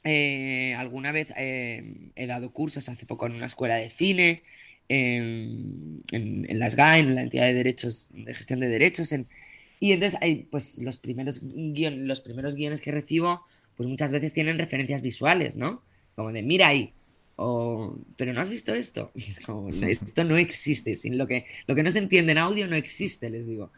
eh, 0.04 0.74
alguna 0.78 1.12
vez 1.12 1.34
em, 1.36 2.12
he 2.16 2.28
dado 2.28 2.52
cursos 2.52 2.90
hace 2.90 3.06
poco 3.06 3.28
en 3.28 3.34
una 3.34 3.46
escuela 3.46 3.76
de 3.76 3.90
cine, 3.90 4.44
en, 4.92 6.04
en, 6.12 6.60
la 6.60 6.70
SGAE, 6.70 7.00
en 7.00 7.16
la 7.16 7.22
entidad 7.22 7.46
de 7.46 7.54
derechos, 7.54 8.10
de 8.14 8.34
gestión 8.34 8.60
de 8.60 8.68
derechos, 8.68 9.14
y 9.80 9.94
entonces 9.94 10.20
hay, 10.22 10.48
pues 10.52 10.80
los 10.80 10.98
primeros, 10.98 11.42
los 11.44 12.22
primeros 12.22 12.56
guiones 12.56 12.82
que 12.82 12.92
recibo, 12.92 13.46
pues 13.78 13.88
muchas 13.88 14.12
veces 14.12 14.34
tienen 14.34 14.60
referencias 14.60 15.02
visuales, 15.02 15.56
¿no? 15.56 15.82
Como 16.16 16.32
de, 16.34 16.44
mira 16.44 16.68
ahí, 16.68 16.94
o, 17.38 17.98
pero 18.18 18.34
no 18.34 18.42
has 18.42 18.50
visto 18.50 18.74
esto. 18.74 19.12
esto 19.16 20.24
no 20.26 20.38
existe, 20.38 20.96
sin 20.96 21.18
lo 21.18 21.26
que, 21.26 21.46
lo 21.68 21.76
que 21.76 21.84
no 21.84 21.92
se 21.92 22.00
entiende 22.00 22.34
en 22.34 22.38
audio 22.38 22.68
no 22.68 22.76
existe, 22.76 23.30
les 23.30 23.48
digo. 23.48 23.72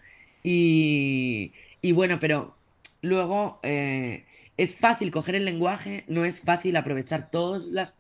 Y, 0.43 1.53
y 1.81 1.91
bueno, 1.91 2.19
pero 2.19 2.57
luego 3.01 3.59
eh, 3.61 4.25
es 4.57 4.75
fácil 4.75 5.11
coger 5.11 5.35
el 5.35 5.45
lenguaje, 5.45 6.05
no 6.07 6.25
es 6.25 6.41
fácil 6.41 6.75
aprovechar 6.75 7.29
todas 7.29 7.63
las 7.65 7.95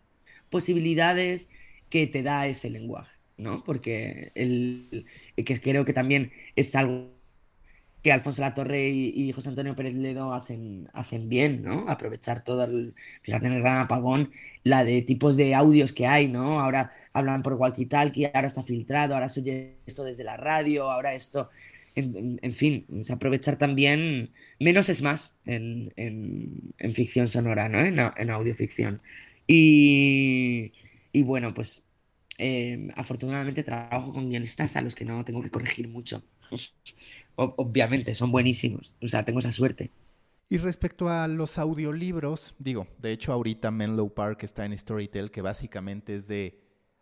posibilidades 0.49 1.49
que 1.93 2.07
te 2.07 2.23
da 2.23 2.47
ese 2.47 2.71
lenguaje, 2.71 3.15
¿no? 3.37 3.63
Porque 3.63 4.31
el, 4.33 5.05
que 5.35 5.61
creo 5.61 5.85
que 5.85 5.93
también 5.93 6.31
es 6.55 6.75
algo 6.75 7.11
que 8.01 8.11
Alfonso 8.11 8.41
Latorre 8.41 8.89
y, 8.89 9.13
y 9.15 9.31
José 9.31 9.49
Antonio 9.49 9.75
Pérez 9.75 9.93
Ledo 9.93 10.33
hacen, 10.33 10.89
hacen 10.93 11.29
bien, 11.29 11.61
¿no? 11.61 11.85
Aprovechar 11.87 12.43
todo 12.43 12.63
el, 12.63 12.95
fíjate 13.21 13.45
en 13.45 13.53
el 13.53 13.61
gran 13.61 13.77
apagón, 13.77 14.31
la 14.63 14.83
de 14.83 15.03
tipos 15.03 15.37
de 15.37 15.53
audios 15.53 15.93
que 15.93 16.07
hay, 16.07 16.27
¿no? 16.27 16.59
Ahora 16.59 16.91
hablan 17.13 17.43
por 17.43 17.59
walkie-talkie, 17.59 18.31
ahora 18.33 18.47
está 18.47 18.63
filtrado, 18.63 19.13
ahora 19.13 19.29
se 19.29 19.41
oye 19.41 19.75
esto 19.85 20.03
desde 20.03 20.23
la 20.23 20.35
radio, 20.35 20.89
ahora 20.91 21.13
esto, 21.13 21.51
en, 21.93 22.53
fin, 22.53 22.87
es 23.01 23.11
aprovechar 23.11 23.57
también, 23.59 24.31
menos 24.59 24.89
es 24.89 25.03
más 25.03 25.37
en, 25.45 25.93
ficción 26.95 27.27
sonora, 27.27 27.69
¿no? 27.69 27.79
En, 27.81 27.99
en 27.99 28.29
audioficción. 28.31 28.99
Y, 29.45 30.73
y 31.13 31.23
bueno, 31.23 31.53
pues 31.53 31.87
eh, 32.37 32.89
afortunadamente 32.95 33.63
trabajo 33.63 34.11
con 34.11 34.29
guionistas 34.29 34.75
a 34.75 34.81
los 34.81 34.95
que 34.95 35.05
no 35.05 35.23
tengo 35.23 35.41
que 35.41 35.49
corregir 35.51 35.87
mucho 35.87 36.21
obviamente, 37.35 38.15
son 38.15 38.31
buenísimos. 38.31 38.95
O 39.01 39.07
sea, 39.07 39.25
tengo 39.25 39.39
esa 39.39 39.51
suerte. 39.51 39.91
Y 40.49 40.57
respecto 40.57 41.09
a 41.09 41.27
los 41.27 41.57
audiolibros, 41.57 42.55
digo, 42.59 42.87
de 42.99 43.11
hecho 43.11 43.33
ahorita 43.33 43.71
Menlo 43.71 44.13
Park 44.13 44.43
está 44.43 44.65
en 44.65 44.77
Storytel, 44.77 45.31
que 45.31 45.41
básicamente 45.41 46.15
es 46.15 46.27
de 46.27 46.59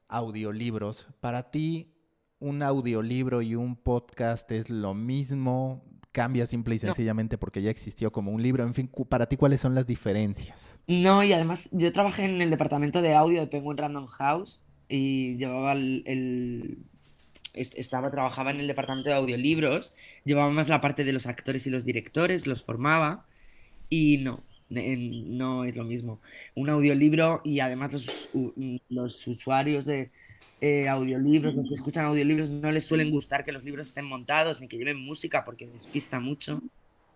audiolibros. 0.08 1.08
Para 1.20 1.52
ti, 1.52 1.92
un 2.40 2.64
audiolibro 2.64 3.42
y 3.42 3.56
un 3.56 3.76
podcast 3.76 4.50
es 4.52 4.70
lo 4.70 4.94
mismo, 4.94 5.84
cambia 6.12 6.46
simple 6.46 6.76
y 6.76 6.80
sencillamente 6.80 7.38
porque 7.38 7.62
ya 7.62 7.70
existió 7.70 8.12
como 8.12 8.32
un 8.32 8.42
libro. 8.42 8.66
En 8.66 8.74
fin, 8.74 8.90
para 9.10 9.28
ti, 9.28 9.38
¿cuáles 9.38 9.62
son 9.62 9.76
las 9.76 9.88
diferencias? 9.88 10.80
No, 10.88 11.24
y 11.24 11.34
además 11.34 11.70
yo 11.72 11.92
trabajé 11.92 12.26
en 12.26 12.42
el 12.42 12.50
departamento 12.50 13.02
de 13.02 13.14
audio 13.14 13.42
de 13.42 13.48
Penguin 13.48 13.78
Random 13.78 14.08
House 14.08 14.64
y 14.90 15.38
llevaba 15.38 15.74
el 15.74 16.84
estaba, 17.54 18.12
trabajaba 18.12 18.52
en 18.52 18.60
el 18.60 18.68
departamento 18.68 19.10
de 19.10 19.16
audiolibros, 19.16 19.94
llevaba 20.24 20.52
más 20.52 20.70
la 20.70 20.82
parte 20.82 21.04
de 21.04 21.14
los 21.14 21.26
actores 21.28 21.68
y 21.68 21.70
los 21.70 21.86
directores, 21.86 22.48
los 22.48 22.64
formaba, 22.64 23.26
y 23.90 24.18
no, 24.18 24.44
no 24.70 25.66
es 25.66 25.76
lo 25.76 25.84
mismo. 25.84 26.22
Un 26.56 26.70
audiolibro 26.70 27.42
y 27.44 27.60
además 27.60 27.94
los, 27.94 28.30
los 28.90 29.28
usuarios 29.28 29.86
de 29.86 30.12
eh, 30.62 30.88
audiolibros, 30.88 31.56
los 31.56 31.68
que 31.68 31.74
escuchan 31.74 32.06
audiolibros, 32.06 32.50
no 32.50 32.72
les 32.72 32.86
suelen 32.86 33.12
gustar 33.12 33.44
que 33.44 33.52
los 33.52 33.64
libros 33.64 33.88
estén 33.88 34.06
montados 34.06 34.62
ni 34.62 34.68
que 34.68 34.78
lleven 34.78 34.98
música 34.98 35.44
porque 35.44 35.68
despista 35.68 36.20
mucho. 36.20 36.62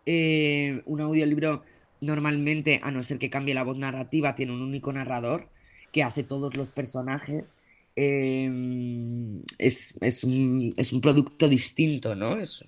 Eh, 0.06 0.82
un 0.86 1.02
audiolibro 1.02 1.64
normalmente, 2.02 2.82
a 2.84 2.92
no 2.92 3.04
ser 3.04 3.18
que 3.20 3.30
cambie 3.30 3.54
la 3.54 3.64
voz 3.64 3.78
narrativa, 3.78 4.36
tiene 4.36 4.52
un 4.52 4.62
único 4.62 4.92
narrador 4.92 5.50
que 5.92 6.04
hace 6.04 6.24
todos 6.24 6.58
los 6.58 6.74
personajes 6.74 7.58
Em, 7.96 9.42
es, 9.58 9.98
es, 10.02 10.24
un, 10.26 10.74
es, 10.78 10.92
un, 10.92 11.00
producto 11.02 11.48
distinto, 11.48 12.14
¿no? 12.16 12.38
Es, 12.38 12.66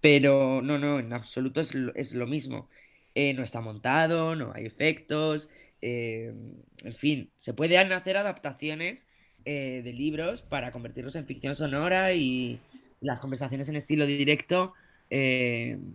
pero 0.00 0.62
no, 0.62 0.78
no, 0.78 1.00
en 1.00 1.12
absoluto 1.12 1.60
es, 1.60 1.72
es 1.96 2.14
lo 2.14 2.26
mismo. 2.26 2.68
Eh, 3.14 3.34
no 3.34 3.42
está 3.42 3.60
montado, 3.60 4.36
no 4.36 4.52
hay 4.54 4.66
efectos, 4.66 5.48
em, 5.80 6.54
en 6.84 6.94
fin, 6.94 7.30
se 7.38 7.54
pueden 7.54 7.92
hacer 7.92 8.16
adaptaciones 8.16 9.08
eh, 9.50 9.80
de 9.82 9.92
libros 9.94 10.42
para 10.42 10.70
convertirlos 10.72 11.14
en 11.16 11.24
ficción 11.24 11.54
sonora 11.54 12.12
y 12.12 12.60
las 13.00 13.18
conversaciones 13.18 13.68
en 13.70 13.76
estilo 13.76 14.04
directo, 14.04 14.74
em, 15.08 15.94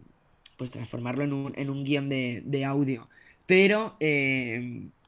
pues 0.57 0.71
transformarlo 0.71 1.23
en 1.23 1.33
un, 1.33 1.53
en 1.55 1.69
un 1.69 1.83
guion 1.83 2.09
de, 2.09 2.41
de 2.45 2.65
audio. 2.65 3.09
Pero 3.45 3.97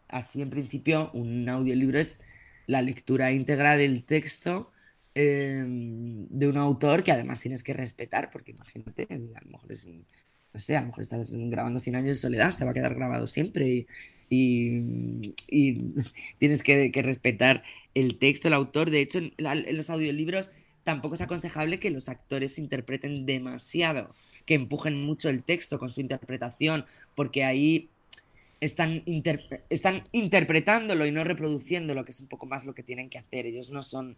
así 0.10 0.42
en 0.42 0.50
principio 0.52 1.10
un 1.14 1.50
audiolibro 1.50 1.98
es 2.00 2.22
la 2.68 2.82
lectura 2.82 3.32
íntegra 3.32 3.78
del 3.78 4.04
texto 4.04 4.72
de 5.16 6.48
un 6.48 6.58
autor 6.58 7.02
que 7.02 7.14
además 7.14 7.40
tienes 7.40 7.64
que 7.64 7.74
respetar, 7.74 8.30
porque 8.32 8.52
imagínate, 8.52 9.08
a 9.10 9.46
lo 9.46 9.52
mejor 9.52 9.72
es 9.72 9.86
un, 9.86 10.06
no 10.54 10.60
sé, 10.60 10.78
a 10.78 10.82
lo 10.82 10.88
mejor 10.88 11.02
estás 11.04 11.34
grabando 11.34 11.80
100 11.80 11.96
años 11.96 12.16
de 12.18 12.22
soledad, 12.22 12.52
se 12.52 12.66
va 12.66 12.72
a 12.72 12.74
quedar 12.74 12.94
grabado 12.96 13.26
siempre 13.26 13.88
y, 14.30 15.34
tienes 16.38 16.64
que, 16.64 16.92
respetar 17.04 17.64
el 17.96 18.20
texto, 18.20 18.48
el 18.48 18.54
autor. 18.54 18.92
De 18.92 19.02
hecho, 19.02 19.18
en, 19.18 19.34
los 19.76 19.90
audiolibros 19.90 20.52
tampoco 20.84 21.16
es 21.16 21.22
aconsejable 21.22 21.80
que 21.80 21.90
los 21.90 22.10
actores 22.10 22.60
interpreten 22.60 23.26
demasiado, 23.26 24.14
que 24.46 24.54
empujen 24.54 25.04
mucho 25.04 25.30
el 25.30 25.44
texto 25.44 25.80
con 25.80 25.90
su 25.90 26.02
interpretación, 26.02 26.86
porque 27.16 27.44
ahí 27.44 27.90
están, 28.62 29.04
están 29.70 30.04
interpretándolo 30.12 31.08
y 31.08 31.12
no 31.12 31.24
reproduciéndolo, 31.24 32.06
que 32.06 32.12
es 32.12 32.20
un 32.20 32.28
poco 32.28 32.46
más 32.46 32.66
lo 32.66 32.76
que 32.76 32.84
tienen 32.84 33.10
que 33.10 33.18
hacer. 33.18 33.48
Ellos 33.48 33.72
no 33.72 33.82
son, 33.82 34.16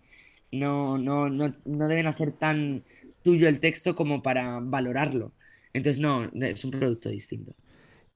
no, 0.52 0.98
no, 0.98 1.30
no, 1.30 1.56
no 1.64 1.88
deben 1.88 2.08
hacer 2.08 2.34
tan 2.34 2.84
tuyo 3.24 3.48
el 3.48 3.60
texto 3.60 3.96
como 3.96 4.22
para 4.22 4.60
valorarlo. 4.60 5.32
Entonces, 5.74 6.02
no, 6.02 6.30
es 6.42 6.66
un 6.66 6.72
producto 6.72 7.10
distinto. 7.10 7.54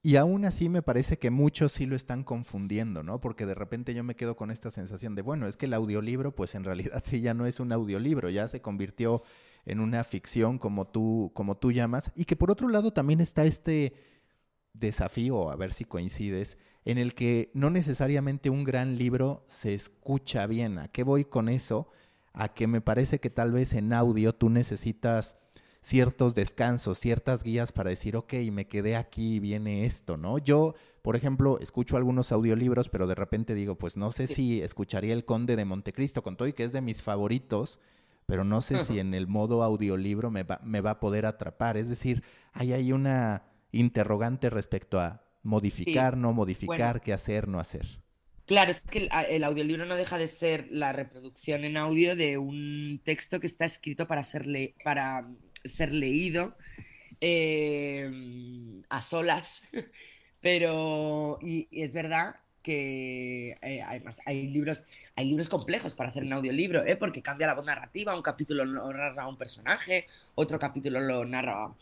Y 0.04 0.16
aún 0.16 0.44
así 0.44 0.68
me 0.68 0.82
parece 0.82 1.16
que 1.16 1.30
muchos 1.30 1.70
sí 1.72 1.86
lo 1.86 1.94
están 1.94 2.24
confundiendo, 2.24 3.04
¿no? 3.04 3.20
Porque 3.20 3.46
de 3.46 3.54
repente 3.54 3.94
yo 3.94 4.02
me 4.02 4.16
quedo 4.16 4.34
con 4.34 4.50
esta 4.50 4.72
sensación 4.72 5.14
de, 5.14 5.22
bueno, 5.22 5.46
es 5.46 5.56
que 5.56 5.66
el 5.66 5.74
audiolibro, 5.74 6.34
pues 6.34 6.56
en 6.56 6.64
realidad 6.64 7.02
sí 7.06 7.20
ya 7.20 7.34
no 7.34 7.46
es 7.46 7.60
un 7.60 7.70
audiolibro, 7.70 8.28
ya 8.28 8.48
se 8.48 8.60
convirtió 8.60 9.22
en 9.64 9.78
una 9.78 10.02
ficción 10.02 10.58
como 10.58 10.88
tú, 10.88 11.30
como 11.34 11.56
tú 11.56 11.70
llamas, 11.70 12.10
y 12.16 12.24
que 12.24 12.34
por 12.34 12.50
otro 12.50 12.68
lado 12.68 12.92
también 12.92 13.20
está 13.20 13.44
este 13.44 13.94
desafío, 14.72 15.50
a 15.50 15.56
ver 15.56 15.72
si 15.72 15.84
coincides, 15.84 16.58
en 16.84 16.98
el 16.98 17.14
que 17.14 17.52
no 17.54 17.70
necesariamente 17.70 18.50
un 18.50 18.64
gran 18.64 18.98
libro 18.98 19.44
se 19.46 19.72
escucha 19.72 20.48
bien. 20.48 20.80
¿A 20.80 20.88
qué 20.88 21.04
voy 21.04 21.24
con 21.24 21.48
eso? 21.48 21.88
A 22.32 22.52
que 22.52 22.66
me 22.66 22.80
parece 22.80 23.20
que 23.20 23.30
tal 23.30 23.52
vez 23.52 23.72
en 23.74 23.92
audio 23.92 24.34
tú 24.34 24.50
necesitas 24.50 25.38
ciertos 25.82 26.34
descansos, 26.34 26.98
ciertas 26.98 27.42
guías 27.42 27.72
para 27.72 27.90
decir, 27.90 28.16
ok, 28.16 28.34
me 28.52 28.68
quedé 28.68 28.96
aquí 28.96 29.34
y 29.34 29.40
viene 29.40 29.84
esto, 29.84 30.16
¿no? 30.16 30.38
Yo, 30.38 30.74
por 31.02 31.16
ejemplo, 31.16 31.58
escucho 31.60 31.96
algunos 31.96 32.30
audiolibros, 32.30 32.88
pero 32.88 33.06
de 33.06 33.16
repente 33.16 33.54
digo, 33.54 33.76
pues 33.76 33.96
no 33.96 34.12
sé 34.12 34.28
si 34.28 34.62
escucharía 34.62 35.12
El 35.12 35.24
Conde 35.24 35.56
de 35.56 35.64
Montecristo 35.64 36.22
con 36.22 36.36
todo 36.36 36.48
y 36.48 36.52
que 36.52 36.64
es 36.64 36.72
de 36.72 36.80
mis 36.80 37.02
favoritos, 37.02 37.80
pero 38.26 38.44
no 38.44 38.60
sé 38.60 38.78
si 38.78 39.00
en 39.00 39.12
el 39.12 39.26
modo 39.26 39.64
audiolibro 39.64 40.30
me 40.30 40.44
va, 40.44 40.60
me 40.62 40.80
va 40.80 40.92
a 40.92 41.00
poder 41.00 41.26
atrapar. 41.26 41.76
Es 41.76 41.88
decir, 41.88 42.22
hay 42.52 42.72
ahí 42.72 42.92
una 42.92 43.42
interrogante 43.72 44.48
respecto 44.50 45.00
a 45.00 45.24
modificar, 45.42 46.16
no 46.16 46.32
modificar, 46.32 47.00
qué 47.02 47.12
hacer, 47.12 47.48
no 47.48 47.58
hacer. 47.58 48.00
Claro, 48.46 48.70
es 48.70 48.80
que 48.82 49.08
el, 49.30 49.44
audiolibro 49.44 49.86
no 49.86 49.96
deja 49.96 50.18
de 50.18 50.28
ser 50.28 50.68
la 50.70 50.92
reproducción 50.92 51.64
en 51.64 51.76
audio 51.76 52.14
de 52.14 52.38
un 52.38 53.00
texto 53.04 53.40
que 53.40 53.46
está 53.46 53.64
escrito 53.64 54.06
para 54.06 54.22
ser, 54.22 54.46
para 54.84 55.28
ser 55.64 55.92
leído 55.92 56.56
eh, 57.20 58.10
a 58.88 59.02
solas. 59.02 59.64
Pero, 60.40 61.38
y, 61.40 61.68
es 61.70 61.94
verdad 61.94 62.36
que 62.62 63.56
eh, 63.62 63.82
además 63.82 64.20
hay 64.24 64.48
libros, 64.48 64.84
hay 65.16 65.26
libros 65.26 65.48
complejos 65.48 65.94
para 65.94 66.10
hacer 66.10 66.24
un 66.24 66.32
audiolibro, 66.32 66.84
¿eh? 66.84 66.96
porque 66.96 67.22
cambia 67.22 67.46
la 67.46 67.54
voz 67.54 67.64
narrativa, 67.64 68.14
un 68.14 68.22
capítulo 68.22 68.64
lo 68.64 68.92
narra 68.92 69.26
un 69.28 69.36
personaje, 69.36 70.06
otro 70.34 70.58
capítulo 70.58 71.00
lo 71.00 71.24
narra 71.24 71.72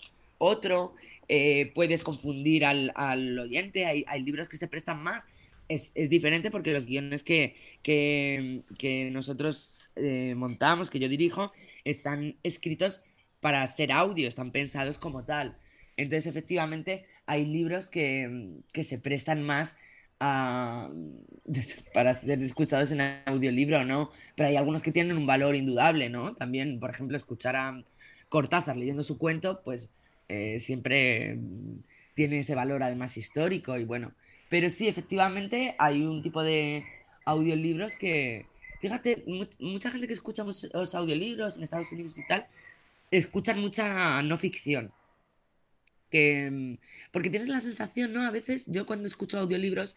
otro, 0.40 0.94
eh, 1.28 1.70
puedes 1.74 2.02
confundir 2.02 2.64
al, 2.64 3.38
oyente, 3.38 3.86
hay, 3.86 4.22
libros 4.22 4.48
que 4.48 4.56
se 4.56 4.66
prestan 4.66 5.02
más. 5.02 5.28
Es, 5.68 5.92
diferente 6.10 6.50
porque 6.50 6.72
los 6.72 6.86
guiones 6.86 7.22
que, 7.22 7.54
que, 7.84 9.10
nosotros 9.12 9.92
eh, 9.94 10.34
montamos, 10.36 10.90
que 10.90 10.98
yo 10.98 11.08
dirijo, 11.08 11.52
están 11.84 12.36
escritos 12.42 13.04
para 13.40 13.66
ser 13.66 13.92
audio, 13.92 14.28
están 14.28 14.52
pensados 14.52 14.98
como 14.98 15.24
tal. 15.24 15.56
Entonces, 15.96 16.26
efectivamente, 16.26 17.06
hay 17.26 17.44
libros 17.46 17.88
que, 17.88 18.60
se 18.82 18.98
prestan 18.98 19.42
más 19.42 19.76
para 21.94 22.14
ser 22.14 22.42
escuchados 22.42 22.92
en 22.92 23.00
audiolibro, 23.24 23.84
¿no? 23.84 24.10
Pero 24.36 24.48
hay 24.48 24.56
algunos 24.56 24.82
que 24.82 24.92
tienen 24.92 25.16
un 25.16 25.26
valor 25.26 25.54
indudable, 25.54 26.10
¿no? 26.10 26.34
También, 26.34 26.78
por 26.80 26.90
ejemplo, 26.90 27.16
escuchar 27.16 27.56
a 27.56 27.84
Cortázar 28.28 28.76
leyendo 28.76 29.02
su 29.02 29.18
cuento, 29.18 29.62
pues 29.64 29.92
eh, 30.28 30.60
siempre 30.60 31.38
tiene 32.14 32.38
ese 32.40 32.54
valor 32.54 32.82
además 32.82 33.16
histórico 33.16 33.76
y 33.76 33.84
bueno. 33.84 34.12
Pero 34.48 34.68
sí, 34.70 34.88
efectivamente, 34.88 35.74
hay 35.78 36.02
un 36.02 36.22
tipo 36.22 36.42
de 36.42 36.84
audiolibros 37.24 37.96
que, 37.96 38.46
fíjate, 38.80 39.24
mucha 39.58 39.90
gente 39.90 40.06
que 40.06 40.12
escucha 40.12 40.44
los 40.44 40.94
audiolibros 40.94 41.56
en 41.56 41.62
Estados 41.62 41.92
Unidos 41.92 42.18
y 42.18 42.26
tal, 42.26 42.46
escuchan 43.10 43.60
mucha 43.60 44.22
no 44.22 44.36
ficción. 44.36 44.92
Que, 46.10 46.76
porque 47.12 47.30
tienes 47.30 47.48
la 47.48 47.60
sensación, 47.60 48.12
¿no? 48.12 48.24
A 48.24 48.30
veces 48.30 48.66
yo 48.66 48.84
cuando 48.86 49.06
escucho 49.06 49.38
audiolibros 49.38 49.96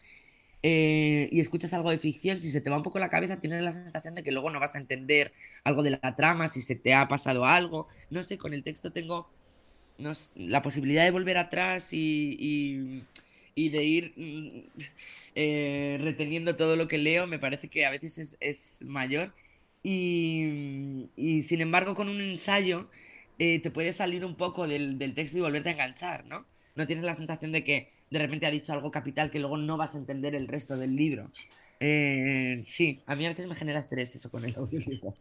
eh, 0.62 1.28
y 1.30 1.40
escuchas 1.40 1.74
algo 1.74 1.90
de 1.90 1.98
ficción, 1.98 2.40
si 2.40 2.50
se 2.50 2.60
te 2.60 2.70
va 2.70 2.76
un 2.76 2.82
poco 2.82 2.98
la 2.98 3.10
cabeza, 3.10 3.40
tienes 3.40 3.62
la 3.62 3.72
sensación 3.72 4.14
de 4.14 4.22
que 4.22 4.32
luego 4.32 4.50
no 4.50 4.60
vas 4.60 4.76
a 4.76 4.78
entender 4.78 5.32
algo 5.64 5.82
de 5.82 5.90
la 5.90 6.16
trama, 6.16 6.48
si 6.48 6.62
se 6.62 6.76
te 6.76 6.94
ha 6.94 7.08
pasado 7.08 7.44
algo. 7.44 7.88
No 8.10 8.22
sé, 8.24 8.38
con 8.38 8.54
el 8.54 8.62
texto 8.62 8.92
tengo 8.92 9.28
la 10.36 10.62
posibilidad 10.62 11.04
de 11.04 11.10
volver 11.10 11.36
atrás 11.36 11.92
y, 11.92 13.04
y, 13.54 13.68
de 13.68 13.84
ir 13.84 14.12
mm, 14.16 14.80
eh, 15.34 15.98
reteniendo 16.00 16.56
todo 16.56 16.76
lo 16.76 16.88
que 16.88 16.98
leo, 16.98 17.26
me 17.26 17.38
parece 17.38 17.68
que 17.68 17.86
a 17.86 17.90
veces 17.90 18.18
es, 18.18 18.36
es 18.40 18.82
mayor. 18.86 19.32
Y, 19.84 21.10
y, 21.16 21.42
sin 21.42 21.60
embargo, 21.60 21.94
con 21.94 22.08
un 22.08 22.20
ensayo 22.20 22.90
eh, 23.38 23.60
te 23.60 23.70
puedes 23.70 23.96
salir 23.96 24.24
un 24.24 24.36
poco 24.36 24.66
del, 24.66 24.98
del 24.98 25.14
texto 25.14 25.38
y 25.38 25.42
volverte 25.42 25.68
a 25.70 25.72
enganchar, 25.72 26.26
¿no? 26.26 26.46
No 26.74 26.86
tienes 26.88 27.04
la 27.04 27.14
sensación 27.14 27.52
de 27.52 27.64
que 27.64 27.92
de 28.10 28.18
repente 28.18 28.46
ha 28.46 28.50
dicho 28.50 28.72
algo 28.72 28.90
capital 28.90 29.30
que 29.30 29.40
luego 29.40 29.58
no 29.58 29.76
vas 29.76 29.94
a 29.94 29.98
entender 29.98 30.34
el 30.34 30.48
resto 30.48 30.76
del 30.78 30.96
libro. 30.96 31.30
Eh, 31.80 32.62
sí, 32.64 33.02
a 33.06 33.16
mí 33.16 33.26
a 33.26 33.30
veces 33.30 33.46
me 33.46 33.54
genera 33.56 33.80
estrés 33.80 34.16
eso 34.16 34.30
con 34.30 34.44
el 34.44 34.56
audiolibro. 34.56 35.14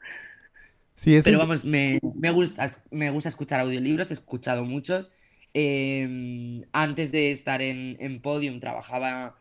Sí, 0.95 1.19
Pero 1.23 1.39
vamos, 1.39 1.65
me, 1.65 1.99
me, 2.15 2.31
gusta, 2.31 2.69
me 2.91 3.09
gusta 3.09 3.29
escuchar 3.29 3.59
audiolibros, 3.59 4.11
he 4.11 4.13
escuchado 4.13 4.63
muchos. 4.65 5.13
Em, 5.53 6.63
antes 6.71 7.11
de 7.11 7.31
estar 7.31 7.61
en, 7.61 7.97
en 7.99 8.21
Podium 8.21 8.59
trabajaba, 8.59 9.37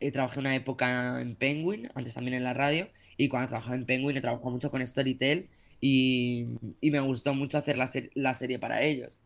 eh, 0.00 0.12
trabajé 0.12 0.40
una 0.40 0.54
época 0.54 1.20
en 1.20 1.36
Penguin, 1.36 1.90
antes 1.94 2.14
también 2.14 2.34
en 2.34 2.44
la 2.44 2.54
radio, 2.54 2.88
y 3.16 3.28
cuando 3.28 3.48
trabajaba 3.48 3.76
en 3.76 3.86
Penguin 3.86 4.16
he 4.16 4.20
trabajado 4.20 4.50
mucho 4.50 4.70
con 4.70 4.86
Storytel 4.86 5.48
y, 5.80 6.46
y 6.80 6.90
me 6.90 7.00
gustó 7.00 7.34
mucho 7.34 7.58
hacer 7.58 7.76
la, 7.78 7.88
la 8.14 8.34
serie 8.34 8.58
para 8.58 8.82
ellos. 8.82 9.20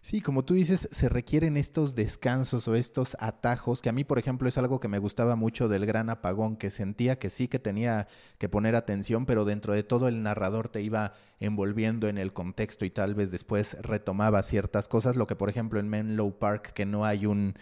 Sí, 0.00 0.20
como 0.22 0.44
tú 0.44 0.54
dices, 0.54 0.88
se 0.92 1.08
requieren 1.08 1.56
estos 1.56 1.94
descansos 1.96 2.68
o 2.68 2.76
estos 2.76 3.16
atajos, 3.20 3.82
que 3.82 3.88
a 3.88 3.92
mí, 3.92 4.04
por 4.04 4.18
ejemplo, 4.18 4.48
es 4.48 4.56
algo 4.56 4.78
que 4.80 4.88
me 4.88 4.98
gustaba 4.98 5.34
mucho 5.34 5.68
del 5.68 5.86
gran 5.86 6.08
apagón, 6.08 6.56
que 6.56 6.70
sentía 6.70 7.18
que 7.18 7.30
sí 7.30 7.48
que 7.48 7.58
tenía 7.58 8.06
que 8.38 8.48
poner 8.48 8.76
atención, 8.76 9.26
pero 9.26 9.44
dentro 9.44 9.74
de 9.74 9.82
todo 9.82 10.08
el 10.08 10.22
narrador 10.22 10.68
te 10.68 10.82
iba 10.82 11.14
envolviendo 11.40 12.08
en 12.08 12.16
el 12.16 12.32
contexto 12.32 12.84
y 12.84 12.90
tal 12.90 13.14
vez 13.14 13.32
después 13.32 13.76
retomaba 13.82 14.42
ciertas 14.42 14.88
cosas, 14.88 15.16
lo 15.16 15.26
que 15.26 15.36
por 15.36 15.50
ejemplo 15.50 15.80
en 15.80 15.88
Menlo 15.88 16.38
Park, 16.38 16.72
que 16.72 16.86
no 16.86 17.04
hay 17.04 17.26
un 17.26 17.54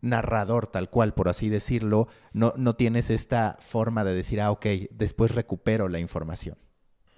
narrador 0.00 0.66
tal 0.66 0.90
cual, 0.90 1.14
por 1.14 1.28
así 1.28 1.48
decirlo, 1.48 2.08
no, 2.32 2.54
no 2.56 2.76
tienes 2.76 3.10
esta 3.10 3.56
forma 3.60 4.04
de 4.04 4.14
decir, 4.14 4.40
ah, 4.40 4.50
ok, 4.50 4.66
después 4.90 5.34
recupero 5.34 5.88
la 5.88 6.00
información. 6.00 6.56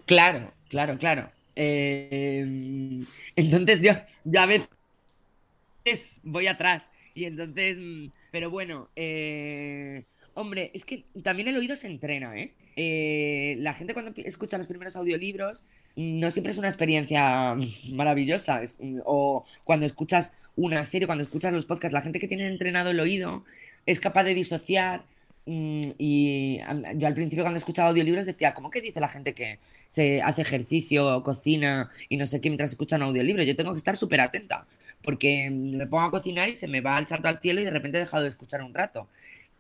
Claro, 0.07 0.53
claro, 0.69 0.99
claro. 0.99 1.31
Eh, 1.55 3.05
entonces 3.37 3.83
yo, 3.83 3.93
ya 4.25 4.45
a 4.45 4.47
veces 4.47 4.69
voy 6.23 6.47
atrás. 6.47 6.91
Y 7.15 7.25
entonces, 7.25 7.77
mm, 7.79 8.07
pero 8.31 8.51
bueno, 8.51 8.89
eh, 8.97 10.05
hombre, 10.35 10.71
es 10.75 10.85
que 10.85 11.05
también 11.23 11.49
el 11.49 11.57
oído 11.57 11.77
se 11.77 11.87
entrena, 11.87 12.37
¿eh? 12.39 12.55
¿eh? 12.77 13.57
La 13.59 13.75
gente 13.75 13.93
cuando 13.93 14.13
escucha 14.17 14.59
los 14.59 14.67
primeros 14.67 14.97
audiolibros 14.97 15.65
no 15.95 16.31
siempre 16.31 16.53
es 16.53 16.59
una 16.59 16.69
experiencia 16.69 17.57
maravillosa. 17.93 18.63
o 19.05 19.45
cuando 19.65 19.85
escuchas 19.85 20.35
una 20.57 20.85
serie, 20.85 21.07
cuando 21.07 21.25
escuchas 21.25 21.53
los 21.53 21.67
podcasts, 21.67 21.93
la 21.93 22.01
gente 22.01 22.19
que 22.19 22.29
tiene 22.29 22.47
entrenado 22.47 22.91
el 22.91 23.01
oído 23.01 23.45
es 23.87 24.01
capaz 24.01 24.25
de 24.25 24.35
disociar 24.35 25.05
Mm, 25.45 25.81
y 25.99 26.61
yo 26.97 27.07
al 27.09 27.15
principio 27.15 27.43
cuando 27.43 27.59
escuchaba 27.59 27.89
audiolibros 27.89 28.27
decía, 28.27 28.55
¿cómo 28.55 28.71
que 28.71 28.81
dice 28.81 29.01
la 29.01 29.09
gente 29.09 29.35
que 29.35 29.59
se 29.89 30.23
hace 30.23 30.43
ejercicio, 30.43 31.23
cocina 31.23 31.91
y 32.09 32.17
no 32.17 32.27
sé 32.27 32.41
qué 32.41 32.49
mientras 32.49 32.71
escucha 32.71 32.97
un 32.97 33.03
audiolibro? 33.03 33.43
Yo 33.43 33.57
tengo 33.57 33.73
que 33.73 33.79
estar 33.79 33.97
súper 33.97 34.21
atenta 34.21 34.67
porque 35.03 35.51
me 35.51 35.87
pongo 35.87 36.05
a 36.05 36.11
cocinar 36.11 36.49
y 36.49 36.55
se 36.57 36.69
me 36.69 36.81
va 36.81 36.99
el 36.99 37.07
salto 37.07 37.29
al 37.29 37.41
cielo 37.41 37.61
y 37.61 37.65
de 37.65 37.71
repente 37.71 37.99
he 37.99 38.01
dejado 38.01 38.23
de 38.23 38.29
escuchar 38.29 38.63
un 38.63 38.73
rato. 38.75 39.09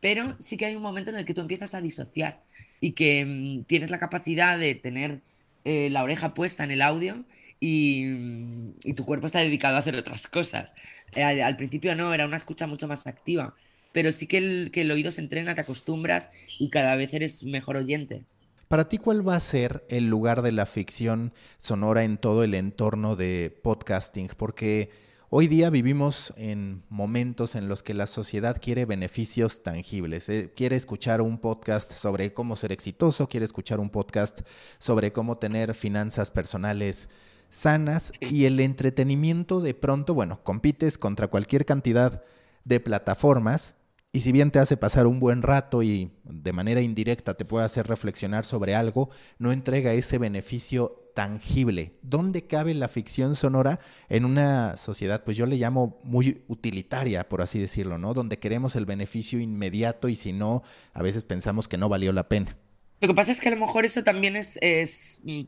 Pero 0.00 0.36
sí 0.38 0.56
que 0.56 0.66
hay 0.66 0.76
un 0.76 0.82
momento 0.82 1.10
en 1.10 1.16
el 1.16 1.24
que 1.24 1.34
tú 1.34 1.40
empiezas 1.40 1.74
a 1.74 1.80
disociar 1.80 2.40
y 2.80 2.92
que 2.92 3.24
mm, 3.24 3.64
tienes 3.64 3.90
la 3.90 3.98
capacidad 3.98 4.58
de 4.58 4.74
tener 4.74 5.20
eh, 5.64 5.88
la 5.90 6.02
oreja 6.04 6.34
puesta 6.34 6.64
en 6.64 6.70
el 6.70 6.82
audio 6.82 7.24
y, 7.62 8.04
mm, 8.04 8.74
y, 8.84 8.92
tu 8.94 9.04
cuerpo 9.04 9.26
está 9.26 9.38
dedicado 9.38 9.76
a 9.76 9.78
hacer 9.78 9.96
otras 9.96 10.26
cosas. 10.28 10.74
Eh, 11.14 11.22
al 11.22 11.56
principio 11.56 11.94
no, 11.94 12.12
era 12.12 12.26
una 12.26 12.36
escucha 12.36 12.66
mucho 12.66 12.88
más 12.88 13.06
activa 13.06 13.54
pero 13.92 14.10
sí 14.10 14.26
que 14.26 14.38
el, 14.38 14.70
que 14.72 14.82
el 14.82 14.90
oído 14.90 15.10
se 15.12 15.20
entrena, 15.20 15.54
te 15.54 15.60
acostumbras 15.60 16.30
y 16.58 16.70
cada 16.70 16.96
vez 16.96 17.14
eres 17.14 17.44
mejor 17.44 17.76
oyente. 17.76 18.24
Para 18.68 18.88
ti, 18.88 18.98
¿cuál 18.98 19.26
va 19.26 19.36
a 19.36 19.40
ser 19.40 19.84
el 19.88 20.08
lugar 20.08 20.40
de 20.40 20.50
la 20.50 20.64
ficción 20.64 21.34
sonora 21.58 22.04
en 22.04 22.16
todo 22.16 22.42
el 22.42 22.54
entorno 22.54 23.16
de 23.16 23.54
podcasting? 23.62 24.30
Porque 24.38 24.90
hoy 25.28 25.46
día 25.46 25.68
vivimos 25.68 26.32
en 26.38 26.82
momentos 26.88 27.54
en 27.54 27.68
los 27.68 27.82
que 27.82 27.92
la 27.92 28.06
sociedad 28.06 28.56
quiere 28.58 28.86
beneficios 28.86 29.62
tangibles. 29.62 30.30
Eh, 30.30 30.52
quiere 30.56 30.76
escuchar 30.76 31.20
un 31.20 31.36
podcast 31.36 31.92
sobre 31.92 32.32
cómo 32.32 32.56
ser 32.56 32.72
exitoso, 32.72 33.28
quiere 33.28 33.44
escuchar 33.44 33.78
un 33.78 33.90
podcast 33.90 34.40
sobre 34.78 35.12
cómo 35.12 35.36
tener 35.36 35.74
finanzas 35.74 36.30
personales 36.30 37.10
sanas 37.52 38.12
y 38.18 38.46
el 38.46 38.58
entretenimiento 38.60 39.60
de 39.60 39.74
pronto, 39.74 40.14
bueno, 40.14 40.40
compites 40.42 40.96
contra 40.96 41.28
cualquier 41.28 41.66
cantidad 41.66 42.24
de 42.64 42.80
plataformas 42.80 43.74
y 44.10 44.20
si 44.20 44.32
bien 44.32 44.50
te 44.50 44.58
hace 44.58 44.76
pasar 44.76 45.06
un 45.06 45.20
buen 45.20 45.42
rato 45.42 45.82
y 45.82 46.10
de 46.24 46.52
manera 46.52 46.80
indirecta 46.80 47.34
te 47.34 47.44
puede 47.44 47.64
hacer 47.64 47.86
reflexionar 47.86 48.44
sobre 48.44 48.74
algo, 48.74 49.10
no 49.38 49.52
entrega 49.52 49.92
ese 49.92 50.18
beneficio 50.18 51.10
tangible. 51.14 51.94
¿Dónde 52.02 52.46
cabe 52.46 52.74
la 52.74 52.88
ficción 52.88 53.36
sonora 53.36 53.80
en 54.08 54.24
una 54.24 54.76
sociedad, 54.76 55.22
pues 55.24 55.36
yo 55.36 55.46
le 55.46 55.56
llamo 55.56 56.00
muy 56.04 56.42
utilitaria, 56.48 57.28
por 57.28 57.42
así 57.42 57.58
decirlo, 57.58 57.98
¿no? 57.98 58.14
Donde 58.14 58.38
queremos 58.38 58.76
el 58.76 58.86
beneficio 58.86 59.40
inmediato 59.40 60.08
y 60.08 60.16
si 60.16 60.32
no, 60.32 60.62
a 60.94 61.02
veces 61.02 61.24
pensamos 61.24 61.68
que 61.68 61.78
no 61.78 61.88
valió 61.88 62.12
la 62.12 62.28
pena. 62.28 62.56
Lo 63.02 63.08
que 63.08 63.14
pasa 63.14 63.32
es 63.32 63.40
que 63.40 63.48
a 63.48 63.50
lo 63.50 63.56
mejor 63.56 63.84
eso 63.84 64.04
también 64.04 64.36
es, 64.36 64.60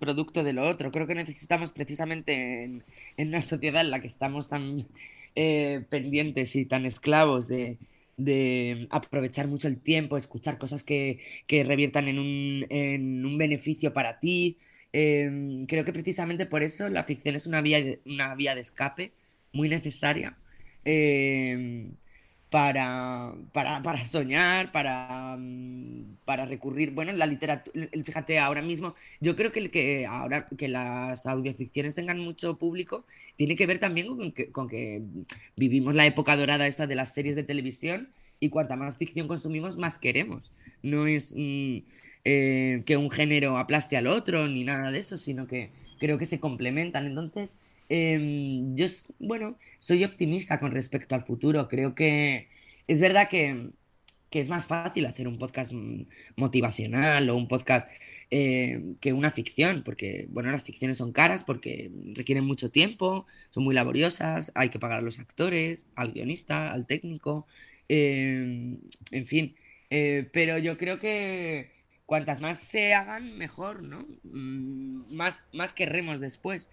producto 0.00 0.42
de 0.42 0.52
lo 0.52 0.68
otro. 0.68 0.90
Creo 0.90 1.06
que 1.06 1.14
necesitamos 1.14 1.70
precisamente 1.70 2.64
en, 2.64 2.82
una 3.16 3.40
sociedad 3.42 3.82
en 3.82 3.92
la 3.92 4.00
que 4.00 4.08
estamos 4.08 4.48
tan 4.48 4.88
eh, 5.36 5.82
pendientes 5.88 6.56
y 6.56 6.64
tan 6.66 6.84
esclavos 6.84 7.46
de, 7.46 7.78
aprovechar 8.90 9.46
mucho 9.46 9.68
el 9.68 9.78
tiempo, 9.78 10.16
escuchar 10.16 10.58
cosas 10.58 10.82
que, 10.82 11.20
reviertan 11.48 12.08
en 12.08 12.18
un, 12.18 13.38
beneficio 13.38 13.92
para 13.92 14.18
ti. 14.18 14.58
Em, 14.92 15.66
creo 15.66 15.84
que 15.84 15.92
precisamente 15.92 16.46
por 16.46 16.64
eso 16.64 16.88
la 16.88 17.04
ficción 17.04 17.36
es 17.36 17.46
una 17.46 17.62
vía 17.62 17.98
una 18.04 18.34
vía 18.36 18.54
de 18.54 18.60
escape 18.60 19.12
muy 19.52 19.68
necesaria 19.68 20.36
em, 20.84 21.92
para, 22.54 23.34
para, 23.52 24.06
soñar, 24.06 24.70
para, 24.70 25.36
mm, 25.36 26.18
para 26.24 26.46
recurrir, 26.46 26.92
bueno, 26.92 27.10
la 27.10 27.26
literatura, 27.26 27.90
fíjate, 28.04 28.38
ahora 28.38 28.62
mismo, 28.62 28.94
yo 29.20 29.34
creo 29.34 29.50
que, 29.50 29.58
el 29.58 29.72
que 29.72 30.06
ahora 30.06 30.46
que 30.46 30.68
las 30.68 31.26
audioficciones 31.26 31.96
tengan 31.96 32.20
mucho 32.20 32.56
público 32.56 33.06
tiene 33.34 33.56
que 33.56 33.66
ver 33.66 33.80
también 33.80 34.06
con 34.06 34.30
que, 34.30 34.52
que 34.70 35.02
vivimos 35.56 35.96
la 35.96 36.06
época 36.06 36.36
dorada 36.36 36.68
esta 36.68 36.86
de 36.86 36.94
las 36.94 37.12
series 37.12 37.34
de 37.34 37.42
televisión 37.42 38.10
y 38.38 38.50
cuanta 38.50 38.76
más 38.76 38.98
ficción 38.98 39.26
consumimos, 39.26 39.76
más 39.76 39.98
queremos. 39.98 40.52
No 40.80 41.08
es 41.08 41.34
mm, 41.36 41.78
eh, 42.24 42.82
que 42.86 42.96
un 42.96 43.10
género 43.10 43.58
aplaste 43.58 43.96
al 43.96 44.06
otro 44.06 44.46
ni 44.46 44.62
nada 44.62 44.92
de 44.92 45.00
eso, 45.00 45.18
sino 45.18 45.48
que 45.48 45.70
creo 45.98 46.18
que 46.18 46.26
se 46.26 46.38
complementan. 46.38 47.04
Entonces, 47.06 47.58
Em, 47.88 48.74
yo, 48.76 48.86
bueno, 49.18 49.58
soy 49.78 50.04
optimista 50.04 50.60
con 50.60 50.72
respecto 50.72 51.14
al 51.14 51.22
futuro. 51.22 51.68
Creo 51.68 51.94
que 51.94 52.48
es 52.86 53.00
verdad 53.00 53.28
que, 53.28 53.70
es 54.30 54.48
más 54.48 54.66
fácil 54.66 55.06
hacer 55.06 55.28
un 55.28 55.38
podcast 55.38 55.72
motivacional 56.36 57.30
o 57.30 57.36
un 57.36 57.46
podcast 57.46 57.88
eh, 58.30 58.94
que 59.00 59.12
una 59.12 59.30
ficción, 59.30 59.84
porque, 59.84 60.26
bueno, 60.30 60.50
las 60.50 60.64
ficciones 60.64 60.98
son 60.98 61.12
caras 61.12 61.44
porque 61.44 61.92
requieren 62.14 62.44
mucho 62.44 62.70
tiempo, 62.72 63.26
son 63.50 63.62
muy 63.62 63.76
laboriosas, 63.76 64.50
hay 64.56 64.70
que 64.70 64.80
pagar 64.80 64.98
a 64.98 65.02
los 65.02 65.20
actores, 65.20 65.86
al 65.94 66.12
guionista, 66.12 66.72
al 66.72 66.86
técnico, 66.86 67.46
em, 67.88 68.78
en 69.12 69.26
fin. 69.26 69.54
Eh, 69.90 70.28
pero 70.32 70.58
yo 70.58 70.78
creo 70.78 70.98
que 70.98 71.70
cuantas 72.06 72.40
más 72.40 72.58
se 72.58 72.94
hagan, 72.94 73.36
mejor, 73.38 73.82
¿no? 73.82 74.06
Mm, 74.24 75.14
más, 75.14 75.44
más 75.52 75.72
querremos 75.72 76.20
después. 76.20 76.70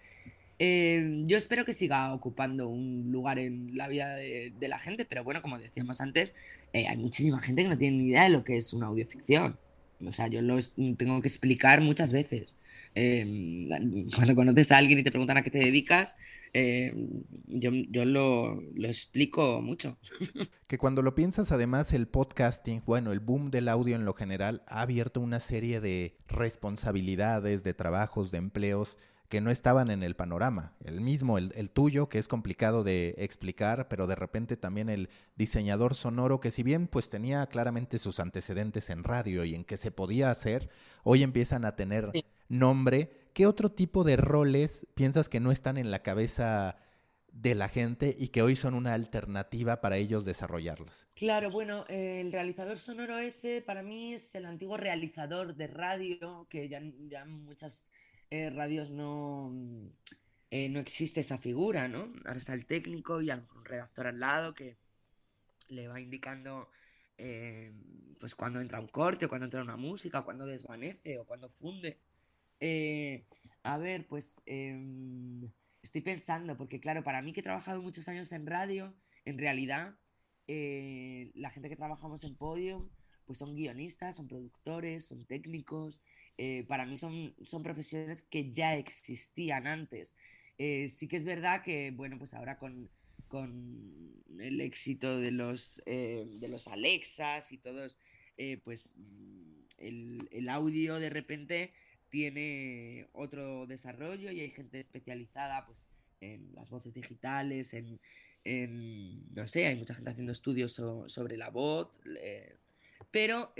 Eh, 0.64 1.24
yo 1.26 1.36
espero 1.36 1.64
que 1.64 1.72
siga 1.72 2.14
ocupando 2.14 2.68
un 2.68 3.10
lugar 3.10 3.40
en 3.40 3.76
la 3.76 3.88
vida 3.88 4.14
de, 4.14 4.68
la 4.68 4.78
gente, 4.78 5.04
pero 5.04 5.24
bueno, 5.24 5.42
como 5.42 5.58
decíamos 5.58 6.00
antes, 6.00 6.36
eh, 6.72 6.86
hay 6.86 6.96
muchísima 6.98 7.40
gente 7.40 7.64
que 7.64 7.68
no 7.68 7.76
tiene 7.76 7.96
ni 7.96 8.10
idea 8.10 8.22
de 8.22 8.28
lo 8.28 8.44
que 8.44 8.56
es 8.56 8.72
una 8.72 8.86
audioficción. 8.86 9.58
O 10.06 10.12
sea, 10.12 10.28
yo 10.28 10.40
lo 10.40 10.56
tengo 10.96 11.20
que 11.20 11.26
explicar 11.26 11.80
muchas 11.80 12.12
veces. 12.12 12.58
Em, 12.94 13.68
cuando 14.14 14.36
conoces 14.36 14.70
a 14.70 14.78
alguien 14.78 15.00
y 15.00 15.02
te 15.02 15.10
preguntan 15.10 15.36
a 15.36 15.42
qué 15.42 15.50
te 15.50 15.58
dedicas, 15.58 16.16
em, 16.52 17.08
yo, 17.48 17.72
yo 17.90 18.04
lo, 18.04 18.54
lo, 18.54 18.86
explico 18.86 19.60
mucho. 19.62 19.98
Que 20.68 20.78
cuando 20.78 21.02
lo 21.02 21.16
piensas, 21.16 21.50
además, 21.50 21.92
el 21.92 22.06
podcasting, 22.06 22.82
bueno, 22.86 23.10
el 23.10 23.18
boom 23.18 23.50
del 23.50 23.68
audio 23.68 23.96
en 23.96 24.04
lo 24.04 24.14
general 24.14 24.62
ha 24.68 24.82
abierto 24.82 25.20
una 25.20 25.40
serie 25.40 25.80
de 25.80 26.16
responsabilidades, 26.28 27.64
de 27.64 27.74
trabajos, 27.74 28.30
de 28.30 28.38
empleos 28.38 28.96
que 29.32 29.40
no 29.40 29.50
estaban 29.50 29.90
en 29.90 30.02
el 30.02 30.14
panorama. 30.14 30.74
El 30.84 31.00
mismo, 31.00 31.38
el, 31.38 31.54
el, 31.56 31.70
tuyo, 31.70 32.10
que 32.10 32.18
es 32.18 32.28
complicado 32.28 32.84
de 32.84 33.14
explicar, 33.16 33.88
pero 33.88 34.06
de 34.06 34.14
repente 34.14 34.58
también 34.58 34.90
el 34.90 35.08
diseñador 35.36 35.94
sonoro, 35.94 36.38
que 36.38 36.50
si 36.50 36.62
bien 36.62 36.86
pues 36.86 37.08
tenía 37.08 37.46
claramente 37.46 37.96
sus 37.96 38.20
antecedentes 38.20 38.90
en 38.90 39.04
radio 39.04 39.46
y 39.46 39.54
en 39.54 39.64
que 39.64 39.78
se 39.78 39.90
podía 39.90 40.30
hacer, 40.30 40.68
hoy 41.02 41.22
empiezan 41.22 41.64
a 41.64 41.76
tener 41.76 42.12
nombre. 42.50 43.10
¿Qué 43.32 43.46
otro 43.46 43.72
tipo 43.72 44.04
de 44.04 44.18
roles 44.18 44.86
piensas 44.92 45.30
que 45.30 45.40
no 45.40 45.50
están 45.50 45.78
en 45.78 45.90
la 45.90 46.02
cabeza 46.02 46.76
de 47.32 47.54
la 47.54 47.70
gente 47.70 48.14
y 48.18 48.28
que 48.28 48.42
hoy 48.42 48.54
son 48.54 48.74
una 48.74 48.92
alternativa 48.92 49.80
para 49.80 49.96
ellos 49.96 50.26
desarrollarlos? 50.26 51.06
Claro, 51.14 51.50
bueno, 51.50 51.86
el 51.88 52.30
realizador 52.32 52.76
sonoro 52.76 53.16
ese 53.16 53.62
para 53.62 53.82
mí 53.82 54.12
es 54.12 54.34
el 54.34 54.44
antiguo 54.44 54.76
realizador 54.76 55.54
de 55.54 55.68
radio, 55.68 56.46
que 56.50 56.68
ya, 56.68 56.82
ya 57.08 57.24
muchas 57.24 57.86
eh, 58.32 58.48
radios 58.48 58.88
no, 58.88 59.52
eh, 60.50 60.70
no 60.70 60.80
existe 60.80 61.20
esa 61.20 61.36
figura, 61.36 61.86
¿no? 61.86 62.10
Ahora 62.24 62.38
está 62.38 62.54
el 62.54 62.64
técnico 62.64 63.20
y 63.20 63.28
a 63.28 63.36
un 63.54 63.64
redactor 63.66 64.06
al 64.06 64.20
lado 64.20 64.54
que 64.54 64.78
le 65.68 65.86
va 65.86 66.00
indicando 66.00 66.70
eh, 67.18 67.74
pues 68.18 68.34
cuando 68.34 68.62
entra 68.62 68.80
un 68.80 68.88
corte, 68.88 69.28
cuando 69.28 69.44
entra 69.44 69.60
una 69.62 69.76
música, 69.76 70.22
cuando 70.22 70.46
desvanece, 70.46 71.18
o 71.18 71.26
cuando 71.26 71.50
funde. 71.50 72.00
a 73.64 73.76
ver, 73.76 74.06
pues 74.06 74.40
em, 74.46 75.50
estoy 75.82 76.00
pensando, 76.00 76.56
porque 76.56 76.80
claro, 76.80 77.04
para 77.04 77.20
mí 77.20 77.34
que 77.34 77.40
he 77.40 77.42
trabajado 77.42 77.82
muchos 77.82 78.08
años 78.08 78.32
en 78.32 78.46
radio, 78.46 78.94
en 79.26 79.36
realidad, 79.36 79.98
la 80.46 81.50
gente 81.50 81.68
que 81.68 81.76
trabajamos 81.76 82.24
en 82.24 82.34
Podium, 82.34 82.88
pues 83.26 83.38
son 83.38 83.54
guionistas, 83.54 84.16
son 84.16 84.26
productores, 84.26 85.06
son 85.06 85.26
técnicos, 85.26 86.00
eh, 86.44 86.64
para 86.66 86.86
mí 86.86 86.96
son, 86.96 87.36
son 87.44 87.62
profesiones 87.62 88.20
que 88.20 88.50
ya 88.50 88.74
existían 88.74 89.68
antes. 89.68 90.16
Eh, 90.58 90.88
sí 90.88 91.06
que 91.06 91.16
es 91.16 91.24
verdad 91.24 91.62
que, 91.62 91.92
bueno, 91.92 92.18
pues 92.18 92.34
ahora 92.34 92.58
con, 92.58 92.90
con 93.28 94.24
el 94.40 94.60
éxito 94.60 95.18
de 95.18 95.30
los, 95.30 95.80
eh, 95.86 96.26
de 96.40 96.48
los 96.48 96.66
Alexas 96.66 97.52
y 97.52 97.58
todos, 97.58 98.00
pues 98.64 98.94
mm, 98.96 99.60
el, 99.78 100.28
el, 100.32 100.48
audio 100.48 100.98
de 100.98 101.10
repente 101.10 101.72
tiene 102.08 103.06
otro 103.12 103.68
desarrollo 103.68 104.32
y 104.32 104.40
hay 104.40 104.50
gente 104.50 104.80
especializada 104.80 105.64
pues 105.64 105.90
en 106.20 106.52
las 106.56 106.70
voces 106.70 106.92
digitales, 106.92 107.72
en, 107.72 108.00
en 108.42 109.32
no 109.32 109.46
sé, 109.46 109.68
hay 109.68 109.76
mucha 109.76 109.94
gente 109.94 110.10
haciendo 110.10 110.32
estudios 110.32 110.72
sobre 110.72 111.36
la 111.36 111.50
voz, 111.50 111.88
pero 113.12 113.54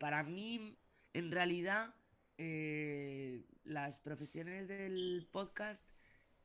para 0.00 0.24
mí 0.24 0.76
en 1.12 1.30
realidad 1.30 1.94
eh, 2.38 3.44
las 3.64 3.98
profesiones 3.98 4.68
del 4.68 5.26
podcast 5.30 5.86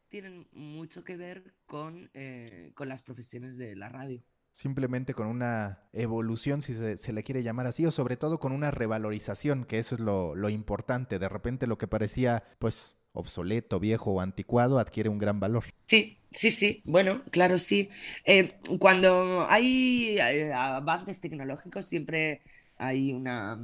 tienen 0.08 0.48
mucho 0.52 1.04
que 1.04 1.18
ver 1.18 1.54
con, 1.66 2.10
eh, 2.14 2.72
con 2.76 2.90
las 2.90 3.02
profesiones 3.02 3.58
de 3.58 3.76
la 3.76 3.90
radio. 3.90 4.24
Simplemente 4.52 5.14
con 5.14 5.28
una 5.28 5.84
evolución, 5.94 6.62
si 6.62 6.74
se, 6.74 7.14
le 7.14 7.24
quiere 7.24 7.44
llamar 7.44 7.68
así, 7.68 7.86
o 7.86 7.92
sobre 7.92 8.18
todo 8.18 8.40
con 8.40 8.52
una 8.52 8.72
revalorización, 8.72 9.64
que 9.64 9.78
eso 9.78 9.96
es 9.96 10.02
lo, 10.02 10.36
lo 10.36 10.50
importante. 10.50 11.20
De 11.20 11.30
repente 11.30 11.68
lo 11.68 11.78
que 11.78 11.88
parecía, 11.88 12.44
pues, 12.58 12.96
obsoleto, 13.14 13.80
viejo 13.80 14.12
o 14.12 14.22
anticuado 14.22 14.80
adquiere 14.80 15.10
un 15.10 15.18
gran 15.18 15.40
valor. 15.40 15.66
Sí, 15.86 16.20
sí, 16.32 16.52
sí, 16.52 16.82
bueno, 16.86 17.24
claro, 17.32 17.60
sí. 17.60 17.90
Eh, 18.26 18.56
cuando 18.80 19.46
hay 19.50 20.20
avances 20.20 21.22
tecnológicos 21.22 21.86
siempre 21.86 22.42
hay 22.80 23.12
una, 23.14 23.60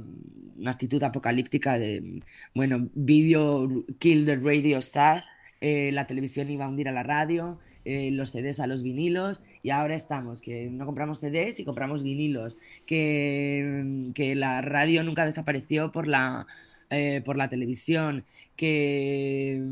actitud 0.66 1.02
apocalíptica 1.02 1.78
de, 1.78 2.22
bueno, 2.54 2.88
video 2.94 3.84
kill 3.98 4.24
the 4.26 4.36
radio 4.36 4.78
star, 4.78 5.24
eh, 5.60 5.90
la 5.92 6.06
televisión 6.06 6.48
iba 6.50 6.66
a 6.66 6.68
hundir 6.68 6.88
a 6.88 6.92
la 6.92 7.02
radio, 7.02 7.58
eh, 7.84 8.10
los 8.10 8.30
CDs 8.30 8.60
a 8.60 8.66
los 8.66 8.82
vinilos 8.82 9.42
y 9.62 9.70
ahora 9.70 9.94
estamos, 9.94 10.40
que 10.40 10.68
no 10.70 10.86
compramos 10.86 11.20
CDs 11.20 11.60
y 11.60 11.64
compramos 11.64 12.02
vinilos, 12.02 12.58
que, 12.86 14.10
que 14.14 14.34
la 14.34 14.60
radio 14.62 15.02
nunca 15.02 15.24
desapareció 15.24 15.92
por 15.92 16.08
la, 16.08 16.46
eh, 16.90 17.22
por 17.24 17.36
la 17.36 17.48
televisión, 17.48 18.24
que, 18.56 19.62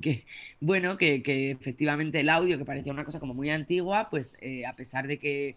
que 0.00 0.26
bueno, 0.60 0.96
que, 0.96 1.22
que, 1.22 1.50
efectivamente 1.52 2.20
el 2.20 2.28
audio, 2.28 2.58
que 2.58 2.64
parecía 2.64 2.92
una 2.92 3.04
cosa 3.04 3.20
como 3.20 3.34
muy 3.34 3.50
antigua, 3.50 4.08
pues 4.10 4.36
a 4.66 4.74
pesar 4.76 5.06
de 5.06 5.18
que 5.18 5.56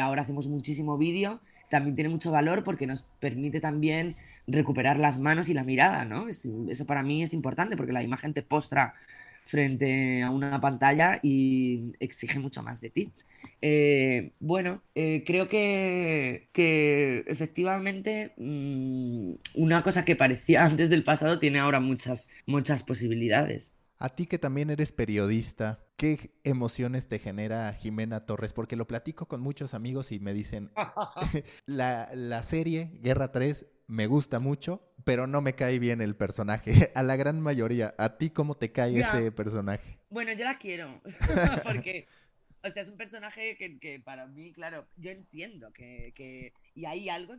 ahora 0.00 0.22
hacemos 0.22 0.48
muchísimo 0.48 0.98
vídeo, 0.98 1.40
también 1.72 1.96
tiene 1.96 2.10
mucho 2.10 2.30
valor 2.30 2.64
porque 2.64 2.86
nos 2.86 3.04
permite 3.18 3.58
también 3.58 4.14
recuperar 4.46 4.98
las 4.98 5.18
manos 5.18 5.48
y 5.48 5.54
la 5.54 5.64
mirada, 5.64 6.04
¿no? 6.04 6.28
eso 6.28 6.86
para 6.86 7.02
mí 7.02 7.22
es 7.22 7.32
importante 7.32 7.78
porque 7.78 7.94
la 7.94 8.02
imagen 8.02 8.34
te 8.34 8.42
postra 8.42 8.92
frente 9.42 10.22
a 10.22 10.30
una 10.30 10.60
pantalla 10.60 11.18
y 11.22 11.92
exige 11.98 12.38
mucho 12.38 12.62
más 12.62 12.82
de 12.82 12.90
ti. 12.90 13.10
Eh, 13.62 14.32
bueno, 14.38 14.82
eh, 14.94 15.24
creo 15.26 15.48
que, 15.48 16.50
que 16.52 17.24
efectivamente 17.26 18.34
mm, 18.36 19.32
una 19.54 19.82
cosa 19.82 20.04
que 20.04 20.14
parecía 20.14 20.64
antes 20.66 20.90
del 20.90 21.04
pasado 21.04 21.38
tiene 21.38 21.58
ahora 21.58 21.80
muchas, 21.80 22.28
muchas 22.44 22.82
posibilidades. 22.82 23.74
A 23.98 24.10
ti 24.10 24.26
que 24.26 24.38
también 24.38 24.68
eres 24.68 24.92
periodista, 24.92 25.78
¿qué 26.02 26.32
emociones 26.42 27.06
te 27.06 27.20
genera 27.20 27.72
Jimena 27.74 28.26
Torres? 28.26 28.52
Porque 28.52 28.74
lo 28.74 28.88
platico 28.88 29.28
con 29.28 29.40
muchos 29.40 29.72
amigos 29.72 30.10
y 30.10 30.18
me 30.18 30.34
dicen, 30.34 30.72
la, 31.66 32.42
serie 32.42 32.90
Guerra 32.94 33.30
3 33.30 33.66
me 33.86 34.08
gusta 34.08 34.40
mucho, 34.40 34.82
pero 35.04 35.28
no 35.28 35.42
me 35.42 35.54
cae 35.54 35.78
bien 35.78 36.00
el 36.00 36.16
personaje. 36.16 36.72
A 36.96 37.04
la 37.04 37.14
gran 37.14 37.40
mayoría, 37.40 37.94
¿a 37.98 38.18
ti 38.18 38.30
cómo 38.30 38.56
te 38.56 38.72
cae 38.72 38.98
ese 38.98 39.30
personaje? 39.30 40.00
Bueno, 40.10 40.32
yo 40.32 40.44
la 40.44 40.58
quiero, 40.58 41.00
porque, 41.62 42.08
o 42.64 42.70
sea, 42.70 42.82
es 42.82 42.88
un 42.88 42.96
personaje 42.96 43.56
que, 43.56 44.02
para 44.04 44.26
mí, 44.26 44.52
claro, 44.52 44.88
yo 44.96 45.12
entiendo 45.12 45.72
que, 45.72 46.12
que, 46.16 46.52
y 46.74 46.84
hay 46.84 47.10
algo, 47.10 47.36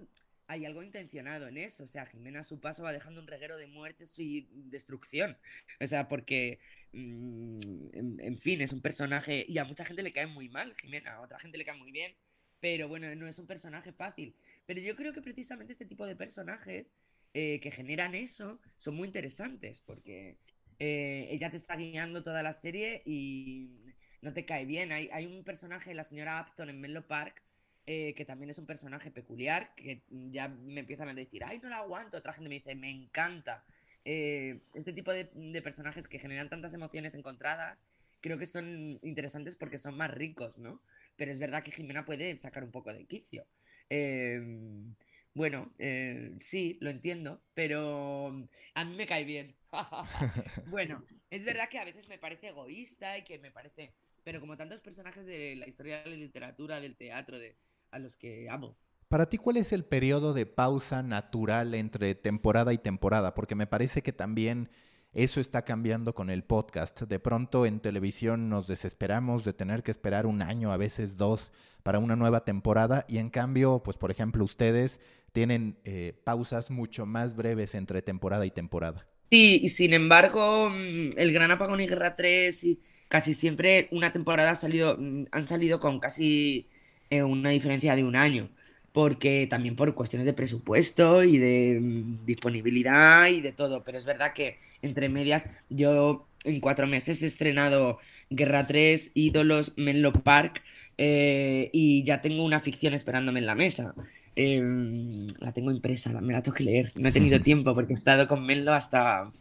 hay 0.48 0.66
algo 0.66 0.84
intencionado 0.84 1.48
en 1.48 1.58
eso. 1.58 1.84
O 1.84 1.88
sea, 1.88 2.06
Jimena 2.06 2.42
a 2.42 2.44
su 2.44 2.60
paso 2.60 2.84
va 2.84 2.94
dejando 2.94 3.22
un 3.22 3.28
reguero 3.28 3.58
de 3.58 3.68
muertes 3.68 4.18
y 4.20 4.48
destrucción. 4.52 5.38
O 5.80 5.88
sea, 5.88 6.08
porque, 6.08 6.60
mm, 6.92 8.20
en, 8.22 8.38
fin, 8.40 8.62
es 8.62 8.74
un 8.74 8.82
personaje 8.82 9.46
y 9.48 9.58
a 9.58 9.66
mucha 9.66 9.86
gente 9.86 10.04
le 10.04 10.14
cae 10.14 10.28
muy 10.28 10.50
mal 10.50 10.76
Jimena, 10.82 11.14
a 11.14 11.22
otra 11.22 11.40
gente 11.40 11.58
le 11.58 11.66
cae 11.66 11.78
muy 11.78 11.92
bien, 11.92 12.16
pero 12.60 12.88
bueno, 12.88 13.14
no 13.16 13.28
es 13.28 13.40
un 13.40 13.48
personaje 13.48 13.92
fácil. 13.94 14.36
Pero 14.66 14.82
yo 14.82 14.96
creo 14.96 15.14
que 15.14 15.22
precisamente 15.22 15.74
este 15.74 15.86
tipo 15.86 16.06
de 16.06 16.16
personajes 16.16 16.94
eh, 17.34 17.60
que 17.62 17.72
generan 17.72 18.16
eso 18.16 18.60
son 18.78 18.96
muy 18.96 19.08
interesantes 19.08 19.82
porque 19.82 20.38
eh, 20.80 21.28
ella 21.32 21.50
te 21.50 21.58
está 21.58 21.76
guiando 21.76 22.24
toda 22.24 22.44
la 22.44 22.54
serie 22.54 23.02
y 23.06 23.84
no 24.22 24.34
te 24.34 24.46
cae 24.46 24.66
bien. 24.66 24.92
Hay, 24.92 25.26
un 25.26 25.44
personaje, 25.44 25.94
la 25.94 26.04
señora 26.04 26.46
Upton 26.48 26.70
en 26.70 26.80
Menlo 26.80 27.08
Park, 27.08 27.43
eh, 27.86 28.14
que 28.16 28.24
también 28.24 28.50
es 28.50 28.58
un 28.58 28.66
personaje 28.66 29.12
peculiar, 29.12 29.76
que 29.76 30.04
ya 30.10 30.48
me 30.48 30.80
empiezan 30.80 31.10
a 31.10 31.14
decir, 31.14 31.44
ay, 31.44 31.60
no 31.62 31.68
la 31.70 31.80
aguanto, 31.80 32.18
otra 32.18 32.32
gente 32.32 32.48
me 32.50 32.56
dice, 32.56 32.76
me 32.76 32.90
encanta. 32.90 33.66
Eh, 34.06 34.60
este 34.74 34.94
tipo 34.94 35.12
de, 35.12 35.26
personajes 35.62 36.08
que 36.08 36.20
generan 36.20 36.50
tantas 36.50 36.74
emociones 36.74 37.14
encontradas, 37.16 37.84
creo 38.22 38.38
que 38.38 38.46
son 38.46 39.00
interesantes 39.04 39.56
porque 39.56 39.78
son 39.78 39.98
más 39.98 40.12
ricos, 40.12 40.58
¿no? 40.58 40.82
Pero 41.18 41.32
es 41.32 41.40
verdad 41.40 41.62
que 41.64 41.72
Jimena 41.72 42.06
puede 42.06 42.38
sacar 42.38 42.64
un 42.64 42.72
poco 42.72 42.94
de 42.94 43.06
quicio. 43.06 43.46
Em, 43.90 44.96
bueno, 45.34 45.74
eh, 45.78 46.32
sí, 46.40 46.78
lo 46.80 46.90
entiendo, 46.90 47.42
pero 47.54 48.48
a 48.76 48.86
mí 48.86 48.96
me 48.96 49.08
cae 49.08 49.26
bien. 49.26 49.56
bueno, 50.68 51.06
es 51.30 51.44
verdad 51.44 51.68
que 51.70 51.80
a 51.80 51.86
veces 51.86 52.08
me 52.08 52.18
parece 52.18 52.48
egoísta 52.48 53.18
y 53.18 53.24
que 53.24 53.40
me 53.40 53.52
parece... 53.52 53.94
Pero 54.24 54.40
como 54.40 54.56
tantos 54.56 54.80
personajes 54.80 55.26
de 55.26 55.56
la 55.58 55.68
historia 55.68 56.02
de 56.02 56.12
la 56.12 56.16
literatura, 56.16 56.80
del 56.80 56.96
teatro, 56.96 57.38
de, 57.40 57.58
a 57.94 58.00
los 58.00 58.18
que 58.18 58.50
amo. 58.50 58.76
Para 59.08 59.30
ti, 59.30 59.38
¿cuál 59.38 59.58
es 59.58 59.72
el 59.72 59.86
periodo 59.86 60.34
de 60.34 60.48
pausa 60.48 61.04
natural 61.04 61.76
entre 61.76 62.16
temporada 62.16 62.74
y 62.74 62.80
temporada? 62.80 63.36
Porque 63.36 63.54
me 63.54 63.68
parece 63.68 64.02
que 64.02 64.12
también 64.12 64.70
eso 65.14 65.40
está 65.40 65.64
cambiando 65.64 66.16
con 66.16 66.32
el 66.32 66.44
podcast. 66.44 67.04
De 67.04 67.20
pronto 67.20 67.68
en 67.68 67.80
televisión 67.80 68.50
nos 68.50 68.68
desesperamos 68.68 69.46
de 69.46 69.54
tener 69.54 69.84
que 69.84 69.92
esperar 69.92 70.26
un 70.26 70.42
año, 70.42 70.72
a 70.72 70.78
veces 70.78 71.16
dos, 71.16 71.52
para 71.84 72.00
una 72.00 72.16
nueva 72.16 72.44
temporada 72.44 73.06
y 73.08 73.20
en 73.20 73.30
cambio, 73.30 73.84
pues 73.84 73.98
por 73.98 74.10
ejemplo, 74.10 74.44
ustedes 74.44 75.00
tienen 75.32 75.78
eh, 75.84 76.20
pausas 76.24 76.72
mucho 76.72 77.06
más 77.06 77.36
breves 77.36 77.76
entre 77.76 78.02
temporada 78.02 78.48
y 78.48 78.52
temporada. 78.52 79.08
Sí, 79.30 79.60
y 79.62 79.70
sin 79.70 79.94
embargo, 79.94 80.72
mm, 80.72 81.12
El 81.18 81.34
Gran 81.34 81.52
Apagón 81.52 81.82
y 81.82 81.88
Guerra 81.88 82.16
3 82.16 82.64
y 82.64 82.82
casi 83.08 83.36
siempre 83.36 83.90
una 83.92 84.12
temporada 84.12 84.52
ha 84.52 84.56
salido, 84.56 84.98
mm, 84.98 85.26
han 85.32 85.48
salido 85.48 85.80
con 85.80 86.00
casi 86.00 86.70
eh, 87.14 87.24
una 87.24 87.50
diferencia 87.52 87.96
de 87.96 88.04
un 88.04 88.16
año, 88.16 88.50
porque 88.92 89.48
también 89.50 89.76
por 89.76 89.94
cuestiones 89.96 90.26
de 90.26 90.34
presupuesto 90.34 91.24
y 91.24 91.38
de 91.38 91.80
mm, 91.82 92.26
disponibilidad 92.26 93.28
y 93.28 93.42
de 93.42 93.52
todo, 93.52 93.84
pero 93.84 93.98
es 93.98 94.06
verdad 94.06 94.34
que 94.34 94.58
entre 94.82 95.10
medias 95.10 95.50
yo 95.70 96.28
en 96.44 96.60
cuatro 96.60 96.88
meses 96.88 97.24
he 97.24 97.26
estrenado 97.26 98.00
Guerra 98.30 98.68
3, 98.68 99.12
Ídolos, 99.14 99.74
Menlo 99.78 100.14
Park 100.14 100.62
eh, 100.98 101.70
y 101.74 102.04
ya 102.04 102.22
tengo 102.22 102.44
una 102.44 102.60
ficción 102.60 102.94
esperándome 102.94 103.40
en 103.40 103.46
la 103.46 103.56
mesa. 103.56 103.94
Em, 104.36 105.12
la 105.40 105.52
tengo 105.54 105.72
impresa, 105.72 106.20
me 106.22 106.34
la 106.34 106.42
tengo 106.42 106.56
que 106.56 106.64
leer. 106.64 106.92
No 106.96 107.10
he 107.10 107.12
tenido 107.12 107.40
tiempo 107.44 107.74
porque 107.74 107.94
he 107.94 107.96
estado 107.96 108.28
con 108.28 108.46
Menlo 108.46 108.74
hasta, 108.74 109.32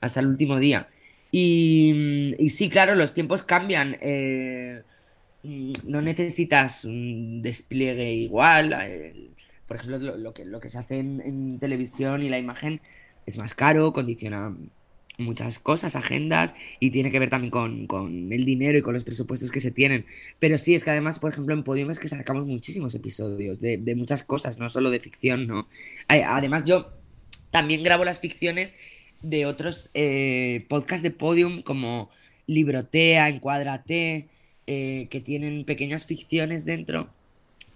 hasta 0.00 0.20
el 0.20 0.26
último 0.26 0.58
día. 0.58 0.88
Y, 1.30 2.34
y, 2.38 2.50
sí, 2.50 2.70
claro, 2.70 2.94
los 2.94 3.14
tiempos 3.14 3.42
cambian. 3.42 3.96
Eh, 4.00 4.82
no 5.84 6.02
necesitas 6.02 6.84
un 6.84 7.42
despliegue 7.42 8.12
igual. 8.12 8.76
Por 9.66 9.76
ejemplo, 9.76 10.16
lo, 10.16 10.34
que, 10.34 10.44
lo 10.44 10.60
que 10.60 10.68
se 10.68 10.78
hace 10.78 10.98
en, 10.98 11.58
televisión 11.58 12.22
y 12.22 12.28
la 12.28 12.38
imagen 12.38 12.80
es 13.26 13.38
más 13.38 13.54
caro, 13.54 13.92
condiciona 13.92 14.56
muchas 15.18 15.58
cosas, 15.58 15.96
agendas, 15.96 16.54
y 16.78 16.90
tiene 16.90 17.10
que 17.10 17.18
ver 17.18 17.28
también 17.28 17.50
con, 17.50 18.32
el 18.32 18.44
dinero 18.44 18.78
y 18.78 18.82
con 18.82 18.94
los 18.94 19.04
presupuestos 19.04 19.50
que 19.50 19.60
se 19.60 19.70
tienen. 19.70 20.06
Pero 20.38 20.58
sí, 20.58 20.74
es 20.74 20.84
que 20.84 20.90
además, 20.90 21.18
por 21.18 21.32
ejemplo, 21.32 21.54
en 21.54 21.64
Podium 21.64 21.90
es 21.90 21.98
que 21.98 22.08
sacamos 22.08 22.46
muchísimos 22.46 22.94
episodios 22.94 23.60
de, 23.60 23.94
muchas 23.96 24.22
cosas, 24.22 24.58
no 24.58 24.68
solo 24.68 24.90
de 24.90 25.00
ficción, 25.00 25.46
¿no? 25.46 25.68
Además, 26.06 26.64
yo 26.64 26.92
también 27.50 27.82
grabo 27.82 28.04
las 28.04 28.20
ficciones 28.20 28.76
de 29.22 29.46
otros 29.46 29.90
eh, 29.94 30.66
podcasts 30.68 31.02
de 31.02 31.10
Podium 31.10 31.62
como 31.62 32.10
Librotea, 32.46 33.28
Encuadrate, 33.28 34.28
eh, 34.70 35.08
que 35.08 35.22
tienen 35.22 35.64
pequeñas 35.64 36.04
ficciones 36.04 36.66
dentro, 36.66 37.08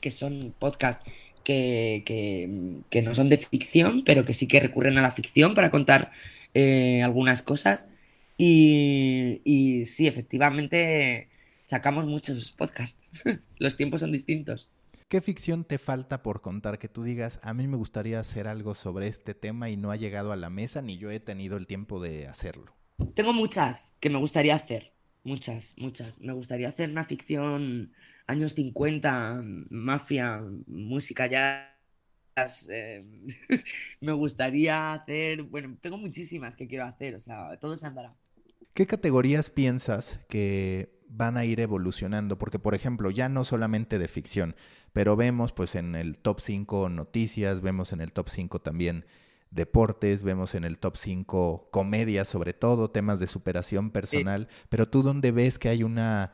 que 0.01 0.11
son 0.11 0.55
podcasts 0.59 1.11
que, 1.43 2.03
que, 2.05 3.03
no 3.03 3.15
son 3.15 3.31
de 3.31 3.39
ficción, 3.39 4.05
pero 4.05 4.25
que 4.25 4.35
sí 4.35 4.47
que 4.47 4.61
recurren 4.61 4.99
a 4.99 5.03
la 5.03 5.11
ficción 5.11 5.55
para 5.55 5.71
contar 5.71 6.11
eh, 6.53 7.03
algunas 7.03 7.41
cosas. 7.41 7.89
Y, 8.37 9.41
y 9.43 9.87
sí, 9.87 10.07
efectivamente, 10.07 11.31
sacamos 11.65 12.05
muchos 12.05 12.51
podcasts. 12.53 13.03
Los 13.59 13.79
tiempos 13.79 14.03
son 14.03 14.13
distintos. 14.13 14.71
¿Qué 15.09 15.23
ficción 15.23 15.65
te 15.65 15.79
falta 15.79 16.23
por 16.23 16.43
contar 16.43 16.79
que 16.79 16.89
tú 16.89 17.05
digas, 17.05 17.41
a 17.43 17.55
mí 17.55 17.67
me 17.69 17.79
gustaría 17.79 18.21
hacer 18.21 18.49
algo 18.49 18.75
sobre 18.75 19.09
este 19.09 19.33
tema 19.33 19.71
y 19.71 19.79
no 19.79 19.91
ha 19.91 19.97
llegado 19.97 20.31
a 20.31 20.37
la 20.37 20.51
mesa 20.51 20.83
ni 20.83 20.99
yo 20.99 21.11
he 21.11 21.21
tenido 21.21 21.57
el 21.57 21.67
tiempo 21.67 22.03
de 22.03 22.27
hacerlo? 22.27 22.75
Tengo 23.15 23.33
muchas 23.33 23.95
que 23.99 24.11
me 24.11 24.19
gustaría 24.19 24.55
hacer, 24.55 24.92
muchas, 25.25 25.75
muchas. 25.79 26.19
Me 26.21 26.33
gustaría 26.33 26.69
hacer 26.69 26.91
una 26.91 27.05
ficción 27.05 27.93
años 28.27 28.55
50, 28.55 29.43
mafia, 29.71 30.43
música 30.67 31.27
ya 31.27 31.73
eh, 32.71 33.05
me 34.01 34.13
gustaría 34.13 34.95
hacer, 34.95 35.43
bueno, 35.43 35.77
tengo 35.81 35.99
muchísimas 35.99 36.57
que 36.57 36.67
quiero 36.67 36.85
hacer, 36.85 37.15
o 37.15 37.21
sea, 37.21 37.57
todo 37.61 37.77
se 37.77 37.87
andará. 37.87 38.15
¿Qué 38.75 38.87
categorías 38.87 39.51
piensas 39.51 40.21
que 40.29 40.99
van 41.09 41.37
a 41.37 41.45
ir 41.45 41.61
evolucionando? 41.61 42.39
Porque, 42.39 42.59
por 42.59 42.75
ejemplo, 42.75 43.11
ya 43.11 43.29
no 43.29 43.45
solamente 43.45 43.99
de 43.99 44.09
ficción, 44.09 44.57
pero 44.95 45.15
vemos 45.15 45.53
pues 45.53 45.75
en 45.75 45.95
el 45.95 46.17
top 46.17 46.41
5 46.41 46.89
noticias, 46.89 47.61
vemos 47.61 47.93
en 47.93 48.01
el 48.01 48.13
top 48.13 48.31
5 48.31 48.61
también 48.63 49.05
deportes, 49.53 50.23
vemos 50.23 50.55
en 50.55 50.65
el 50.65 50.79
top 50.79 50.97
5 50.97 51.69
comedias, 51.71 52.27
sobre 52.27 52.55
todo 52.55 52.91
temas 52.91 53.21
de 53.21 53.27
superación 53.27 53.91
personal, 53.91 54.49
pero 54.69 54.89
tú 54.89 55.03
dónde 55.03 55.31
ves 55.31 55.59
que 55.59 55.69
hay 55.69 55.83
una 55.83 56.33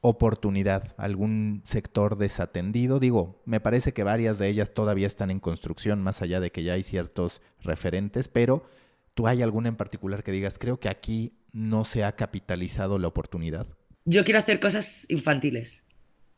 oportunidad, 0.00 0.94
algún 0.96 1.62
sector 1.64 2.16
desatendido. 2.16 3.00
Digo, 3.00 3.42
me 3.46 3.60
parece 3.60 3.92
que 3.92 4.04
varias 4.04 4.38
de 4.38 4.48
ellas 4.48 4.72
todavía 4.72 5.06
están 5.06 5.30
en 5.30 5.40
construcción, 5.40 6.02
más 6.02 6.22
allá 6.22 6.40
de 6.40 6.52
que 6.52 6.62
ya 6.62 6.74
hay 6.74 6.82
ciertos 6.82 7.42
referentes, 7.62 8.28
pero 8.28 8.68
¿tú 9.14 9.26
hay 9.26 9.42
alguna 9.42 9.68
en 9.70 9.76
particular 9.76 10.22
que 10.22 10.32
digas, 10.32 10.58
creo 10.58 10.78
que 10.78 10.88
aquí 10.88 11.32
no 11.52 11.84
se 11.84 12.04
ha 12.04 12.14
capitalizado 12.14 12.98
la 12.98 13.08
oportunidad? 13.08 13.66
Yo 14.04 14.24
quiero 14.24 14.38
hacer 14.38 14.60
cosas 14.60 15.06
infantiles. 15.08 15.82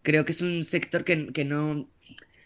Creo 0.02 0.24
que 0.24 0.32
es 0.32 0.40
un 0.40 0.64
sector 0.64 1.04
que, 1.04 1.32
que 1.32 1.44
no, 1.44 1.88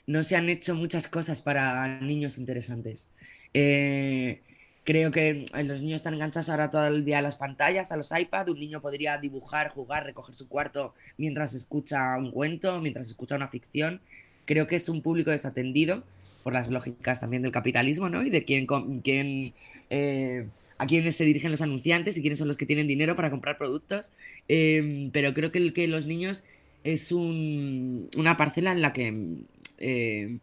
no 0.06 0.22
se 0.22 0.36
han 0.36 0.48
hecho 0.48 0.74
muchas 0.74 1.06
cosas 1.06 1.42
para 1.42 2.00
niños 2.00 2.38
interesantes. 2.38 3.10
Eh, 3.54 4.40
Creo 4.84 5.10
que 5.10 5.46
los 5.64 5.80
niños 5.80 5.96
están 5.96 6.12
enganchados 6.12 6.50
ahora 6.50 6.70
todo 6.70 6.86
el 6.88 7.06
día 7.06 7.18
a 7.18 7.22
las 7.22 7.36
pantallas, 7.36 7.90
a 7.90 7.96
los 7.96 8.12
iPads. 8.12 8.50
Un 8.50 8.60
niño 8.60 8.82
podría 8.82 9.16
dibujar, 9.16 9.70
jugar, 9.70 10.04
recoger 10.04 10.34
su 10.34 10.46
cuarto 10.46 10.94
mientras 11.16 11.54
escucha 11.54 12.18
un 12.18 12.30
cuento, 12.30 12.82
mientras 12.82 13.06
escucha 13.06 13.34
una 13.34 13.48
ficción. 13.48 14.02
Creo 14.44 14.66
que 14.66 14.76
es 14.76 14.90
un 14.90 15.00
público 15.00 15.30
desatendido 15.30 16.04
por 16.42 16.52
las 16.52 16.68
lógicas 16.70 17.20
también 17.20 17.40
del 17.40 17.50
capitalismo, 17.50 18.10
¿no? 18.10 18.22
Y 18.22 18.28
de 18.28 18.44
quién, 18.44 18.66
quién 19.02 19.54
eh, 19.88 20.46
a 20.76 20.86
quiénes 20.86 21.16
se 21.16 21.24
dirigen 21.24 21.50
los 21.50 21.62
anunciantes 21.62 22.18
y 22.18 22.20
quiénes 22.20 22.38
son 22.38 22.48
los 22.48 22.58
que 22.58 22.66
tienen 22.66 22.86
dinero 22.86 23.16
para 23.16 23.30
comprar 23.30 23.56
productos. 23.56 24.10
Em, 24.48 25.10
pero 25.12 25.32
creo 25.32 25.50
que, 25.50 25.72
que 25.72 25.88
los 25.88 26.04
niños 26.04 26.44
es 26.84 27.10
un, 27.10 28.10
una 28.18 28.36
parcela 28.36 28.72
en 28.72 28.82
la 28.82 28.92
que 28.92 29.14
eh, 29.78 30.38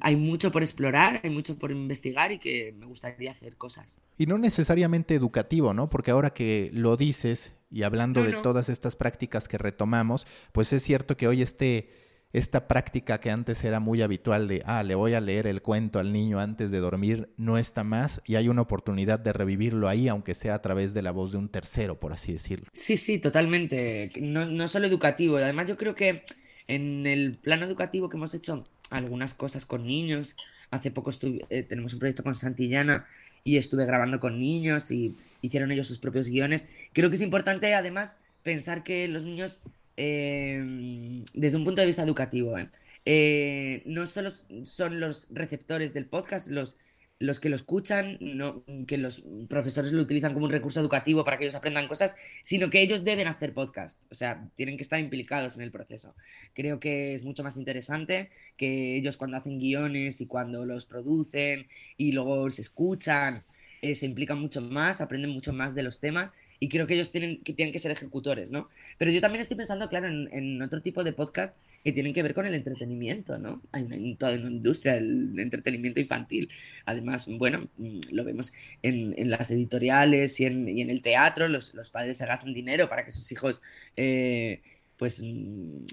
hay 0.00 0.16
mucho 0.16 0.50
por 0.50 0.62
explorar, 0.62 1.20
hay 1.22 1.30
mucho 1.30 1.56
por 1.58 1.70
investigar 1.70 2.32
y 2.32 2.38
que 2.38 2.74
me 2.78 2.86
gustaría 2.86 3.30
hacer 3.30 3.56
cosas. 3.56 4.00
Y 4.18 4.26
no 4.26 4.38
necesariamente 4.38 5.14
educativo, 5.14 5.72
¿no? 5.72 5.88
Porque 5.88 6.10
ahora 6.10 6.32
que 6.34 6.70
lo 6.72 6.96
dices 6.96 7.54
y 7.70 7.84
hablando 7.84 8.22
de 8.22 8.32
todas 8.32 8.68
estas 8.68 8.96
prácticas 8.96 9.48
que 9.48 9.58
retomamos, 9.58 10.26
pues 10.52 10.72
es 10.72 10.82
cierto 10.82 11.16
que 11.16 11.28
hoy 11.28 11.42
este, 11.42 11.90
esta 12.32 12.66
práctica 12.66 13.20
que 13.20 13.30
antes 13.30 13.62
era 13.64 13.78
muy 13.78 14.02
habitual 14.02 14.48
de, 14.48 14.62
ah, 14.66 14.82
le 14.82 14.94
voy 14.94 15.14
a 15.14 15.20
leer 15.20 15.46
el 15.46 15.62
cuento 15.62 15.98
al 15.98 16.12
niño 16.12 16.40
antes 16.40 16.70
de 16.70 16.78
dormir, 16.80 17.30
no 17.36 17.56
está 17.56 17.84
más 17.84 18.20
y 18.26 18.34
hay 18.34 18.48
una 18.48 18.62
oportunidad 18.62 19.20
de 19.20 19.32
revivirlo 19.32 19.88
ahí, 19.88 20.08
aunque 20.08 20.34
sea 20.34 20.54
a 20.54 20.62
través 20.62 20.92
de 20.92 21.02
la 21.02 21.12
voz 21.12 21.32
de 21.32 21.38
un 21.38 21.48
tercero, 21.48 22.00
por 22.00 22.12
así 22.12 22.32
decirlo. 22.32 22.66
Sí, 22.72 22.96
sí, 22.96 23.18
totalmente. 23.18 24.10
No, 24.20 24.44
no 24.46 24.66
solo 24.68 24.86
educativo. 24.86 25.36
Además, 25.36 25.68
yo 25.68 25.76
creo 25.76 25.94
que 25.94 26.24
en 26.66 27.06
el 27.06 27.38
plano 27.38 27.66
educativo 27.66 28.08
que 28.08 28.16
hemos 28.16 28.34
hecho 28.34 28.64
algunas 28.92 29.34
cosas 29.34 29.66
con 29.66 29.86
niños. 29.86 30.36
Hace 30.70 30.90
poco 30.90 31.10
eh, 31.50 31.62
tenemos 31.64 31.92
un 31.92 31.98
proyecto 31.98 32.22
con 32.22 32.34
Santillana 32.34 33.06
y 33.44 33.56
estuve 33.56 33.84
grabando 33.86 34.20
con 34.20 34.38
niños 34.38 34.90
y 34.90 35.16
hicieron 35.40 35.72
ellos 35.72 35.86
sus 35.86 35.98
propios 35.98 36.28
guiones. 36.28 36.66
Creo 36.92 37.10
que 37.10 37.16
es 37.16 37.22
importante 37.22 37.74
además 37.74 38.16
pensar 38.42 38.82
que 38.84 39.08
los 39.08 39.24
niños, 39.24 39.58
eh, 39.96 41.24
desde 41.34 41.56
un 41.56 41.64
punto 41.64 41.80
de 41.80 41.86
vista 41.86 42.02
educativo, 42.02 42.56
eh, 43.04 43.82
no 43.84 44.06
solo 44.06 44.30
son 44.64 45.00
los 45.00 45.26
receptores 45.30 45.92
del 45.92 46.06
podcast, 46.06 46.48
los 46.48 46.76
los 47.18 47.38
que 47.38 47.48
lo 47.48 47.56
escuchan, 47.56 48.18
no, 48.20 48.64
que 48.86 48.98
los 48.98 49.22
profesores 49.48 49.92
lo 49.92 50.02
utilizan 50.02 50.34
como 50.34 50.46
un 50.46 50.50
recurso 50.50 50.80
educativo 50.80 51.24
para 51.24 51.38
que 51.38 51.44
ellos 51.44 51.54
aprendan 51.54 51.86
cosas, 51.86 52.16
sino 52.42 52.68
que 52.68 52.82
ellos 52.82 53.04
deben 53.04 53.28
hacer 53.28 53.54
podcast, 53.54 54.02
o 54.10 54.14
sea, 54.14 54.48
tienen 54.56 54.76
que 54.76 54.82
estar 54.82 54.98
implicados 54.98 55.56
en 55.56 55.62
el 55.62 55.70
proceso. 55.70 56.14
Creo 56.52 56.80
que 56.80 57.14
es 57.14 57.22
mucho 57.22 57.44
más 57.44 57.56
interesante 57.56 58.30
que 58.56 58.96
ellos 58.96 59.16
cuando 59.16 59.36
hacen 59.36 59.58
guiones 59.58 60.20
y 60.20 60.26
cuando 60.26 60.66
los 60.66 60.86
producen 60.86 61.68
y 61.96 62.12
luego 62.12 62.50
se 62.50 62.62
escuchan, 62.62 63.44
eh, 63.82 63.96
se 63.96 64.06
implican 64.06 64.38
mucho 64.38 64.60
más, 64.60 65.00
aprenden 65.00 65.30
mucho 65.30 65.52
más 65.52 65.74
de 65.74 65.82
los 65.82 65.98
temas 65.98 66.32
y 66.60 66.68
creo 66.68 66.86
que 66.86 66.94
ellos 66.94 67.10
tienen 67.10 67.42
que, 67.42 67.52
tienen 67.52 67.72
que 67.72 67.80
ser 67.80 67.90
ejecutores, 67.90 68.52
¿no? 68.52 68.68
Pero 68.96 69.10
yo 69.10 69.20
también 69.20 69.42
estoy 69.42 69.56
pensando, 69.56 69.88
claro, 69.88 70.06
en, 70.06 70.62
otro 70.62 70.80
tipo 70.80 71.02
de 71.02 71.12
podcast 71.12 71.56
que 71.84 71.92
tienen 71.92 72.12
que 72.12 72.22
ver 72.22 72.34
con 72.34 72.46
el 72.46 72.54
entretenimiento, 72.54 73.38
¿no? 73.38 73.62
Hay 73.72 74.16
toda 74.16 74.32
una 74.36 74.50
industria 74.50 74.94
del 74.94 75.38
entretenimiento 75.38 76.00
infantil. 76.00 76.48
Además, 76.86 77.26
bueno, 77.28 77.68
mm, 77.76 78.00
lo 78.12 78.24
vemos 78.24 78.52
en, 78.82 79.14
en 79.18 79.30
las 79.30 79.50
editoriales 79.50 80.38
y 80.40 80.46
en, 80.46 80.68
y 80.68 80.80
en, 80.80 80.90
el 80.90 81.02
teatro, 81.02 81.48
los, 81.48 81.74
los, 81.74 81.90
padres 81.90 82.16
se 82.16 82.26
gastan 82.26 82.52
dinero 82.52 82.88
para 82.88 83.04
que 83.04 83.12
sus 83.12 83.30
hijos, 83.32 83.62
eh, 83.96 84.62
pues 84.96 85.22
mm, 85.22 85.84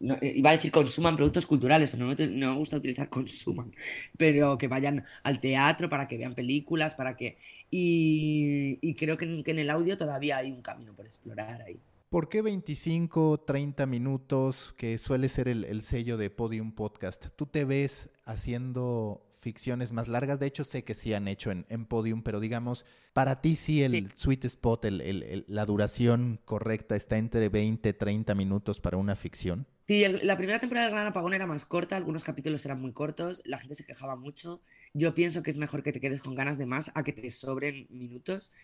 eh, 0.00 0.32
iba 0.36 0.50
a 0.50 0.52
decir 0.52 0.70
consuman 0.70 1.16
productos 1.16 1.46
culturales, 1.46 1.90
pero 1.90 2.06
no, 2.06 2.14
me 2.16 2.54
gusta 2.58 2.76
utilizar 2.76 3.08
consuman, 3.08 3.74
pero 4.16 4.56
que 4.56 4.68
vayan 4.68 5.04
al 5.24 5.40
teatro 5.40 5.88
para 5.88 6.06
que 6.08 6.18
vean 6.18 6.34
películas, 6.34 6.94
para 6.94 7.16
que... 7.16 7.38
Y, 7.70 8.94
creo 8.94 9.18
que 9.18 9.24
en, 9.24 9.58
el 9.58 9.70
audio 9.70 9.96
todavía 9.96 10.38
hay 10.38 10.50
un 10.52 10.62
camino 10.62 10.94
por 10.94 11.04
explorar 11.04 11.62
ahí. 11.62 11.78
¿Por 12.10 12.30
qué 12.30 12.40
25, 12.40 13.40
30 13.40 13.84
minutos, 13.84 14.74
que 14.78 14.96
suele 14.96 15.28
ser 15.28 15.46
el, 15.46 15.82
sello 15.82 16.16
de 16.16 16.30
Podium 16.30 16.72
Podcast? 16.72 17.26
¿Tú 17.36 17.44
te 17.44 17.66
ves 17.66 18.08
haciendo 18.24 19.28
ficciones 19.42 19.92
más 19.92 20.08
largas? 20.08 20.40
De 20.40 20.46
hecho, 20.46 20.64
sé 20.64 20.84
que 20.84 20.94
sí 20.94 21.12
han 21.12 21.28
hecho 21.28 21.50
en, 21.50 21.84
Podium, 21.84 22.22
pero 22.22 22.40
digamos, 22.40 22.86
para 23.12 23.42
ti 23.42 23.56
sí 23.56 23.82
el 23.82 24.10
sweet 24.14 24.46
spot, 24.46 24.86
la 24.86 25.66
duración 25.66 26.40
correcta 26.46 26.96
está 26.96 27.18
entre 27.18 27.50
20, 27.50 27.92
30 27.92 28.34
minutos 28.34 28.80
para 28.80 28.96
una 28.96 29.14
ficción. 29.14 29.66
Sí, 29.86 30.02
la 30.08 30.38
primera 30.38 30.60
temporada 30.60 30.86
de 30.86 30.92
Gran 30.92 31.08
Apagón 31.08 31.34
era 31.34 31.46
más 31.46 31.66
corta, 31.66 31.98
algunos 31.98 32.24
capítulos 32.24 32.64
eran 32.64 32.80
muy 32.80 32.92
cortos, 32.94 33.42
la 33.44 33.58
gente 33.58 33.74
se 33.74 33.84
quejaba 33.84 34.16
mucho. 34.16 34.62
Yo 34.94 35.14
pienso 35.14 35.42
que 35.42 35.50
es 35.50 35.58
mejor 35.58 35.82
que 35.82 35.92
te 35.92 36.00
quedes 36.00 36.22
con 36.22 36.34
ganas 36.34 36.56
de 36.56 36.64
más 36.64 36.90
a 36.94 37.04
que 37.04 37.12
te 37.12 37.28
sobren 37.28 37.86
minutos, 37.90 38.54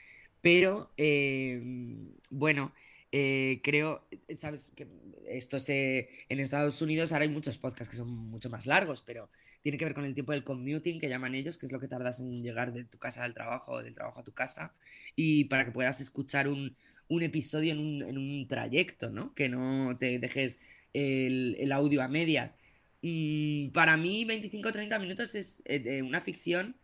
pero 0.41 0.93
em, 0.97 2.09
bueno, 2.31 2.73
eh, 3.17 3.61
creo, 3.63 4.05
sabes 4.35 4.73
que 4.75 4.89
esto 5.29 5.61
se 5.61 6.09
en 6.29 6.41
Estados 6.41 6.83
Unidos 6.83 7.13
ahora 7.13 7.23
hay 7.23 7.31
muchos 7.31 7.59
podcasts 7.59 7.89
que 7.89 7.97
son 7.97 8.09
mucho 8.09 8.51
más 8.51 8.67
largos, 8.67 9.03
pero 9.03 9.31
tiene 9.63 9.79
que 9.79 9.85
ver 9.85 9.95
con 9.95 10.05
el 10.05 10.15
tiempo 10.15 10.33
del 10.33 10.43
commuting 10.43 10.99
que 10.99 11.09
llaman 11.09 11.37
ellos, 11.37 11.57
que 11.57 11.67
es 11.67 11.71
lo 11.71 11.79
que 11.79 11.87
tardas 11.87 12.19
en 12.19 12.43
llegar 12.43 12.73
de 12.73 12.83
tu 12.85 12.99
casa 12.99 13.23
al 13.23 13.33
trabajo 13.33 13.75
o 13.75 13.83
del 13.85 13.95
trabajo 13.95 14.19
a 14.19 14.25
tu 14.25 14.33
casa, 14.33 14.75
y 15.15 15.45
para 15.45 15.65
que 15.65 15.71
puedas 15.71 16.01
escuchar 16.01 16.49
un, 16.49 16.77
episodio 17.09 17.71
en 17.71 17.79
un, 17.79 18.03
en 18.03 18.19
un 18.19 18.49
trayecto, 18.49 19.13
¿no? 19.13 19.33
Que 19.33 19.49
no 19.49 19.97
te 19.97 20.19
dejes 20.19 20.59
el, 20.93 21.71
audio 21.71 22.03
a 22.03 22.09
medias. 22.09 22.59
Mm, 23.03 23.69
para 23.69 23.97
mí 23.97 24.25
25 24.25 24.71
o 24.71 24.73
30 24.73 24.99
minutos 24.99 25.37
es 25.37 25.63
eh, 25.67 26.03
una 26.03 26.21
ficción, 26.21 26.75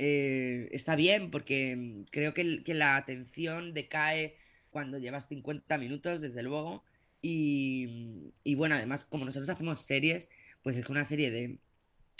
eh, 0.00 0.68
está 0.72 0.96
bien 0.96 1.30
porque 1.30 2.04
creo 2.10 2.34
que, 2.34 2.64
que, 2.64 2.74
la 2.74 2.96
atención 2.96 3.72
decae 3.72 4.34
cuando 4.76 4.98
llevas 4.98 5.26
50 5.26 5.78
minutos, 5.78 6.20
desde 6.20 6.42
luego. 6.42 6.84
Y, 7.22 8.30
y, 8.44 8.56
bueno, 8.56 8.74
además, 8.74 9.04
como 9.04 9.24
nosotros 9.24 9.48
hacemos 9.48 9.80
series, 9.80 10.28
pues 10.62 10.76
es 10.76 10.84
que 10.84 10.92
una 10.92 11.06
serie 11.06 11.30
de 11.30 11.58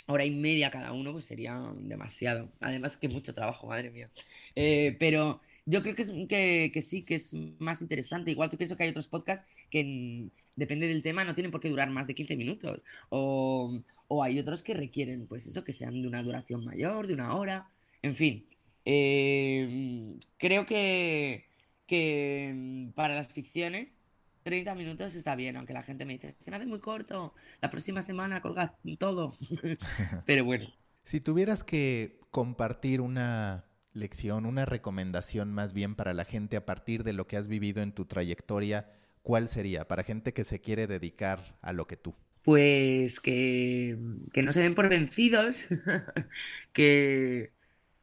hora 0.07 0.25
y 0.25 0.31
media 0.31 0.71
cada 0.71 0.91
uno, 0.91 1.11
pues 1.11 1.25
sería 1.25 1.61
demasiado. 1.75 2.49
Además 2.59 2.97
que 2.97 3.09
mucho 3.09 3.35
trabajo, 3.35 3.67
madre 3.67 3.91
mía. 3.91 4.09
Eh, 4.55 4.97
pero 4.99 5.39
yo 5.67 5.83
creo 5.83 5.93
que, 5.93 6.01
es, 6.01 6.11
que, 6.27 6.71
que, 6.73 6.81
sí, 6.81 7.03
que 7.03 7.13
es 7.13 7.31
más 7.59 7.79
interesante. 7.83 8.31
Igual 8.31 8.49
que 8.49 8.57
pienso 8.57 8.75
que 8.75 8.85
hay 8.85 8.89
otros 8.89 9.07
podcasts 9.07 9.47
que 9.69 10.31
depende 10.55 10.87
del 10.87 11.03
tema, 11.03 11.25
no 11.25 11.35
tienen 11.35 11.51
por 11.51 11.61
qué 11.61 11.69
durar 11.69 11.91
más 11.91 12.07
de 12.07 12.15
15 12.15 12.35
minutos. 12.35 12.83
O, 13.09 13.83
hay 14.23 14.39
otros 14.39 14.63
que 14.63 14.73
requieren, 14.73 15.27
pues 15.27 15.45
eso, 15.45 15.63
que 15.63 15.73
sean 15.73 16.01
de 16.01 16.07
una 16.07 16.23
duración 16.23 16.65
mayor, 16.65 17.05
de 17.05 17.13
una 17.13 17.35
hora. 17.35 17.69
En 18.01 18.15
fin, 18.15 18.47
em, 18.83 20.17
creo 20.39 20.65
que, 20.65 21.46
que 21.87 22.53
mm, 22.55 22.89
para 22.91 23.15
las 23.15 23.27
ficciones 23.29 24.01
30 24.43 24.75
minutos 24.75 25.15
está 25.15 25.35
bien, 25.35 25.57
aunque 25.57 25.73
la 25.73 25.83
gente 25.83 26.05
me 26.05 26.13
dice, 26.13 26.35
se 26.39 26.51
me 26.51 26.57
hace 26.57 26.65
muy 26.65 26.79
corto, 26.79 27.33
la 27.61 27.69
próxima 27.69 28.01
semana 28.01 28.41
colga 28.41 28.77
todo. 28.97 29.37
Pero 30.25 30.45
bueno. 30.45 30.67
Si 31.03 31.19
tuvieras 31.19 31.63
que 31.63 32.19
compartir 32.31 33.01
una 33.01 33.65
lección, 33.93 34.45
una 34.45 34.65
recomendación 34.65 35.53
más 35.53 35.73
bien 35.73 35.95
para 35.95 36.13
la 36.13 36.23
gente 36.23 36.55
a 36.55 36.65
partir 36.65 37.03
de 37.03 37.13
lo 37.13 37.27
que 37.27 37.37
has 37.37 37.47
vivido 37.47 37.81
en 37.81 37.91
tu 37.91 38.05
trayectoria, 38.05 38.89
¿cuál 39.21 39.49
sería 39.49 39.87
para 39.87 40.03
gente 40.03 40.33
que 40.33 40.43
se 40.43 40.61
quiere 40.61 40.87
dedicar 40.87 41.57
a 41.61 41.73
lo 41.73 41.87
que 41.87 41.97
tú? 41.97 42.15
Pues 42.43 43.19
que, 43.19 43.97
no 44.41 44.53
se 44.53 44.61
den 44.61 44.75
por 44.75 44.87
vencidos, 44.87 45.67
que, 46.73 47.51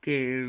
que, 0.02 0.46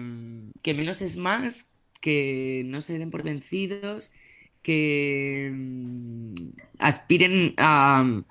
menos 0.66 1.02
es 1.02 1.16
más, 1.16 1.75
que 2.06 2.62
no 2.68 2.82
se 2.82 3.00
den 3.00 3.10
por 3.10 3.24
vencidos, 3.24 4.14
que 4.62 5.52
mm, 5.52 6.34
aspiren 6.78 7.56
a, 7.58 8.22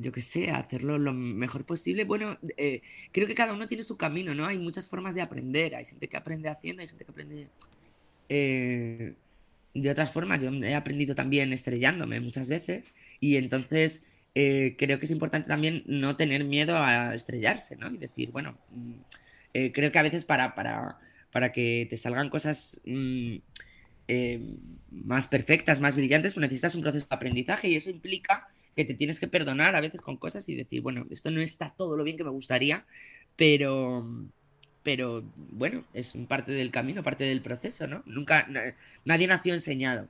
yo 0.00 0.12
qué 0.12 0.20
sé, 0.20 0.50
a 0.50 0.58
hacerlo 0.58 0.98
lo 0.98 1.14
mejor 1.14 1.64
posible. 1.64 2.04
Bueno, 2.04 2.36
eh, 2.58 2.82
creo 3.10 3.26
que 3.26 3.34
cada 3.34 3.54
uno 3.54 3.68
tiene 3.68 3.84
su 3.84 3.96
camino, 3.96 4.34
¿no? 4.34 4.44
Hay 4.44 4.58
muchas 4.58 4.86
formas 4.86 5.14
de 5.14 5.22
aprender. 5.22 5.74
Hay 5.74 5.86
gente 5.86 6.08
que 6.08 6.16
aprende 6.18 6.50
haciendo, 6.50 6.82
hay 6.82 6.88
gente 6.88 7.06
que 7.06 7.10
aprende 7.10 7.48
eh, 8.28 9.14
de 9.72 9.90
otras 9.90 10.12
formas. 10.12 10.42
Yo 10.42 10.50
he 10.50 10.74
aprendido 10.74 11.14
también 11.14 11.54
estrellándome 11.54 12.20
muchas 12.20 12.50
veces 12.50 12.92
y 13.18 13.36
entonces 13.36 14.02
eh, 14.34 14.76
creo 14.78 14.98
que 14.98 15.06
es 15.06 15.10
importante 15.10 15.48
también 15.48 15.84
no 15.86 16.16
tener 16.16 16.44
miedo 16.44 16.76
a 16.76 17.14
estrellarse, 17.14 17.76
¿no? 17.76 17.90
Y 17.90 17.96
decir, 17.96 18.30
bueno, 18.30 18.58
mm, 18.72 18.92
creo 19.72 19.90
que 19.90 19.98
a 19.98 20.02
veces 20.02 20.26
para, 20.26 20.54
para, 20.54 20.98
para 21.32 21.52
que 21.52 21.86
te 21.88 21.96
salgan 21.96 22.30
cosas 22.30 22.80
mm, 22.84 23.36
eh, 24.08 24.40
más 24.90 25.26
perfectas, 25.26 25.80
más 25.80 25.96
brillantes, 25.96 26.34
pues 26.34 26.42
necesitas 26.42 26.74
un 26.74 26.82
proceso 26.82 27.06
de 27.08 27.16
aprendizaje 27.16 27.68
y 27.68 27.76
eso 27.76 27.90
implica 27.90 28.48
que 28.76 28.84
te 28.84 28.94
tienes 28.94 29.18
que 29.18 29.28
perdonar 29.28 29.74
a 29.74 29.80
veces 29.80 30.02
con 30.02 30.16
cosas 30.16 30.48
y 30.48 30.54
decir, 30.54 30.82
bueno, 30.82 31.06
esto 31.10 31.30
no 31.30 31.40
está 31.40 31.74
todo 31.76 31.96
lo 31.96 32.04
bien 32.04 32.16
que 32.16 32.24
me 32.24 32.30
gustaría, 32.30 32.86
pero 33.36 34.06
pero 34.82 35.22
bueno, 35.36 35.84
es 35.94 36.12
parte 36.28 36.52
del 36.52 36.70
camino, 36.70 37.02
parte 37.02 37.24
del 37.24 37.40
proceso, 37.40 37.86
¿no? 37.86 38.02
Nunca, 38.04 38.48
nadie 39.04 39.26
nació 39.26 39.54
enseñado. 39.54 40.08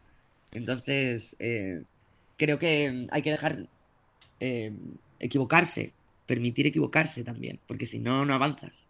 Entonces, 0.53 1.37
eh, 1.39 1.83
creo 2.39 2.59
que 2.59 3.07
hay 3.11 3.23
que 3.23 3.31
dejar 3.31 3.67
eh, 4.41 4.73
equivocarse, 5.19 5.93
permitir 6.27 6.67
equivocarse 6.67 7.23
también, 7.23 7.61
porque 7.67 7.87
si 7.87 7.99
no, 7.99 8.25
no 8.25 8.35
avanzas. 8.35 8.89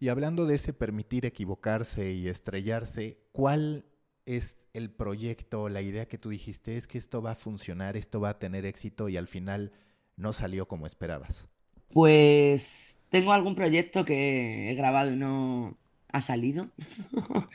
Y 0.00 0.08
hablando 0.08 0.46
de 0.46 0.54
ese 0.54 0.72
permitir 0.72 1.26
equivocarse 1.26 2.12
y 2.12 2.28
estrellarse, 2.28 3.18
¿cuál 3.32 3.84
es 4.26 4.58
el 4.74 4.90
proyecto, 4.90 5.68
la 5.68 5.82
idea 5.82 6.06
que 6.06 6.18
tú 6.18 6.28
dijiste 6.28 6.76
es 6.76 6.86
que 6.86 6.98
esto 6.98 7.20
va 7.20 7.32
a 7.32 7.36
funcionar, 7.36 7.96
esto 7.96 8.20
va 8.20 8.30
a 8.30 8.38
tener 8.38 8.64
éxito 8.64 9.08
y 9.08 9.16
al 9.16 9.26
final 9.26 9.72
no 10.16 10.32
salió 10.32 10.68
como 10.68 10.86
esperabas? 10.86 11.48
Pues 11.88 13.00
tengo 13.08 13.32
algún 13.32 13.54
proyecto 13.54 14.04
que 14.04 14.70
he 14.70 14.74
grabado 14.74 15.10
y 15.12 15.16
no 15.16 15.76
ha 16.12 16.20
salido, 16.20 16.68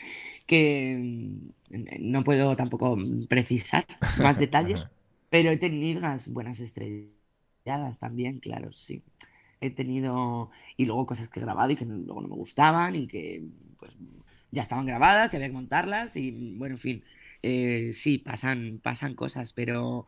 que 0.45 0.97
mm, 1.69 1.85
no 1.99 2.23
puedo 2.23 2.55
tampoco 2.55 2.97
precisar 3.29 3.85
más 4.19 4.37
detalles, 4.39 4.81
pero 5.29 5.51
he 5.51 5.57
tenido 5.57 5.99
unas 5.99 6.27
buenas 6.27 6.59
estrelladas 6.59 7.99
también, 7.99 8.39
claro, 8.39 8.73
sí. 8.73 9.03
He 9.63 9.69
tenido, 9.71 10.51
y 10.77 10.85
luego 10.85 11.05
cosas 11.05 11.29
que 11.29 11.39
he 11.39 11.43
grabado 11.43 11.71
y 11.71 11.75
que 11.75 11.85
luego 11.85 12.21
no 12.21 12.27
me 12.27 12.35
gustaban 12.35 12.95
y 12.95 13.07
que 13.07 13.43
pues 13.79 13.91
ya 14.51 14.61
estaban 14.61 14.85
grabadas 14.85 15.33
y 15.33 15.37
había 15.37 15.47
que 15.47 15.53
montarlas 15.53 16.15
y 16.17 16.31
bueno, 16.57 16.75
en 16.75 16.79
fin, 16.79 17.03
eh, 17.43 17.91
sí, 17.93 18.17
pasan, 18.17 18.79
pasan 18.83 19.15
cosas, 19.15 19.53
pero 19.53 20.05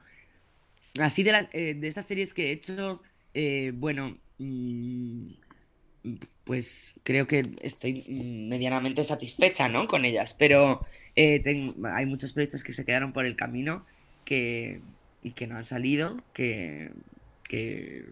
así 0.99 1.24
de, 1.24 1.47
eh, 1.53 1.74
de 1.76 1.88
estas 1.88 2.06
series 2.06 2.34
que 2.34 2.49
he 2.49 2.51
hecho 2.51 3.01
eh, 3.34 3.72
bueno, 3.76 4.18
mm, 4.39 5.28
pues 6.43 6.93
creo 7.03 7.28
que 7.28 7.56
estoy 7.62 8.03
medianamente 8.49 9.03
satisfecha, 9.03 9.70
¿no? 9.70 9.88
Con 9.88 10.06
ellas, 10.06 10.34
pero 10.34 10.86
hay 11.16 12.06
muchos 12.06 12.34
proyectos 12.34 12.64
que 12.64 12.74
se 12.74 12.86
quedaron 12.86 13.14
por 13.14 13.26
el 13.26 13.36
camino 13.36 13.86
que, 14.26 14.82
y 15.24 15.32
que 15.32 15.47
no 15.47 15.58
han 15.58 15.66
salido, 15.66 16.18
que, 16.34 16.91
que, 17.47 18.06